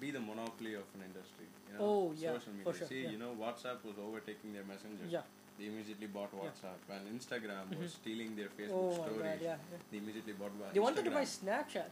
be 0.00 0.10
the 0.10 0.20
monopoly 0.20 0.74
of 0.74 0.86
an 0.96 1.02
industry. 1.08 1.46
You 1.68 1.78
know, 1.78 1.84
Oh, 1.88 2.12
yeah, 2.16 2.32
social 2.36 2.52
media. 2.52 2.64
for 2.72 2.78
sure, 2.78 2.88
See, 2.88 3.02
yeah. 3.02 3.10
you 3.14 3.18
know, 3.18 3.32
WhatsApp 3.44 3.84
was 3.90 3.96
overtaking 4.08 4.52
their 4.52 4.64
messenger. 4.72 5.06
Yeah. 5.08 5.22
They 5.58 5.66
immediately 5.66 6.08
bought 6.08 6.32
WhatsApp 6.38 6.62
Yeah. 6.64 6.70
WhatsApp, 6.70 6.96
and 6.96 7.02
Instagram 7.18 7.68
was 7.80 7.90
Mhm. 7.90 7.96
stealing 8.00 8.30
their 8.40 8.48
Facebook 8.56 8.88
Oh 8.88 8.94
stories. 9.00 9.22
god, 9.22 9.40
yeah. 9.42 9.56
yeah. 9.72 9.82
They 9.90 9.98
immediately 9.98 10.32
bought 10.40 10.54
wa- 10.62 10.72
They 10.76 10.80
wanted 10.86 11.04
to 11.08 11.12
buy 11.18 11.24
Snapchat. 11.34 11.90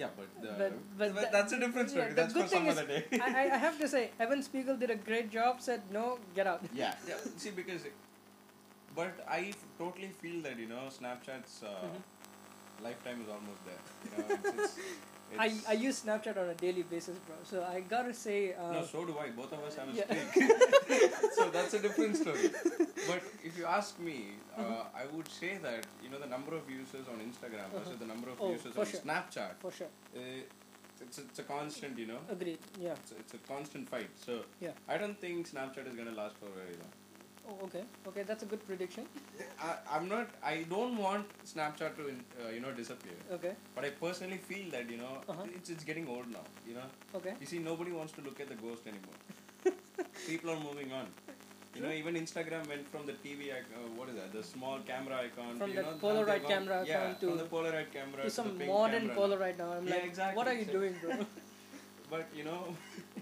Yeah, 0.00 0.08
but, 0.20 0.28
the, 0.44 0.48
But- 0.60 0.78
but 1.00 1.14
that- 1.16 1.32
that's 1.36 1.52
a 1.52 1.60
different 1.64 1.90
story. 1.90 2.06
Yeah, 2.08 2.14
that's 2.20 2.32
for 2.38 2.46
some 2.54 2.68
other 2.72 2.86
day. 2.94 3.02
I, 3.26 3.28
I- 3.56 3.60
have 3.66 3.78
to 3.82 3.88
say, 3.96 4.02
Evan 4.24 4.42
Spiegel 4.48 4.76
did 4.84 4.90
a 4.90 4.96
great 5.10 5.30
job. 5.36 5.60
Said 5.68 5.82
no, 5.98 6.06
get 6.38 6.48
out. 6.52 6.62
yeah, 6.82 6.96
yeah. 7.10 7.20
See, 7.44 7.52
because, 7.60 7.84
but 8.96 9.12
I 9.28 9.40
f- 9.58 9.64
totally 9.78 10.10
feel 10.24 10.42
that 10.48 10.58
you 10.58 10.66
know 10.74 10.82
Snapchat's 10.98 11.62
uh, 11.62 11.70
Mhm. 11.86 12.02
Lifetime 12.84 13.18
is 13.24 13.28
almost 13.36 13.62
there. 13.68 13.82
You 14.04 14.18
know, 14.18 14.62
it's, 14.62 14.76
it's, 14.76 14.78
I, 15.38 15.46
it's- 15.46 15.64
I 15.68 15.72
use 15.72 15.96
Snapchat 16.04 16.36
on 16.42 16.48
a 16.50 16.54
daily 16.54 16.82
basis, 16.82 17.16
bro. 17.26 17.34
So 17.50 17.56
I 17.74 17.80
gotta 17.80 18.14
say, 18.14 18.38
uh, 18.54 18.72
no, 18.72 18.82
so 18.84 19.04
do 19.04 19.14
I. 19.18 19.30
Both 19.30 19.52
of 19.56 19.60
us 19.68 19.74
have 19.76 19.88
a 19.88 19.92
yeah. 19.92 20.04
streak. 20.30 21.32
so 21.38 21.50
that's 21.50 21.74
a 21.74 21.80
different 21.86 22.16
story. 22.16 22.50
But 23.08 23.22
if 23.42 23.58
you 23.58 23.64
ask 23.78 23.98
me, 23.98 24.18
uh, 24.56 24.60
Mm-hmm. 24.62 24.96
I 25.02 25.04
would 25.14 25.28
say 25.28 25.52
that 25.66 25.86
you 26.02 26.10
know 26.10 26.20
the 26.26 26.30
number 26.36 26.52
of 26.54 26.70
users 26.70 27.06
on 27.12 27.18
Instagram 27.28 27.68
versus 27.78 27.98
the 27.98 28.06
number 28.12 28.28
of 28.30 28.36
Oh, 28.40 28.52
users 28.52 28.76
on 28.76 28.86
sure. 28.86 29.00
Snapchat, 29.00 29.54
for 29.64 29.72
sure, 29.78 29.88
uh, 30.16 30.20
it's, 31.04 31.18
it's 31.18 31.38
a 31.40 31.42
constant, 31.42 31.98
you 31.98 32.06
know. 32.12 32.20
agreed. 32.30 32.58
Yeah. 32.80 32.92
It's 33.00 33.12
a, 33.12 33.16
it's 33.22 33.34
a 33.34 33.38
constant 33.54 33.88
fight. 33.88 34.10
So 34.26 34.32
Yeah. 34.60 34.70
I 34.88 34.96
don't 34.98 35.18
think 35.24 35.50
Snapchat 35.52 35.88
is 35.90 35.94
gonna 36.00 36.12
last 36.22 36.36
for 36.42 36.46
very 36.62 36.76
long. 36.82 36.92
Oh, 37.48 37.56
okay. 37.64 37.82
Okay, 38.08 38.22
that's 38.22 38.42
a 38.42 38.46
good 38.46 38.66
prediction. 38.66 39.04
I, 39.60 39.74
I'm 39.90 40.08
not. 40.08 40.28
I 40.42 40.64
don't 40.70 40.96
want 40.96 41.26
Snapchat 41.44 41.96
to 41.98 42.04
uh, 42.08 42.50
you 42.54 42.60
know 42.60 42.72
disappear. 42.72 43.16
Okay. 43.32 43.52
But 43.74 43.84
I 43.84 43.90
personally 43.90 44.38
feel 44.50 44.70
that 44.76 44.90
you 44.90 44.96
know 45.02 45.14
Uh-huh. 45.28 45.44
it's 45.58 45.70
it's 45.74 45.84
getting 45.84 46.08
old 46.16 46.30
now. 46.38 46.44
You 46.68 46.74
know. 46.78 46.88
Okay. 47.20 47.34
You 47.40 47.46
see, 47.52 47.58
nobody 47.70 47.92
wants 48.00 48.12
to 48.18 48.22
look 48.28 48.40
at 48.40 48.48
the 48.54 48.58
ghost 48.66 48.86
anymore. 48.92 49.18
People 50.26 50.50
are 50.56 50.60
moving 50.68 50.92
on. 51.00 51.06
You 51.76 51.82
know, 51.82 51.90
even 52.00 52.14
Instagram 52.14 52.68
went 52.72 52.88
from 52.90 53.04
the 53.06 53.14
TV, 53.22 53.46
ic- 53.54 53.70
uh, 53.76 53.86
what 54.00 54.08
is 54.10 54.14
that? 54.14 54.32
The 54.32 54.42
small 54.48 54.78
camera 54.90 55.16
icon. 55.22 55.56
From 55.62 55.74
that 55.74 55.86
know, 55.86 55.94
Polaroid 56.02 56.46
camera 56.50 56.84
yeah, 56.86 57.14
to- 57.14 57.28
from 57.28 57.38
the 57.38 57.44
Polaroid 57.54 57.88
camera 57.92 58.22
To 58.26 58.30
some 58.30 58.56
the 58.58 58.66
modern 58.66 59.08
camera 59.08 59.16
polo 59.16 59.36
now. 59.62 59.72
I'm 59.78 59.88
Yeah, 59.88 59.94
like, 59.96 60.04
exactly. 60.10 60.36
what 60.36 60.48
are 60.52 60.54
you 60.60 60.64
doing, 60.76 60.94
bro? 61.02 61.18
But 62.10 62.28
you 62.36 62.44
know, 62.44 62.60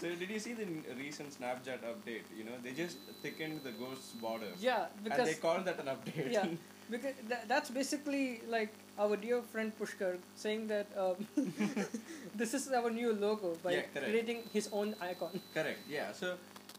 so 0.00 0.08
did 0.20 0.30
you 0.30 0.38
see 0.38 0.52
the 0.54 0.66
recent 0.96 1.30
Snapchat 1.36 1.80
update? 1.92 2.26
You 2.38 2.44
know, 2.48 2.56
they 2.64 2.72
just 2.72 2.98
thickened 3.22 3.60
the 3.64 3.72
ghost's 3.82 4.12
borders. 4.24 4.58
yeah, 4.60 4.86
because 5.04 5.18
and 5.18 5.28
they 5.28 5.34
called 5.46 5.64
that 5.64 5.78
an 5.84 5.86
update. 5.94 6.32
yeah, 6.32 6.46
because 6.90 7.14
tha- 7.30 7.44
that's 7.52 7.70
basically 7.78 8.40
like 8.56 8.72
our 8.98 9.16
dear 9.16 9.40
friend 9.54 9.72
Pushkar 9.80 10.12
saying 10.44 10.68
that 10.68 10.86
um, 11.06 11.26
this 12.42 12.54
is 12.54 12.68
our 12.82 12.90
new 12.90 13.12
logo 13.24 13.50
by 13.64 13.72
Yeah, 13.72 13.82
creating 14.04 14.44
his 14.52 14.68
own 14.72 14.94
icon. 15.00 15.40
Correct. 15.54 15.80
Yeah. 15.88 16.12
So, 16.12 16.36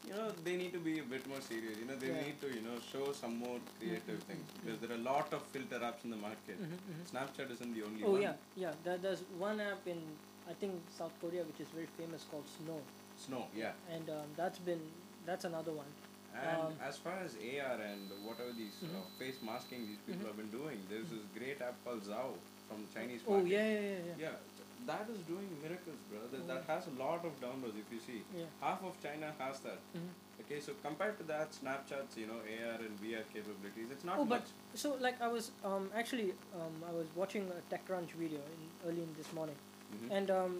you 0.07 0.13
know, 0.13 0.31
they 0.45 0.55
need 0.55 0.71
to 0.73 0.79
be 0.79 0.99
a 0.99 1.03
bit 1.03 1.27
more 1.27 1.41
serious. 1.41 1.77
You 1.81 1.87
know, 1.89 1.95
they 2.03 2.07
Yeah. 2.13 2.23
need 2.27 2.39
to, 2.41 2.47
you 2.57 2.61
know, 2.67 2.77
show 2.91 3.11
some 3.21 3.37
more 3.45 3.59
creative 3.79 4.23
things 4.29 4.45
because 4.63 4.79
there 4.79 4.91
are 4.95 4.99
a 5.01 5.05
lot 5.11 5.33
of 5.33 5.43
filter 5.57 5.79
apps 5.89 6.03
in 6.05 6.11
the 6.15 6.21
market. 6.27 6.57
Mhm, 6.65 6.79
mhm. 6.93 7.03
Snapchat 7.11 7.51
isn't 7.57 7.73
the 7.79 7.83
only 7.89 8.03
Oh 8.03 8.13
one. 8.13 8.21
yeah, 8.27 8.33
yeah. 8.65 8.73
There, 8.85 8.97
there's 9.07 9.23
one 9.49 9.59
app 9.71 9.85
in 9.95 10.01
I 10.49 10.53
think 10.61 10.73
South 10.99 11.13
Korea 11.21 11.43
which 11.49 11.59
is 11.67 11.67
very 11.79 11.89
famous 11.97 12.25
called 12.31 12.47
Snow, 12.57 12.79
Snow. 13.25 13.45
Yeah. 13.55 13.71
and 13.95 14.09
um, 14.09 14.27
that's 14.37 14.59
been 14.59 14.81
that's 15.25 15.45
another 15.45 15.71
one. 15.73 15.91
And 16.33 16.61
Um, 16.67 16.73
as 16.89 16.97
far 16.97 17.17
as 17.25 17.35
AR 17.35 17.77
and 17.91 18.03
whatever 18.27 18.51
these 18.61 18.77
uh, 18.83 18.87
Mhm. 18.87 19.03
face 19.19 19.37
masking 19.41 19.81
these 19.89 20.01
people 20.05 20.23
Mhm. 20.23 20.27
have 20.31 20.37
been 20.37 20.51
doing, 20.59 20.79
there's 20.89 21.09
this 21.15 21.25
great 21.37 21.59
app 21.61 21.75
called 21.83 22.03
Zao 22.11 22.27
from 22.67 22.85
Chinese 22.93 23.21
Oh 23.27 23.39
yeah, 23.43 23.65
yeah, 23.67 23.79
yeah, 23.79 23.97
yeah. 24.09 24.15
Yeah, 24.25 24.35
that 24.91 25.09
is 25.09 25.19
doing 25.33 25.49
miracles, 25.65 25.99
bro. 26.09 26.19
That, 26.31 26.47
that 26.51 26.63
Oh. 26.67 26.73
has 26.73 26.87
a 26.87 26.95
lot 27.03 27.25
of 27.29 27.33
downloads. 27.45 27.77
If 27.83 27.91
you 27.95 27.99
see, 28.07 28.19
Yeah. 28.39 28.45
half 28.61 28.83
of 28.89 28.99
China 29.05 29.33
has 29.43 29.59
that. 29.67 29.79
Mhm. 29.97 30.09
Okay, 30.41 30.59
so 30.67 30.73
compared 30.87 31.15
to 31.21 31.23
that, 31.33 31.51
Snapchat's 31.61 32.15
you 32.21 32.27
know 32.31 32.39
AR 32.55 32.77
and 32.87 32.93
VR 33.01 33.23
capabilities, 33.33 33.89
it's 33.95 34.05
not 34.09 34.19
Oh, 34.19 34.25
but 34.25 34.43
so 34.83 34.95
like 35.07 35.19
I 35.21 35.27
was 35.37 35.51
um, 35.71 35.91
actually 35.93 36.29
um, 36.59 36.75
I 36.89 36.91
was 36.99 37.07
watching 37.15 37.51
a 37.57 37.59
TechCrunch 37.73 38.11
video 38.25 38.39
in, 38.55 38.61
early 38.87 39.01
in 39.07 39.13
this 39.17 39.33
morning, 39.33 39.57
Mhm. 39.95 40.11
and 40.19 40.31
um, 40.31 40.53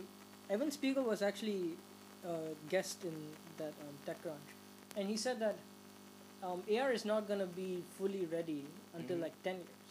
Evan 0.50 0.72
Spiegel 0.72 1.04
was 1.14 1.22
actually 1.22 1.78
a 2.26 2.36
guest 2.70 3.04
in 3.04 3.14
that 3.58 3.74
um, 3.86 3.96
TechCrunch, 4.08 4.50
and 4.98 5.08
he 5.10 5.18
said 5.18 5.40
that 5.40 5.56
um, 6.44 6.64
AR 6.72 6.92
is 6.92 7.06
not 7.06 7.28
gonna 7.28 7.46
be 7.46 7.84
fully 7.98 8.26
ready 8.32 8.64
until 8.94 9.18
Mhm. 9.18 9.22
like 9.22 9.44
ten 9.44 9.56
years. 9.56 9.90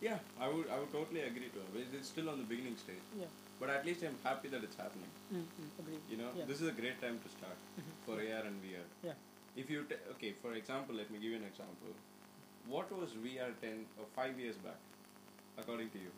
Yeah, 0.00 0.18
I 0.40 0.48
would 0.48 0.68
I 0.68 0.78
would 0.78 0.92
totally 0.92 1.20
agree 1.20 1.48
to 1.56 1.60
it. 1.80 1.86
It's 1.98 2.08
still 2.08 2.28
on 2.30 2.38
the 2.38 2.44
beginning 2.44 2.76
stage, 2.76 3.04
Yeah. 3.18 3.26
but 3.60 3.70
at 3.70 3.84
least 3.86 4.02
I'm 4.02 4.18
happy 4.24 4.48
that 4.48 4.62
it's 4.62 4.76
happening. 4.76 5.08
Mm-hmm. 5.32 5.80
Agreed. 5.80 6.02
You 6.10 6.16
know, 6.18 6.30
Yeah. 6.36 6.44
this 6.44 6.60
is 6.60 6.68
a 6.68 6.76
great 6.82 7.00
time 7.00 7.18
to 7.24 7.28
start 7.38 7.56
Mhm. 7.78 7.94
for 8.04 8.20
AR 8.26 8.44
and 8.50 8.60
VR. 8.64 8.84
Yeah. 9.02 9.14
If 9.56 9.70
you 9.70 9.84
ta- 9.92 10.02
okay, 10.14 10.32
for 10.42 10.52
example, 10.52 10.94
let 10.94 11.10
me 11.10 11.18
give 11.18 11.30
you 11.30 11.38
an 11.42 11.48
example. 11.52 11.94
What 12.74 12.92
was 13.00 13.10
VR 13.24 13.50
ten 13.64 13.86
or 13.98 14.06
five 14.14 14.38
years 14.44 14.56
back, 14.56 14.80
according 15.64 15.90
to 15.90 15.98
you? 15.98 16.12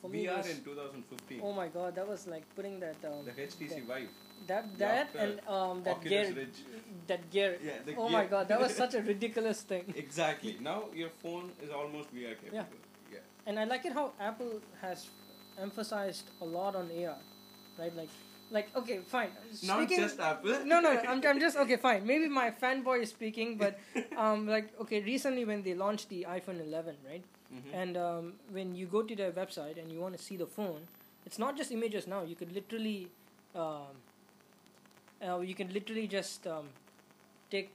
For 0.00 0.10
VR 0.10 0.46
in 0.52 0.62
2015. 0.64 1.40
Oh 1.48 1.52
my 1.52 1.68
god, 1.68 1.94
that 1.96 2.06
was 2.08 2.26
like 2.26 2.44
putting 2.56 2.78
that 2.80 3.04
um, 3.10 3.24
the 3.24 3.34
HTC 3.48 3.80
Vive. 3.90 4.10
That 4.46 4.78
that 4.78 5.12
the 5.12 5.20
and 5.20 5.40
um 5.48 5.82
that 5.84 5.96
Oculus 5.96 6.10
gear 6.10 6.34
Ridge. 6.36 6.58
that 7.06 7.30
gear. 7.30 7.58
Yeah, 7.64 7.72
the 7.86 7.94
oh 7.96 8.08
my 8.08 8.24
god, 8.26 8.48
that 8.48 8.60
was 8.60 8.74
such 8.82 8.94
a 8.94 9.02
ridiculous 9.02 9.62
thing. 9.62 9.92
Exactly. 9.96 10.56
Now 10.60 10.84
your 10.94 11.10
phone 11.22 11.50
is 11.62 11.70
almost 11.70 12.14
VR 12.14 12.34
capable. 12.40 12.56
Yeah. 12.56 12.64
Yeah. 13.12 13.18
And 13.46 13.58
I 13.58 13.64
like 13.64 13.84
it 13.84 13.92
how 13.92 14.12
Apple 14.20 14.60
has 14.80 15.06
emphasized 15.60 16.30
a 16.40 16.44
lot 16.44 16.74
on 16.74 16.90
AR, 16.90 17.16
right? 17.78 17.94
Like, 17.96 18.08
like 18.50 18.74
okay, 18.76 18.98
fine. 19.06 19.30
Not 19.64 19.78
Speaking- 19.78 20.00
just 20.04 20.18
Apple. 20.20 20.64
no, 20.64 20.80
no. 20.80 20.90
I'm, 20.90 21.20
I'm 21.24 21.40
just 21.40 21.56
okay. 21.64 21.76
Fine. 21.76 22.06
Maybe 22.06 22.28
my 22.28 22.50
fanboy 22.50 23.02
is 23.02 23.10
speaking, 23.10 23.56
but 23.58 23.78
um, 24.16 24.46
like 24.46 24.72
okay, 24.80 25.02
recently 25.02 25.44
when 25.44 25.62
they 25.62 25.74
launched 25.74 26.08
the 26.08 26.26
iPhone 26.28 26.60
11, 26.66 26.96
right? 27.08 27.22
Mhm. 27.54 27.74
And 27.74 27.96
um, 27.96 28.32
when 28.50 28.74
you 28.74 28.86
go 28.86 29.02
to 29.02 29.14
their 29.14 29.30
website 29.30 29.78
and 29.78 29.92
you 29.92 30.00
want 30.00 30.16
to 30.16 30.22
see 30.22 30.36
the 30.36 30.46
phone, 30.46 30.80
it's 31.26 31.38
not 31.38 31.56
just 31.56 31.70
images 31.70 32.06
now. 32.06 32.22
You 32.22 32.34
could 32.34 32.52
literally, 32.52 33.08
um, 33.54 33.92
uh, 35.26 35.38
you 35.40 35.54
can 35.54 35.72
literally 35.72 36.06
just 36.06 36.46
um, 36.46 36.68
take 37.50 37.70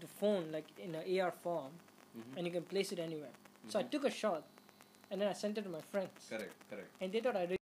the 0.00 0.06
phone 0.06 0.50
like 0.52 0.66
in 0.78 0.94
an 0.94 1.04
AR 1.20 1.30
form, 1.32 1.72
Mhm. 2.16 2.36
and 2.36 2.46
you 2.46 2.52
can 2.52 2.62
place 2.62 2.92
it 2.92 2.98
anywhere. 2.98 3.34
So 3.68 3.78
I 3.78 3.82
Mhm. 3.82 3.90
took 3.90 4.04
a 4.04 4.10
shot, 4.10 4.44
and 5.10 5.20
then 5.20 5.28
I 5.28 5.32
sent 5.32 5.58
it 5.58 5.62
to 5.62 5.68
my 5.68 5.80
friends, 5.92 6.26
Correct. 6.28 6.54
Correct. 6.70 6.90
and 7.00 7.12
they 7.12 7.20
thought 7.20 7.36
I. 7.36 7.44
Re- 7.44 7.56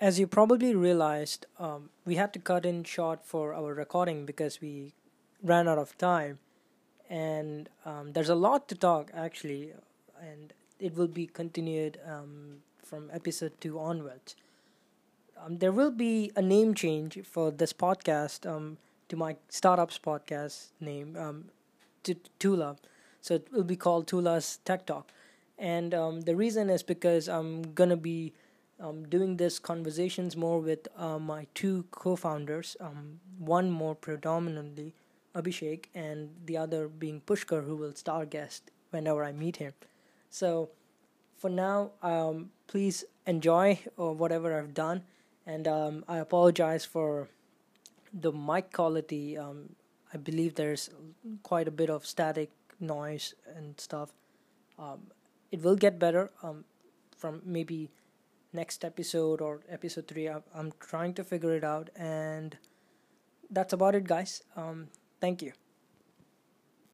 As 0.00 0.18
you 0.18 0.26
probably 0.26 0.74
realized, 0.74 1.46
um, 1.58 1.90
we 2.04 2.16
had 2.16 2.32
to 2.32 2.40
cut 2.40 2.66
in 2.66 2.82
short 2.82 3.24
for 3.24 3.54
our 3.54 3.72
recording 3.72 4.26
because 4.26 4.60
we 4.60 4.92
ran 5.42 5.68
out 5.68 5.78
of 5.78 5.96
time, 5.98 6.38
and 7.08 7.68
um, 7.84 8.12
there's 8.12 8.28
a 8.28 8.34
lot 8.34 8.68
to 8.68 8.74
talk 8.74 9.10
actually, 9.14 9.72
and 10.20 10.52
it 10.80 10.96
will 10.96 11.06
be 11.20 11.26
continued 11.26 12.00
um, 12.04 12.62
from 12.82 13.10
episode 13.12 13.52
two 13.60 13.78
onwards. 13.78 14.34
Um, 15.44 15.58
there 15.58 15.72
will 15.72 15.90
be 15.90 16.30
a 16.36 16.42
name 16.42 16.74
change 16.74 17.18
for 17.24 17.50
this 17.50 17.72
podcast 17.72 18.48
um, 18.48 18.78
to 19.08 19.16
my 19.16 19.36
startups 19.48 19.98
podcast 19.98 20.66
name 20.80 21.16
um, 21.18 21.46
to 22.04 22.14
Tula, 22.38 22.76
so 23.20 23.34
it 23.34 23.48
will 23.52 23.64
be 23.64 23.76
called 23.76 24.06
Tula's 24.06 24.58
Tech 24.64 24.86
Talk, 24.86 25.10
and 25.58 25.94
um, 25.94 26.20
the 26.22 26.36
reason 26.36 26.70
is 26.70 26.82
because 26.82 27.28
I'm 27.28 27.62
gonna 27.74 27.96
be 27.96 28.32
um, 28.80 29.04
doing 29.08 29.36
this 29.36 29.58
conversations 29.58 30.36
more 30.36 30.60
with 30.60 30.86
uh, 30.96 31.18
my 31.18 31.46
two 31.54 31.84
co-founders. 31.90 32.76
Um, 32.80 33.20
one 33.38 33.70
more 33.70 33.94
predominantly 33.94 34.94
Abhishek, 35.34 35.86
and 35.94 36.30
the 36.46 36.56
other 36.56 36.88
being 36.88 37.20
Pushkar, 37.26 37.64
who 37.64 37.76
will 37.76 37.94
star 37.94 38.26
guest 38.26 38.70
whenever 38.90 39.24
I 39.24 39.32
meet 39.32 39.56
him. 39.56 39.72
So, 40.30 40.70
for 41.36 41.50
now, 41.50 41.90
please 42.66 43.04
enjoy 43.26 43.80
uh, 43.98 44.12
whatever 44.12 44.58
I've 44.58 44.74
done, 44.74 45.02
and 45.46 45.66
um, 45.68 46.04
I 46.08 46.18
apologize 46.18 46.84
for 46.84 47.28
the 48.12 48.32
mic 48.32 48.72
quality. 48.72 49.38
Um, 49.38 49.76
I 50.12 50.18
believe 50.18 50.54
there's 50.54 50.90
quite 51.42 51.68
a 51.68 51.70
bit 51.70 51.90
of 51.90 52.06
static 52.06 52.50
noise 52.80 53.34
and 53.56 53.78
stuff. 53.80 54.12
Um, 54.78 55.00
it 55.50 55.62
will 55.62 55.76
get 55.76 55.98
better 55.98 56.30
um, 56.42 56.64
from 57.16 57.42
maybe 57.44 57.88
next 58.52 58.84
episode 58.84 59.40
or 59.40 59.60
episode 59.68 60.08
three. 60.08 60.28
I'm, 60.28 60.42
I'm 60.54 60.72
trying 60.80 61.14
to 61.14 61.24
figure 61.24 61.54
it 61.56 61.64
out, 61.64 61.90
and 61.96 62.56
that's 63.50 63.72
about 63.72 63.94
it, 63.94 64.04
guys. 64.04 64.42
Um, 64.56 64.88
thank 65.20 65.42
you. 65.42 65.52